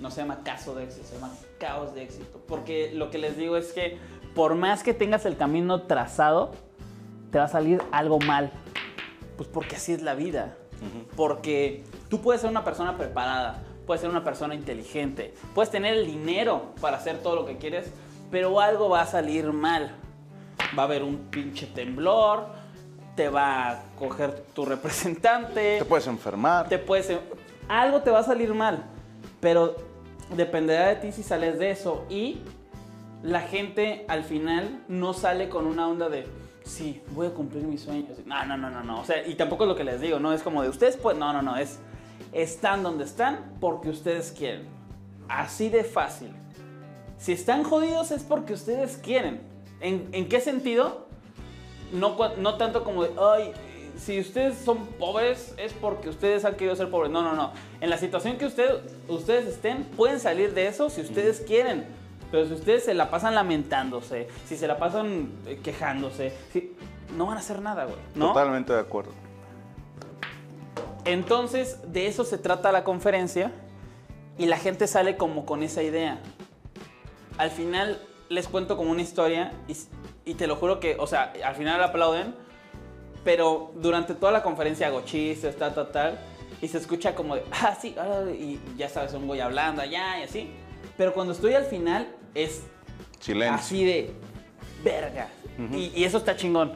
[0.00, 2.40] No se llama caso de éxito, se llama caos de éxito.
[2.48, 3.98] Porque lo que les digo es que
[4.34, 6.52] por más que tengas el camino trazado,
[7.32, 8.50] te va a salir algo mal.
[9.36, 10.56] Pues porque así es la vida.
[11.16, 16.06] Porque tú puedes ser una persona preparada, puedes ser una persona inteligente, puedes tener el
[16.06, 17.90] dinero para hacer todo lo que quieres,
[18.30, 19.96] pero algo va a salir mal.
[20.78, 22.46] Va a haber un pinche temblor,
[23.16, 26.68] te va a coger tu representante, Te puedes enfermar.
[26.68, 27.12] te puedes...
[27.68, 28.84] Algo te va a salir mal,
[29.40, 29.76] pero
[30.36, 32.40] dependerá de ti si sales de eso y
[33.22, 36.26] la gente al final no sale con una onda de,
[36.70, 38.18] sí, voy a cumplir mis sueños.
[38.26, 39.00] No, no, no, no, no.
[39.00, 41.16] O sea, y tampoco es lo que les digo, no es como de ustedes, pues,
[41.16, 41.78] no, no, no, es,
[42.32, 44.66] están donde están porque ustedes quieren.
[45.28, 46.30] Así de fácil.
[47.18, 49.40] Si están jodidos es porque ustedes quieren.
[49.80, 51.06] ¿En, en qué sentido?
[51.92, 53.52] No, no tanto como de, ay,
[53.98, 57.10] si ustedes son pobres es porque ustedes han querido ser pobres.
[57.10, 57.52] No, no, no.
[57.80, 61.84] En la situación que usted- ustedes estén, pueden salir de eso si ustedes quieren.
[62.30, 66.74] Pero si ustedes se la pasan lamentándose, si se la pasan eh, quejándose, si-
[67.16, 67.96] no van a hacer nada, güey.
[68.14, 68.28] ¿no?
[68.28, 69.10] Totalmente de acuerdo.
[71.04, 73.50] Entonces, de eso se trata la conferencia
[74.38, 76.20] y la gente sale como con esa idea.
[77.38, 79.76] Al final les cuento como una historia y,
[80.24, 82.34] y te lo juro que, o sea, al final aplauden,
[83.24, 86.18] pero durante toda la conferencia hago chistes, tal, tal, tal,
[86.62, 90.20] y se escucha como de, ah, sí, ah", y ya sabes, un güey hablando allá
[90.20, 90.50] y así.
[90.96, 92.62] Pero cuando estoy al final es
[93.18, 93.54] Silencio.
[93.54, 94.10] así de
[94.84, 95.28] verga.
[95.72, 96.72] y, y eso está chingón.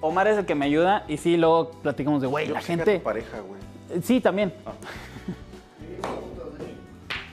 [0.00, 3.00] Omar es el que me ayuda y sí, luego platicamos de, güey, la gente...
[3.00, 3.60] pareja, güey.
[4.02, 4.52] Sí, también.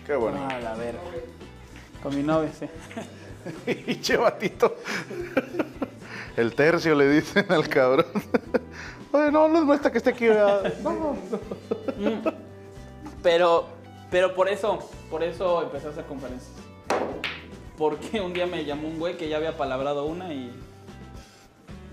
[0.05, 0.39] Qué bueno.
[0.49, 0.99] Ah, la verga.
[2.01, 2.67] Con mi novia, sí.
[3.85, 4.75] Pinche batito.
[6.37, 8.05] El tercio le dicen al cabrón.
[9.11, 10.25] Oye, no, no es muestra que esté aquí.
[10.25, 11.15] No,
[11.97, 12.31] no.
[13.23, 13.67] Pero
[14.11, 14.79] Pero por eso,
[15.09, 16.51] por eso empecé a hacer conferencias.
[17.77, 20.51] Porque un día me llamó un güey que ya había palabrado una y.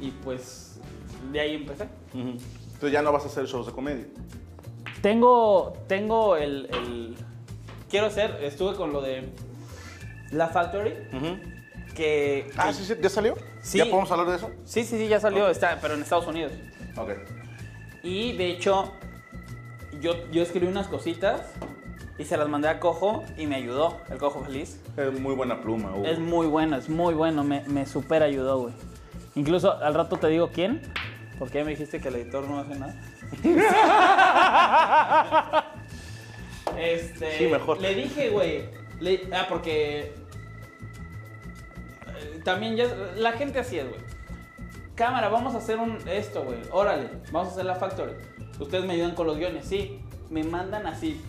[0.01, 0.79] Y pues
[1.33, 1.89] de ahí empecé.
[2.13, 4.07] Entonces ya no vas a hacer shows de comedia.
[5.01, 7.17] Tengo, tengo el, el-
[7.91, 9.29] Quiero hacer, estuve con lo de
[10.31, 10.95] La Factory,
[11.95, 12.51] que...
[12.57, 13.35] Ah, que- sí, sí, ¿ya salió?
[13.61, 13.79] Sí.
[13.79, 14.51] ¿Ya podemos hablar de eso?
[14.65, 16.53] Sí, sí, sí, ya salió, está, pero en Estados Unidos.
[16.97, 17.11] Ok.
[18.03, 18.93] Y de hecho,
[20.01, 21.43] yo, yo escribí unas cositas
[22.23, 24.81] y se las mandé a Cojo y me ayudó, el Cojo Feliz.
[24.97, 26.07] Es muy buena pluma, Hugo.
[26.07, 28.75] Es muy bueno, es muy bueno, me, me super ayudó, güey.
[29.35, 30.81] Incluso al rato te digo quién,
[31.41, 32.95] porque ya me dijiste que el editor no hace nada.
[36.79, 37.81] este, Sí, mejor.
[37.81, 38.69] Le dije, güey,
[39.01, 40.15] le- ah, porque
[42.07, 42.85] eh, también ya,
[43.17, 44.01] la gente así es, güey.
[44.95, 46.59] Cámara, vamos a hacer un esto, güey.
[46.71, 48.13] Órale, vamos a hacer la factory.
[48.61, 50.01] Ustedes me ayudan con los guiones, sí.
[50.31, 51.21] Me mandan así.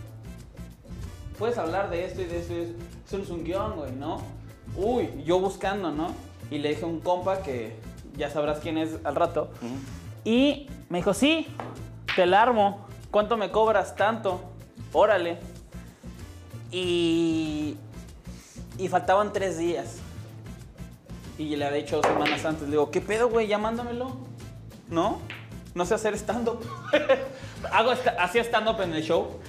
[1.37, 2.63] Puedes hablar de esto y de esto y de
[3.07, 3.17] eso.
[3.17, 4.21] Es un guion, güey, ¿no?
[4.75, 6.13] Uy, yo buscando, ¿no?
[6.51, 7.75] Y le dije a un compa que
[8.17, 9.49] ya sabrás quién es al rato.
[10.23, 11.47] Y me dijo, sí,
[12.15, 12.85] te la armo.
[13.11, 13.95] ¿Cuánto me cobras?
[13.95, 14.41] Tanto.
[14.93, 15.37] Órale.
[16.71, 17.77] Y.
[18.77, 19.97] Y faltaban tres días.
[21.37, 22.63] Y le había dicho dos semanas antes.
[22.63, 23.47] Le digo, ¿qué pedo, güey?
[23.47, 24.17] Ya mándamelo.
[24.89, 25.19] ¿No?
[25.75, 26.59] No sé hacer stand-up.
[27.71, 29.39] Hago esta- hacía stand-up en el show.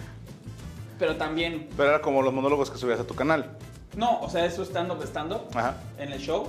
[0.98, 1.68] Pero también.
[1.76, 3.56] Pero era como los monólogos que subías a tu canal.
[3.96, 5.42] No, o sea, eso stand-up, stand-up.
[5.54, 5.76] Ajá.
[5.98, 6.46] En el show.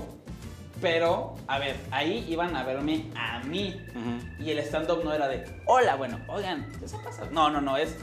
[0.81, 3.81] Pero, a ver, ahí iban a verme a mí.
[4.39, 7.23] Y el stand-up no era de, hola, bueno, oigan, ¿qué se pasa?
[7.31, 7.95] No, no, no, es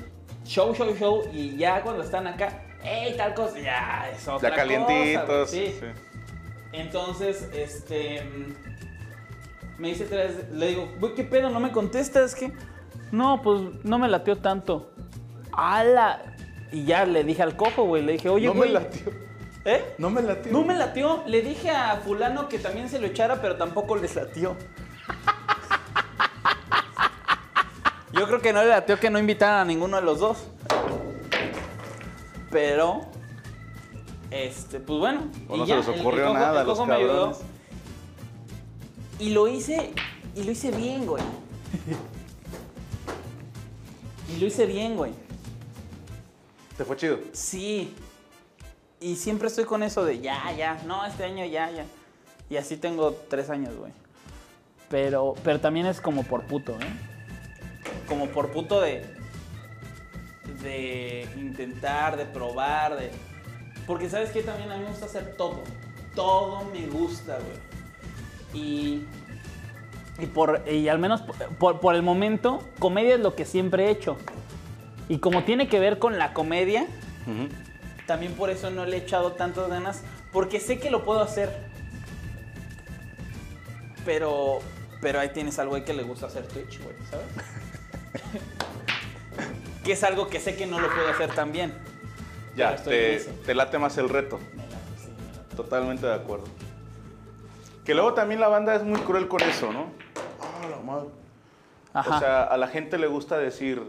[0.44, 1.22] show, show, show.
[1.32, 5.50] Y ya cuando están acá, hey, tal cosa, ya es otra Ya cosa, calientitos.
[5.50, 5.74] sí.
[5.78, 5.86] sí.
[6.72, 8.22] Entonces, este.
[9.78, 10.50] Me dice tres.
[10.52, 11.50] Le digo, güey, ¿qué pedo?
[11.50, 12.34] No me contestas.
[12.34, 12.52] que
[13.10, 14.92] No, pues no me latió tanto.
[15.52, 16.31] ¡Hala!
[16.72, 18.02] Y ya le dije al cojo, güey.
[18.02, 18.72] Le dije, oye, no me güey.
[18.72, 19.12] latió.
[19.64, 19.94] ¿Eh?
[19.98, 20.50] No me latió.
[20.52, 21.22] No me latió.
[21.26, 24.56] Le dije a Fulano que también se lo echara, pero tampoco les latió.
[28.12, 30.38] Yo creo que no le latió que no invitaran a ninguno de los dos.
[32.50, 33.00] Pero.
[34.30, 35.30] Este, pues bueno.
[35.48, 37.38] O y no ya, se les ocurrió el cojo- nada, el los me ayudó.
[39.18, 39.92] Y lo hice.
[40.34, 41.22] Y lo hice bien, güey.
[44.34, 45.12] y lo hice bien, güey.
[46.84, 47.18] Fue chido.
[47.32, 47.94] Sí.
[49.00, 50.80] Y siempre estoy con eso de ya, ya.
[50.86, 51.84] No, este año ya, ya.
[52.48, 53.92] Y así tengo tres años, güey.
[54.88, 56.92] Pero, pero también es como por puto, ¿eh?
[58.06, 59.04] Como por puto de.
[60.62, 63.10] De intentar, de probar, de.
[63.86, 65.62] Porque sabes que también a mí me gusta hacer todo.
[66.14, 68.62] Todo me gusta, güey.
[68.62, 69.06] Y.
[70.18, 71.22] Y, por, y al menos
[71.58, 74.18] por- por el momento, comedia es lo que siempre he hecho.
[75.08, 76.86] Y como tiene que ver con la comedia,
[78.06, 80.02] también por eso no le he echado tantas ganas,
[80.32, 81.70] porque sé que lo puedo hacer.
[84.04, 84.58] Pero,
[85.00, 87.26] pero ahí tienes al güey que le gusta hacer Twitch, güey, ¿sabes?
[89.84, 91.72] que es algo que sé que no lo puedo hacer tan bien.
[92.56, 94.38] Ya, te, te late más el reto.
[94.54, 95.56] Me late, sí, me late.
[95.56, 96.44] Totalmente de acuerdo.
[97.84, 99.86] Que luego también la banda es muy cruel con eso, ¿no?
[100.40, 101.08] Ah, la madre.
[101.94, 102.16] Ajá.
[102.16, 103.82] O sea, a la gente le gusta decir,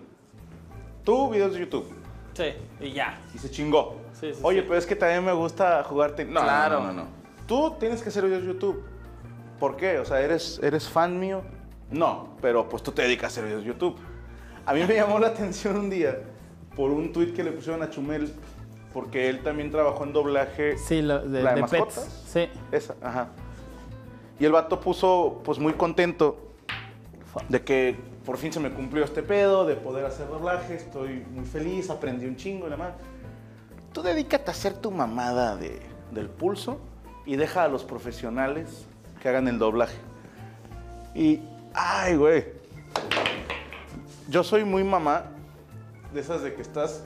[1.04, 1.86] tú videos de YouTube.
[2.34, 2.46] sí,
[2.80, 3.20] y ya.
[3.34, 3.98] Y se chingó.
[4.14, 4.66] Sí, sí, Oye, sí.
[4.68, 6.26] pero es que también me gusta jugarte.
[6.26, 6.80] No, Claro.
[6.82, 7.08] no, no, no.
[7.48, 8.84] Tú tienes que hacer videos de YouTube.
[9.60, 10.00] ¿Por qué?
[10.00, 11.42] O sea, ¿eres, ¿eres fan mío?
[11.92, 13.96] No, pero pues tú te dedicas a hacer videos de YouTube.
[14.66, 16.18] A mí me llamó la atención un día
[16.76, 18.34] por un tweet que le pusieron a Chumel,
[18.94, 20.78] porque él también trabajó en doblaje.
[20.78, 22.00] Sí, lo- de, ¿La de de mascotas?
[22.00, 22.24] pets.
[22.28, 22.60] Sí.
[22.72, 23.28] Esa, ajá.
[24.40, 26.38] Y el vato puso, pues muy contento
[27.50, 31.46] de que por fin se me cumplió este pedo, de poder hacer doblaje, estoy muy
[31.46, 32.96] feliz, aprendí un chingo y la madre.
[33.92, 35.82] Tú dedícate a hacer tu mamada de,
[36.12, 36.80] del pulso
[37.26, 38.86] y deja a los profesionales
[39.22, 39.98] que hagan el doblaje.
[41.14, 41.42] Y,
[41.74, 42.46] ay, güey.
[44.30, 45.26] Yo soy muy mamá
[46.14, 47.04] de esas de que estás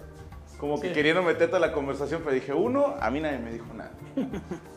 [0.60, 0.94] como que Sí.
[0.94, 3.92] queriendo meterte a la conversación, pero dije, uno, a mí nadie me dijo nada.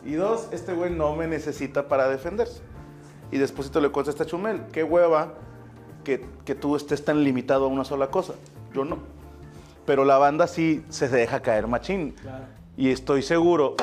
[0.05, 2.61] Y dos, este güey no me necesita para defenderse.
[3.31, 5.33] Y después le contesta a Chumel, qué hueva
[6.03, 8.33] que, que tú estés tan limitado a una sola cosa.
[8.73, 8.97] Yo no.
[9.85, 12.11] Pero la banda sí se deja caer machín.
[12.11, 12.45] Claro.
[12.77, 13.75] Y estoy seguro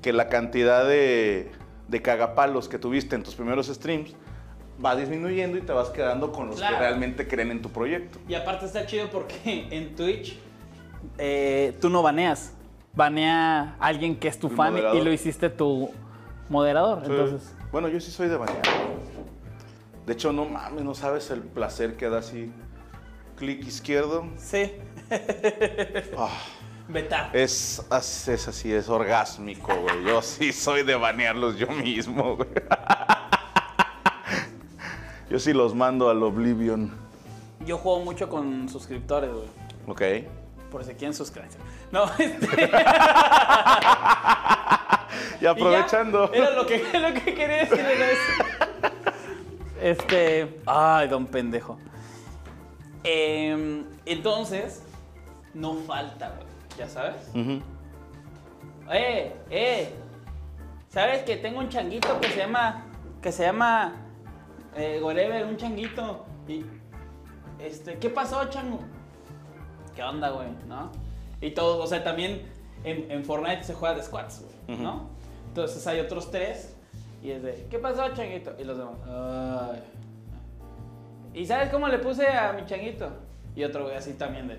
[0.00, 1.50] que la cantidad de,
[1.88, 4.14] de cagapalos que tuviste en tus primeros streams
[4.84, 6.76] va disminuyendo y te vas quedando con los Claro.
[6.76, 8.18] que realmente creen en tu proyecto.
[8.28, 10.38] Y aparte está chido porque en Twitch
[11.18, 12.52] eh, tú no baneas.
[12.94, 15.90] Banea a alguien que es tu El fan y lo hiciste tu
[16.50, 17.02] moderador.
[17.04, 18.60] Entonces, Bueno, yo sí soy de bañar.
[20.06, 22.50] De hecho, no mames, no sabes el placer que da así.
[23.36, 24.26] Clic izquierdo.
[24.36, 24.72] sí.
[26.88, 27.30] Vetar.
[27.34, 30.04] Es, as- es así, es orgásmico, güey.
[30.04, 32.48] Yo sí soy de banearlos yo mismo, güey.
[35.30, 36.92] Yo sí los mando al Oblivion.
[37.64, 39.46] Yo juego mucho con suscriptores, güey.
[39.86, 40.02] Ok.
[40.70, 41.56] Por si quieren suscribirse.
[41.90, 42.70] No, este.
[45.40, 46.30] Y aprovechando.
[46.34, 48.42] Y ya, era lo que, lo que quería decir era eso.
[49.82, 50.60] Este.
[50.64, 51.76] Ay, don pendejo.
[53.02, 54.80] Em, entonces,
[55.54, 56.46] no falta, güey.
[56.78, 57.28] ¿Ya sabes?
[58.92, 59.92] Eh, eh.
[60.88, 62.84] ¿Sabes que tengo un changuito que se llama.
[63.20, 63.96] que se llama.
[64.76, 66.26] Eh, un changuito.
[66.46, 66.64] Y.
[67.58, 68.78] Este, ¿qué pasó, chango?
[69.96, 70.48] ¿Qué onda, güey?
[70.68, 70.92] ¿No?
[71.40, 72.42] Y todos, o sea, también
[72.84, 75.10] en, en Fortnite se juega de squads, güey, ¿no?
[75.48, 76.71] Entonces hay otros tres.
[77.22, 78.52] Y es de, ¿qué pasó, changuito?
[78.58, 79.82] Y los demás, ay.
[81.34, 83.10] ¿Y sabes cómo le puse a mi changuito?
[83.54, 84.58] Y otro güey así también de,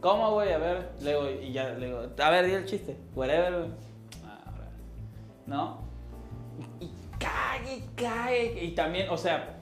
[0.00, 0.52] ¿cómo, güey?
[0.52, 2.96] A ver, le digo, y ya le digo, a ver, di el chiste.
[3.14, 3.70] Whatever, güey.
[4.24, 4.38] Ah.
[5.46, 5.78] ¿No?
[6.80, 8.64] Y cague, cague.
[8.64, 9.60] Y también, o sea,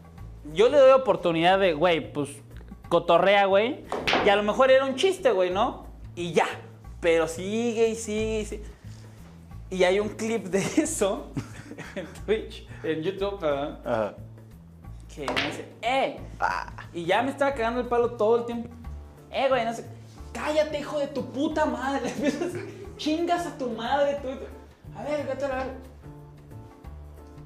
[0.52, 2.30] yo le doy oportunidad de, güey, pues
[2.88, 3.84] cotorrea, güey.
[4.24, 5.86] Y a lo mejor era un chiste, güey, ¿no?
[6.14, 6.46] Y ya.
[7.00, 8.64] Pero sigue y sigue y sigue.
[9.68, 11.32] Y hay un clip de eso
[11.94, 14.14] en Twitch, en YouTube, perdón, Ajá.
[15.14, 16.18] que me dice, ¡eh!
[16.92, 18.68] Y ya me estaba cagando el palo todo el tiempo.
[19.30, 19.64] ¡eh, güey!
[19.64, 19.86] No sé.
[20.32, 22.12] ¡Cállate, hijo de tu puta madre!
[22.96, 24.28] Chingas a tu madre, tú.
[24.98, 25.74] A ver, vete a verga.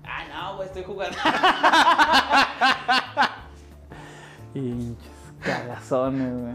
[0.05, 1.17] Ah, no, güey, estoy jugando.
[4.53, 6.55] Pinches cagazones, güey.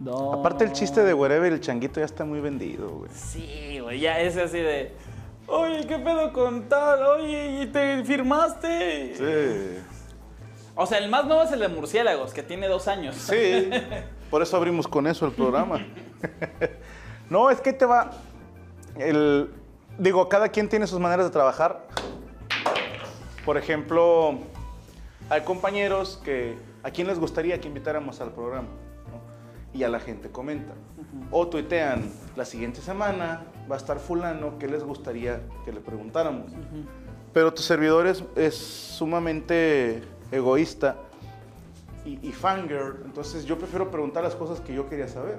[0.00, 0.32] No.
[0.32, 3.10] Aparte el chiste de Wherever el changuito ya está muy vendido, güey.
[3.14, 4.94] Sí, güey, ya es así de.
[5.46, 7.02] Oye, ¿qué pedo con tal?
[7.02, 9.14] Oye, ¿y te firmaste?
[9.16, 9.82] Sí.
[10.74, 13.14] O sea, el más nuevo es el de murciélagos, que tiene dos años.
[13.16, 13.68] Sí.
[14.30, 15.84] Por eso abrimos con eso el programa.
[17.30, 18.10] No, es que te va.
[18.96, 19.52] El,
[19.98, 21.86] digo, cada quien tiene sus maneras de trabajar.
[23.44, 24.36] Por ejemplo,
[25.28, 28.66] hay compañeros que a quién les gustaría que invitáramos al programa.
[29.72, 30.74] Y a la gente comenta.
[31.30, 36.52] O tuitean, la siguiente semana va a estar fulano, ¿qué les gustaría que le preguntáramos?
[37.32, 40.02] Pero tu servidor es, es sumamente
[40.32, 40.96] egoísta
[42.04, 45.38] y, y fangirl, entonces yo prefiero preguntar las cosas que yo quería saber.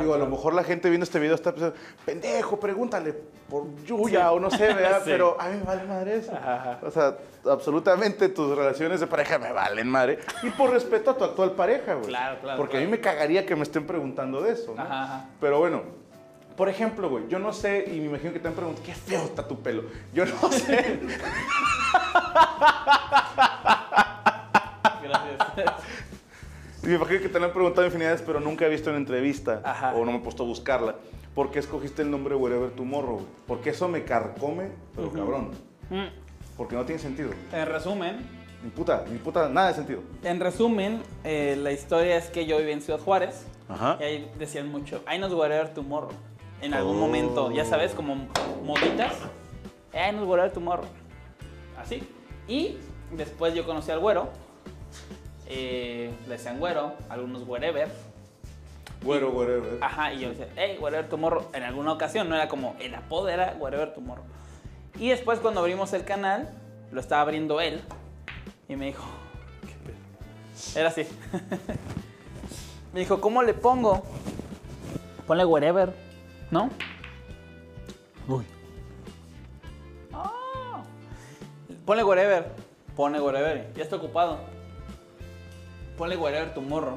[0.00, 3.14] Digo, a lo mejor la gente viendo este video está pensando, pendejo, pregúntale
[3.48, 4.98] por Yuya o no sé, ¿verdad?
[5.04, 5.10] Sí.
[5.10, 6.32] Pero a mí me vale madre eso.
[6.32, 6.78] Ajá.
[6.82, 7.16] O sea,
[7.50, 10.18] absolutamente tus relaciones de pareja me valen madre.
[10.42, 12.08] Y por respeto a tu actual pareja, güey.
[12.08, 14.82] Claro, claro, Porque a mí me cagaría que me estén preguntando de eso, ¿no?
[14.82, 15.24] Ajá, ajá.
[15.40, 15.82] Pero bueno,
[16.56, 19.22] por ejemplo, güey, yo no sé, y me imagino que te han preguntado, qué feo
[19.22, 19.84] está tu pelo.
[20.12, 20.98] Yo no sé.
[25.02, 25.74] Gracias.
[26.88, 29.94] Me imagino que te lo han preguntado infinidades, pero nunca he visto en entrevista Ajá.
[29.94, 30.94] o no me he puesto a buscarla.
[31.34, 33.20] ¿Por qué escogiste el nombre Wherever Tomorrow?
[33.46, 35.50] Porque eso me carcome, pero cabrón.
[35.90, 36.06] Mm,
[36.56, 37.30] Porque no tiene sentido.
[37.52, 38.16] En resumen,
[38.64, 40.02] Ni puta, ni puta, nada de sentido.
[40.24, 43.98] en resumen, eh, la historia es que yo viví en Ciudad Juárez Ajá.
[44.00, 46.10] y ahí decían mucho, I nos whatever tomorrow.
[46.62, 47.00] En algún Oh.
[47.00, 48.16] momento, ya sabes, como
[48.64, 49.12] moditas,
[49.92, 50.86] I nos whatever tomorrow.
[51.78, 52.02] Así.
[52.48, 52.78] Y
[53.12, 54.30] después yo conocí al güero,
[55.48, 57.88] eh, le decían güero, algunos wherever.
[59.02, 59.78] Güero, Wherever.
[59.80, 61.48] Ajá, y yo decía, hey, whatever tomorrow.
[61.52, 64.24] En alguna ocasión no era como el apodo, era whatever tomorrow.
[64.98, 66.52] Y después cuando abrimos el canal,
[66.90, 67.80] lo estaba abriendo él
[68.68, 69.04] y me dijo.
[70.74, 71.06] Era así.
[72.92, 74.02] me dijo, ¿cómo le pongo?
[75.26, 75.94] Ponle whatever,
[76.50, 76.70] ¿no?
[78.26, 78.44] Uy.
[80.12, 80.82] Ah.
[81.86, 82.46] Ponle whatever.
[82.96, 83.72] Ponle whatever.
[83.76, 84.40] Ya está ocupado.
[85.98, 86.96] Ponle whatever tomorrow.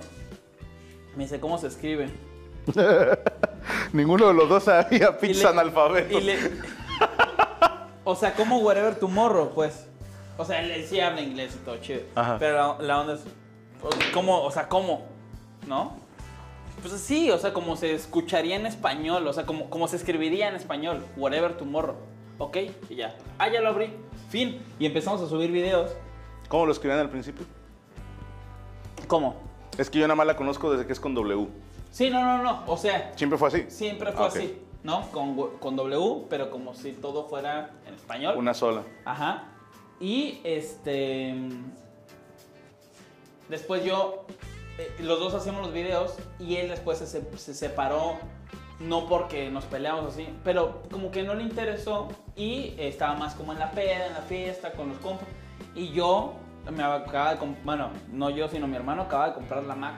[1.16, 2.10] Me dice, ¿cómo se escribe?
[3.94, 6.20] Ninguno de los dos sabía pizza analfabeto.
[8.04, 9.88] o sea, como wherever tomorrow, pues.
[10.38, 12.02] O sea, él sí habla inglés y todo chido.
[12.16, 12.38] Ajá.
[12.40, 13.22] Pero la, la onda es.
[14.14, 14.44] ¿Cómo?
[14.44, 15.08] O sea, ¿cómo?
[15.68, 16.00] ¿No?
[16.82, 20.48] Pues sí, o sea, como se escucharía en español, o sea, como, como se escribiría
[20.48, 21.04] en español.
[21.18, 21.96] Whatever tomorrow.
[22.38, 22.58] ¿Ok?
[22.90, 23.16] Y ya.
[23.40, 23.94] Ah, ya lo abrí.
[24.30, 24.64] Fin.
[24.80, 25.92] Y empezamos a subir videos.
[26.48, 27.46] ¿Cómo lo escribían al principio?
[29.12, 29.36] ¿Cómo?
[29.78, 31.46] Es que yo nada más la conozco desde que es con W.
[31.92, 32.64] Sí, no, no, no.
[32.66, 33.66] O sea, Siempre fue así.
[33.68, 34.36] siempre fue Ah, ok.
[34.38, 34.58] así.
[34.84, 35.02] ¿No?
[35.12, 38.38] Con, w- con W, pero como si todo fuera en español.
[38.38, 38.84] Una sola.
[39.04, 39.50] Ajá.
[40.00, 41.36] Y este.
[43.50, 44.26] Después yo.
[44.78, 48.14] eh, los dos hacíamos los videos y él después se- se separó.
[48.80, 52.08] No porque nos peleamos así, pero como que no le interesó
[52.38, 55.28] y estaba más como en la peda, en la fiesta, con los compas.
[55.76, 56.34] Y yo
[56.70, 59.96] me acababa de bueno, no yo, sino mi hermano acababa de comprar la Mac.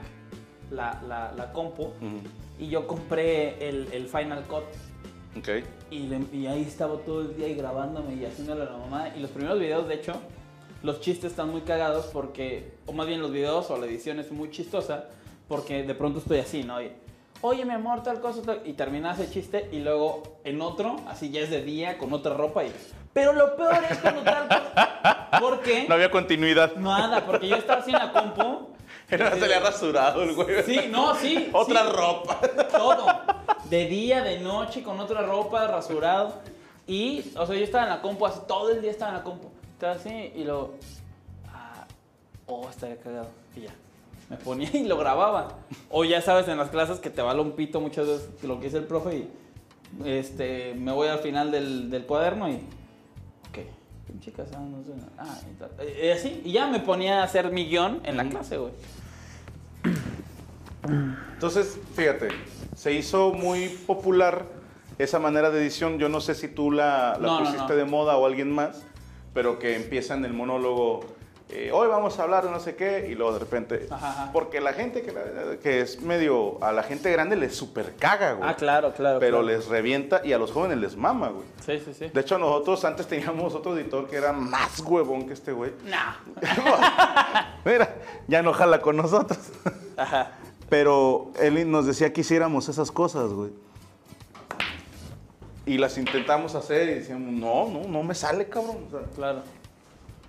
[0.72, 1.92] la, la, la compu
[2.60, 4.64] y yo compré el, el Final Cut.
[5.38, 5.50] Ok.
[5.92, 9.10] Y, le- y ahí estaba todo el día y grabándome y haciéndole a la mamá.
[9.16, 10.14] Y los primeros videos, de hecho,
[10.84, 14.32] los chistes están muy cagados porque, o más bien los videos o la edición es
[14.32, 15.06] muy chistosa
[15.48, 16.82] porque de pronto estoy así, ¿no?
[16.82, 16.92] Y,
[17.42, 18.62] Oye, mi amor, tal cosa, tal.
[18.64, 22.34] Y termina ese chiste y luego en otro, así ya es de día, con otra
[22.36, 22.72] ropa y...
[23.12, 25.20] Pero lo peor es cuando tal cosa...
[25.40, 25.86] ¿Por qué?
[25.88, 26.76] No había continuidad.
[26.76, 28.70] Nada, porque yo estaba así en la compu.
[29.10, 30.64] Era, se le ha rasurado el güey.
[30.64, 31.50] Sí, no, sí.
[31.54, 31.90] Otra sí.
[31.92, 32.40] ropa.
[32.72, 33.06] Todo.
[33.70, 36.34] De día, de noche, con otra ropa, rasurado.
[36.88, 39.24] Y, o sea, yo estaba en la compu, así, todo el día estaba en la
[39.24, 39.50] compu.
[39.74, 40.76] Estaba así y luego,
[41.54, 41.86] ah,
[42.48, 43.30] oh, estaría cagado.
[43.56, 43.74] Y ya.
[44.30, 45.60] Me ponía y lo grababa.
[45.90, 48.66] O ya sabes, en las clases que te vale un pito muchas veces lo que
[48.66, 49.30] dice el profe y
[50.06, 52.60] este, me voy al final del, del cuaderno y,
[54.08, 55.70] pinche casado, no sé, ah, y tal.
[55.80, 58.74] Eh, eh, así, y ya me ponía a hacer mi guion en la clase, güey.
[61.34, 62.30] Entonces, fíjate,
[62.76, 64.46] se hizo muy popular
[65.00, 65.98] esa manera de edición.
[65.98, 67.76] Yo no sé si tú la, la No, no, pusiste no.
[67.76, 68.84] de moda o alguien más,
[69.34, 71.02] pero que empieza en el monólogo.
[71.56, 74.30] Eh, hoy vamos a hablar de no sé qué y luego de repente Ajá, ajá.
[74.34, 78.34] porque la gente que, la- que es medio a la gente grande les super caga
[78.34, 79.20] güey Ah, claro, claro.
[79.20, 79.48] pero claro.
[79.56, 82.10] les revienta y a los jóvenes les mama güey Sí, sí, sí.
[82.14, 86.42] de hecho nosotros antes teníamos otro editor que era más huevón que este güey No.
[87.66, 87.96] mira
[88.28, 89.40] ya no jala con nosotros
[89.98, 90.32] Ajá.
[90.70, 93.52] Pero él nos decía que hiciéramos esas cosas, güey.
[95.68, 98.78] Y las intentamos hacer y decíamos, no, no, no me sale, cabrón.
[98.88, 99.44] O sea, Claro.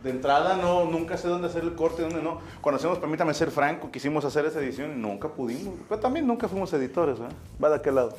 [0.05, 2.41] De entrada no, nunca sé dónde hacer el corte, dónde no.
[2.61, 5.75] Cuando hacemos Permítame ser franco, quisimos hacer esa edición y nunca pudimos.
[5.89, 7.29] Pero también nunca fuimos editores, ¿eh?
[7.63, 8.15] Va de aquel lado.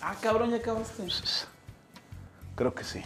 [0.00, 1.02] Ah, cabrón, ya acabaste.
[2.54, 3.02] Creo que sí.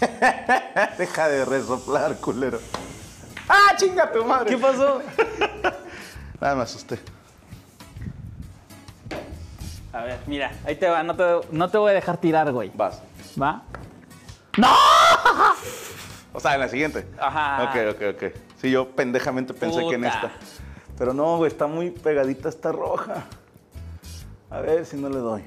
[0.98, 2.60] Deja de resoplar, culero.
[3.46, 4.50] ¡Ah, chinga tu madre!
[4.50, 5.02] ¿Qué pasó?
[6.40, 6.98] Nada, me asusté.
[9.92, 12.70] A ver, mira, ahí te va, no te, no te voy a dejar tirar, güey.
[12.74, 13.02] Vas.
[13.40, 13.62] ¿Va?
[16.32, 17.06] O sea, en la siguiente.
[17.18, 17.64] Ajá.
[17.64, 18.32] Ok, ok, ok.
[18.60, 20.30] Sí, yo pendejamente pensé que en esta.
[20.96, 23.24] Pero no, güey, está muy pegadita esta roja.
[24.50, 25.44] A ver si no le doy.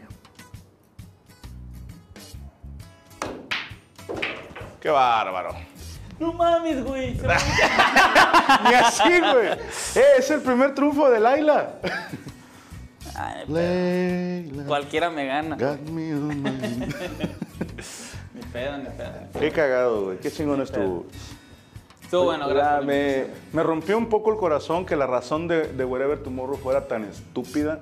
[4.79, 5.55] Qué bárbaro.
[6.19, 7.13] No mames, güey.
[8.63, 9.49] Ni así, güey.
[9.95, 11.75] Eh, es el primer triunfo de Laila.
[13.17, 14.51] Ay.
[14.67, 15.55] Cualquiera me gana.
[15.55, 16.51] got me on my-
[18.33, 19.39] Ni pedo, ni pedo.
[19.39, 20.17] Qué cagado, güey.
[20.19, 21.05] Qué chingón estuvo.
[22.01, 22.81] Estuvo bueno, gracias.
[22.81, 22.85] la
[23.53, 27.03] me, rompió un poco el corazón que la razón de, de Wherever Tomorrow fuera tan
[27.05, 27.79] estúpida.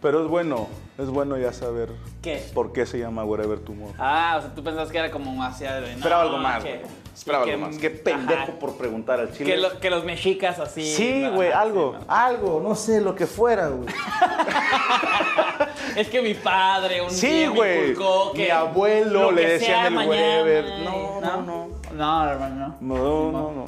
[0.00, 0.68] Pero es bueno,
[0.98, 1.90] es bueno ya saber
[2.22, 2.44] ¿Qué?
[2.54, 3.94] por qué se llama Wherever Tomorrow.
[3.98, 5.80] Ah, o sea, tú pensabas que era como hacia de.
[5.92, 6.82] no, Esperaba algo más, que-.
[7.16, 7.76] Esperaba que- algo más.
[7.78, 9.50] Qué pendejo ajá, por preguntar al chile.
[9.52, 10.84] Que, lo- que los mexicas así.
[10.84, 12.04] Sí, güey, sí, algo, no.
[12.12, 13.88] algo, no sé, lo que fuera, güey.
[15.96, 17.90] Es que mi padre un Sí, día me güey.
[17.92, 21.68] inculcó que Mi abuelo lo le que decían sea el eh, No, no, no.
[21.94, 22.96] No, hermano, no.
[22.96, 23.64] No, no, no.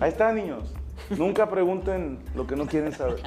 [0.00, 0.72] Ahí está, niños.
[1.10, 3.22] Nunca pregunten lo que no quieren saber.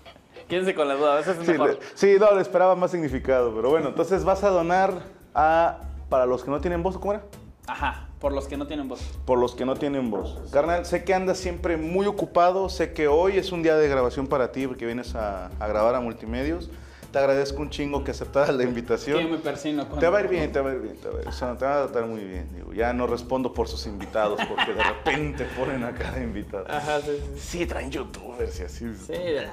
[0.48, 1.70] Quédense con la duda, a veces es Sí, mejor.
[1.70, 3.52] le- sí, no, le esperaba más significado.
[3.54, 4.92] Pero bueno, entonces vas a donar
[5.34, 5.78] a.
[6.08, 7.22] Para los que no tienen voz, ¿cómo era?
[7.70, 9.00] Ajá, por los que no tienen voz.
[9.24, 10.36] Por los que no tienen voz.
[10.50, 12.68] Carnal, sé que andas siempre muy ocupado.
[12.68, 15.94] Sé que hoy es un día de grabación para ti porque vienes a, a grabar
[15.94, 16.68] a multimedios.
[17.12, 19.18] Te agradezco un chingo que aceptaras la invitación.
[19.18, 21.18] Que me persino Te va a ir bien, te va a ir bien, te va
[21.18, 22.48] a ir, o sea, te va a tratar muy bien.
[22.56, 26.66] Digo, ya no respondo por sus invitados porque de repente ponen a cada invitado.
[26.68, 27.58] Ajá, sí, sí.
[27.58, 28.92] Sí, traen youtubers y así.
[29.06, 29.48] Sí, a ver.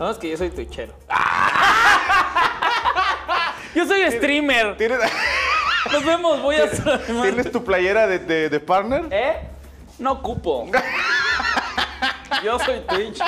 [0.00, 0.94] No, es que yo soy tuichero.
[3.74, 4.76] Yo soy streamer.
[4.76, 4.98] ¿Tienes,
[5.92, 6.70] Nos vemos, voy a...
[7.06, 9.06] ¿tienes tu playera de, de, de partner?
[9.10, 9.48] ¿Eh?
[9.98, 10.66] No ocupo.
[12.44, 13.18] Yo soy Twitch.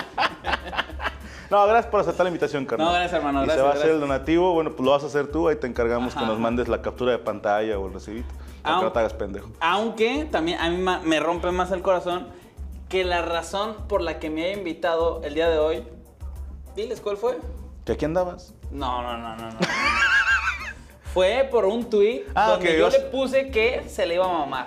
[1.51, 2.87] No, gracias por aceptar la invitación, carnal.
[2.87, 5.03] No, gracias, hermano, Y se gracias, va a hacer el donativo, bueno, pues lo vas
[5.03, 7.89] a hacer tú, ahí te encargamos Ajá, que nos mandes la captura de pantalla o
[7.89, 8.29] el recibito.
[8.63, 9.51] Para que no te hagas pendejo.
[9.61, 12.29] Aunque también a mí me rompe más el corazón
[12.89, 15.85] que la razón por la que me he invitado el día de hoy.
[16.77, 17.39] Diles cuál fue.
[17.85, 18.55] ¿Que aquí andabas?
[18.71, 19.59] No, no, no, no, no.
[21.13, 24.67] fue por un tweet Ah, donde yo le puse que se le iba a mamar.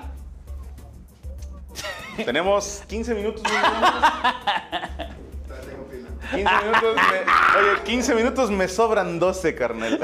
[2.26, 3.42] Tenemos 15 minutos.
[3.44, 5.14] muy buenos.
[6.32, 10.00] 15 minutos me- oye, 15 minutos me sobran 12, carnal.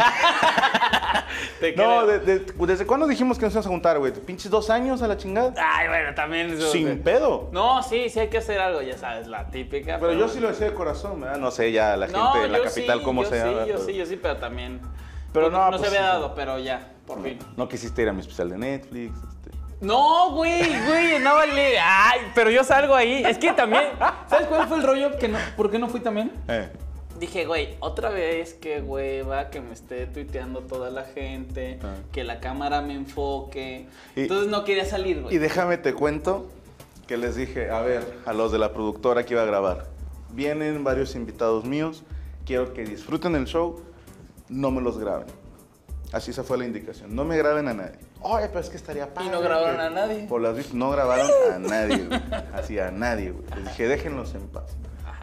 [1.75, 4.11] No, de- de- ¿desde cuándo dijimos que nos íbamos a juntar, güey?
[4.13, 5.53] ¿Pinches dos años a la chingada?
[5.57, 6.51] Ay, bueno, también.
[6.53, 7.49] eso- Sin pedo.
[7.51, 9.97] No, sí, sí hay que hacer algo, ya sabes, la típica.
[9.99, 11.37] Pero yo sí lo decía de corazón, ¿verdad?
[11.37, 13.45] No sé ya la gente No, en la yo capital sí, cómo yo se sí,
[13.47, 13.59] llama.
[13.65, 14.81] Yo pero- sí, yo sí, pero también.
[15.33, 16.05] Pero no, no, no pues se había sí.
[16.05, 17.37] dado, pero ya, por fin.
[17.57, 19.13] No quisiste ir a mi especial de Netflix.
[19.17, 19.57] este.
[19.81, 21.79] No, güey, güey, no vale.
[21.79, 23.23] Ay, pero yo salgo ahí.
[23.25, 23.83] Es que también,
[24.27, 25.17] ¿sabes cuál fue el rollo?
[25.17, 26.31] Que no, ¿Por qué no fui también?
[26.47, 26.69] Eh.
[27.19, 31.95] Dije, güey, otra vez que hueva, que me esté tuiteando toda la gente, Ah.
[32.13, 33.87] que la cámara me enfoque.
[34.15, 35.37] Y- Entonces no quería salir, Y güey.
[35.37, 36.47] déjame te cuento
[37.07, 39.87] que les dije, a ver, a los de la productora que iba a grabar,
[40.31, 42.03] vienen varios invitados míos,
[42.45, 43.81] quiero que disfruten el show,
[44.49, 45.27] no me los graben.
[46.11, 47.99] Así esa fue la indicación, no me graben a nadie.
[48.21, 49.29] Oye, pero es que estaría padre.
[49.29, 49.81] no grabaron que-".
[49.83, 50.25] a nadie.
[50.27, 52.21] Por las no grabaron a nadie, güey.
[52.53, 53.45] Así a nadie, güey.
[53.55, 54.75] Les dije, déjenlos en paz.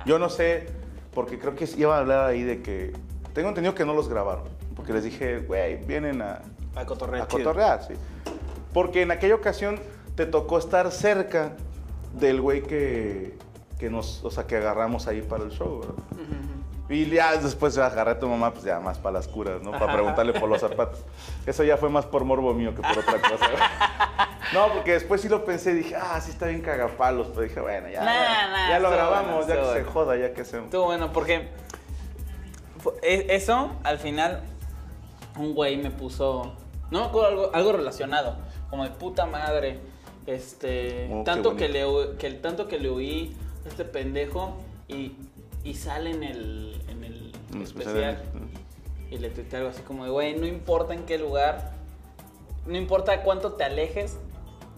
[0.04, 0.68] Yo no sé,
[1.12, 2.92] porque creo que iba a hablar ahí de que,
[3.34, 4.44] tengo entendido que no los grabaron,
[4.76, 6.42] porque les dije, güey, vienen a,
[6.76, 7.24] A cotorrear.
[7.24, 7.38] a chido.
[7.42, 7.94] cotorrear, sí.
[8.72, 9.80] Porque en aquella ocasión
[10.14, 11.56] te tocó estar cerca
[12.14, 13.36] del güey que,
[13.78, 15.94] que nos, o sea, que agarramos ahí para el show, ¿verdad?
[16.88, 19.72] Y ya después agarré a tu mamá, pues ya más para las curas, ¿no?
[19.72, 21.00] Para preguntarle por los zapatos.
[21.44, 23.46] Eso ya fue más por morbo mío que por otra cosa.
[24.52, 27.26] No, porque después sí lo pensé y dije, ah, sí está bien cagapalos.
[27.30, 30.16] Pero dije, bueno, ya, Nah, ya, nah, ya lo grabamos, bueno, ya que se joda,
[30.16, 30.58] ya que se...
[30.60, 31.48] Estuvo bueno porque
[33.02, 34.42] e- eso al final
[35.36, 36.52] un güey me puso
[36.90, 38.36] no me acuerdo algo, algo relacionado
[38.70, 39.80] como de puta madre
[40.26, 41.84] este Oh, tanto que le
[42.18, 44.56] que tanto que le oí a este pendejo
[44.88, 45.12] y,
[45.66, 47.32] y sale en el en el
[47.62, 48.22] especial
[49.10, 51.72] y le tuiteé algo así como de güey no importa en qué lugar
[52.66, 54.16] no importa cuánto te alejes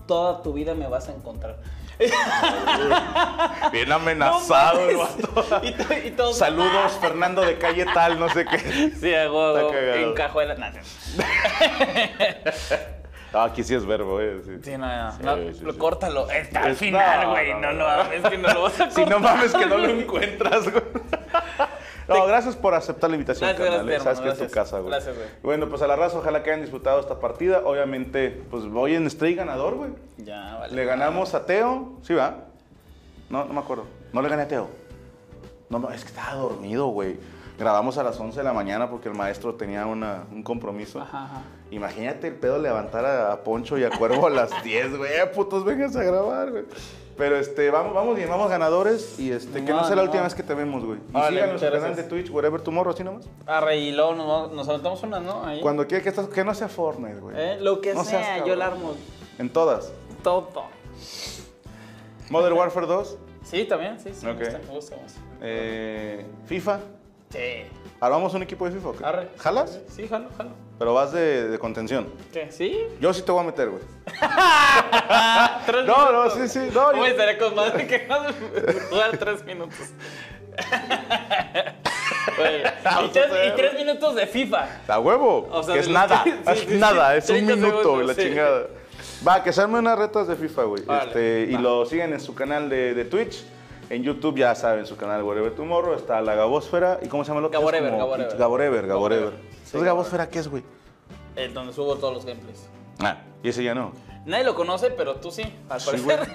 [0.06, 1.58] toda tu vida me vas a encontrar
[3.72, 5.60] Bien amenazado, el No vato.
[5.66, 8.58] y, to- y todos Saludos, Fernando de calle tal, no sé qué.
[9.00, 9.12] Sí,
[9.72, 9.94] cagado.
[9.94, 10.54] en cajuela.
[10.54, 10.78] No, no.
[13.32, 14.40] Ah, aquí sí es verbo, eh.
[14.44, 14.52] sí.
[14.62, 16.30] Sí, no, no, Sí, no, sí, lo córtalo.
[16.30, 17.54] Está al final, güey.
[17.60, 19.78] no, lo hagas, es que no lo vas a Si no cortar, mames que no
[19.78, 20.82] lo encuentras, güey.
[22.08, 24.00] No, gracias por aceptar la invitación, Gracias, eh.
[24.00, 24.90] Sabes que es tu casa, güey.
[24.92, 25.28] Gracias, güey.
[25.42, 27.60] Bueno, pues a la raza, ojalá que hayan disfrutado esta partida.
[27.66, 29.90] Obviamente, pues voy en Stray ganador, güey.
[30.16, 30.74] Ya, vale.
[30.74, 31.98] Le ganamos a Teo.
[32.00, 32.44] ¿Sí va?
[33.28, 33.84] No, no me acuerdo.
[34.14, 34.70] No le gané a Teo.
[35.68, 37.18] No, no, es que estaba dormido, güey.
[37.58, 41.02] Grabamos a las 11 de la mañana porque el maestro tenía una- un compromiso.
[41.02, 41.42] Ajá, ajá.
[41.70, 45.12] Imagínate el pedo levantar a, a Poncho y a Cuervo a las 10, güey.
[45.12, 46.64] Eh, putos, vengas a grabar, güey.
[47.16, 49.18] Pero este, vamos, vamos bien, vamos ganadores.
[49.18, 50.08] Y este, que no sea la no.
[50.08, 50.98] última vez que te vemos, güey.
[51.00, 52.02] Y sigan nuestro muchas canal de.
[52.04, 53.28] Twitch, Wherever Tomorrow, así nomás.
[53.44, 55.44] Arre, y luego nos, nos aventamos una, ¿no?
[55.44, 55.60] Ahí.
[55.60, 57.34] Cuando quiera que, estás, que no sea Fortnite, güey.
[57.36, 58.94] Eh, Lo que No seas sea, yo la armo
[59.38, 59.92] En todas.
[60.22, 60.52] todo.
[62.30, 64.26] Modern Warfare 2, Sí, también, sí, sí.
[64.26, 64.38] Ok.
[64.38, 64.96] Me gusta, me gusta.
[64.96, 65.20] me gusta.
[65.40, 66.78] eh, FIFA.
[67.30, 67.38] Sí.
[68.00, 69.08] ¿Armamos un equipo de FIFA?
[69.08, 69.28] Arre.
[69.38, 69.80] ¿Jalas?
[69.88, 70.50] Sí, jalo, jalo.
[70.78, 72.06] Pero vas de, de contención.
[72.32, 72.52] ¿Qué?
[72.52, 72.86] ¿Sí?
[73.00, 73.82] Yo sí te voy a meter, güey.
[75.66, 76.68] Tres No, no, sí, sí.
[76.72, 78.06] No, yo- Uy, estaría con madre que
[78.90, 79.76] jugar tres minutos.
[82.36, 84.68] Güey, y, tres, y tres minutos de FIFA.
[84.86, 85.48] A huevo.
[85.50, 86.22] O sea, que de es nada.
[86.24, 87.16] que- sí, es sí, sí, nada.
[87.16, 88.66] Es un 30 minuto, segundos, la chingada.
[89.26, 90.84] Va, que se unas retas de FIFA, güey.
[90.84, 93.42] Vale, Este, y lo siguen en su canal de, de Twitch.
[93.90, 95.94] En YouTube ya saben, su canal Whatever Tomorrow.
[95.94, 96.98] Está la Gabosfera.
[97.02, 97.58] ¿Y cómo se llama el otro?
[97.58, 98.36] Es Gaborever, Gaborever.
[98.36, 99.32] Gaborever, Gaborever.
[99.68, 100.62] Entonces, Gabosfera, ¿qué es, güey?
[101.36, 102.66] Eh, donde subo todos los gameplays.
[103.00, 103.92] Ah, y ese ya no.
[104.26, 106.18] Nadie lo conoce, pero tú sí, al Sí, parecer.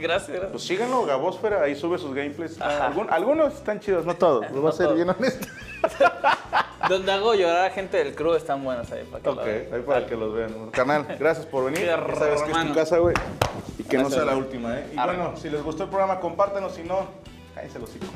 [0.00, 0.46] gracias, gracias.
[0.50, 1.62] Pues síganlo, Gabosfera.
[1.62, 2.58] Ahí sube sus gameplays.
[2.58, 4.42] Algun- algunos están chidos, no todos.
[4.50, 4.96] Los voy No a ser todos.
[4.96, 5.46] bien honesto.
[6.88, 9.74] Donde hago llorar a gente del crew están buenos ahí para que Ok, lo vean.
[9.74, 10.70] ahí para que los vean.
[10.70, 11.84] Carnal, gracias por venir.
[11.86, 12.74] Ya sabes que es tu hermano.
[12.74, 13.14] casa, güey.
[13.78, 14.86] Y que no Gracias, sea la última, ¿eh?
[14.94, 15.16] Y Arre.
[15.16, 16.72] bueno, si les gustó el programa, compártanos.
[16.72, 17.06] Si no,
[17.54, 18.08] cállense los hijos.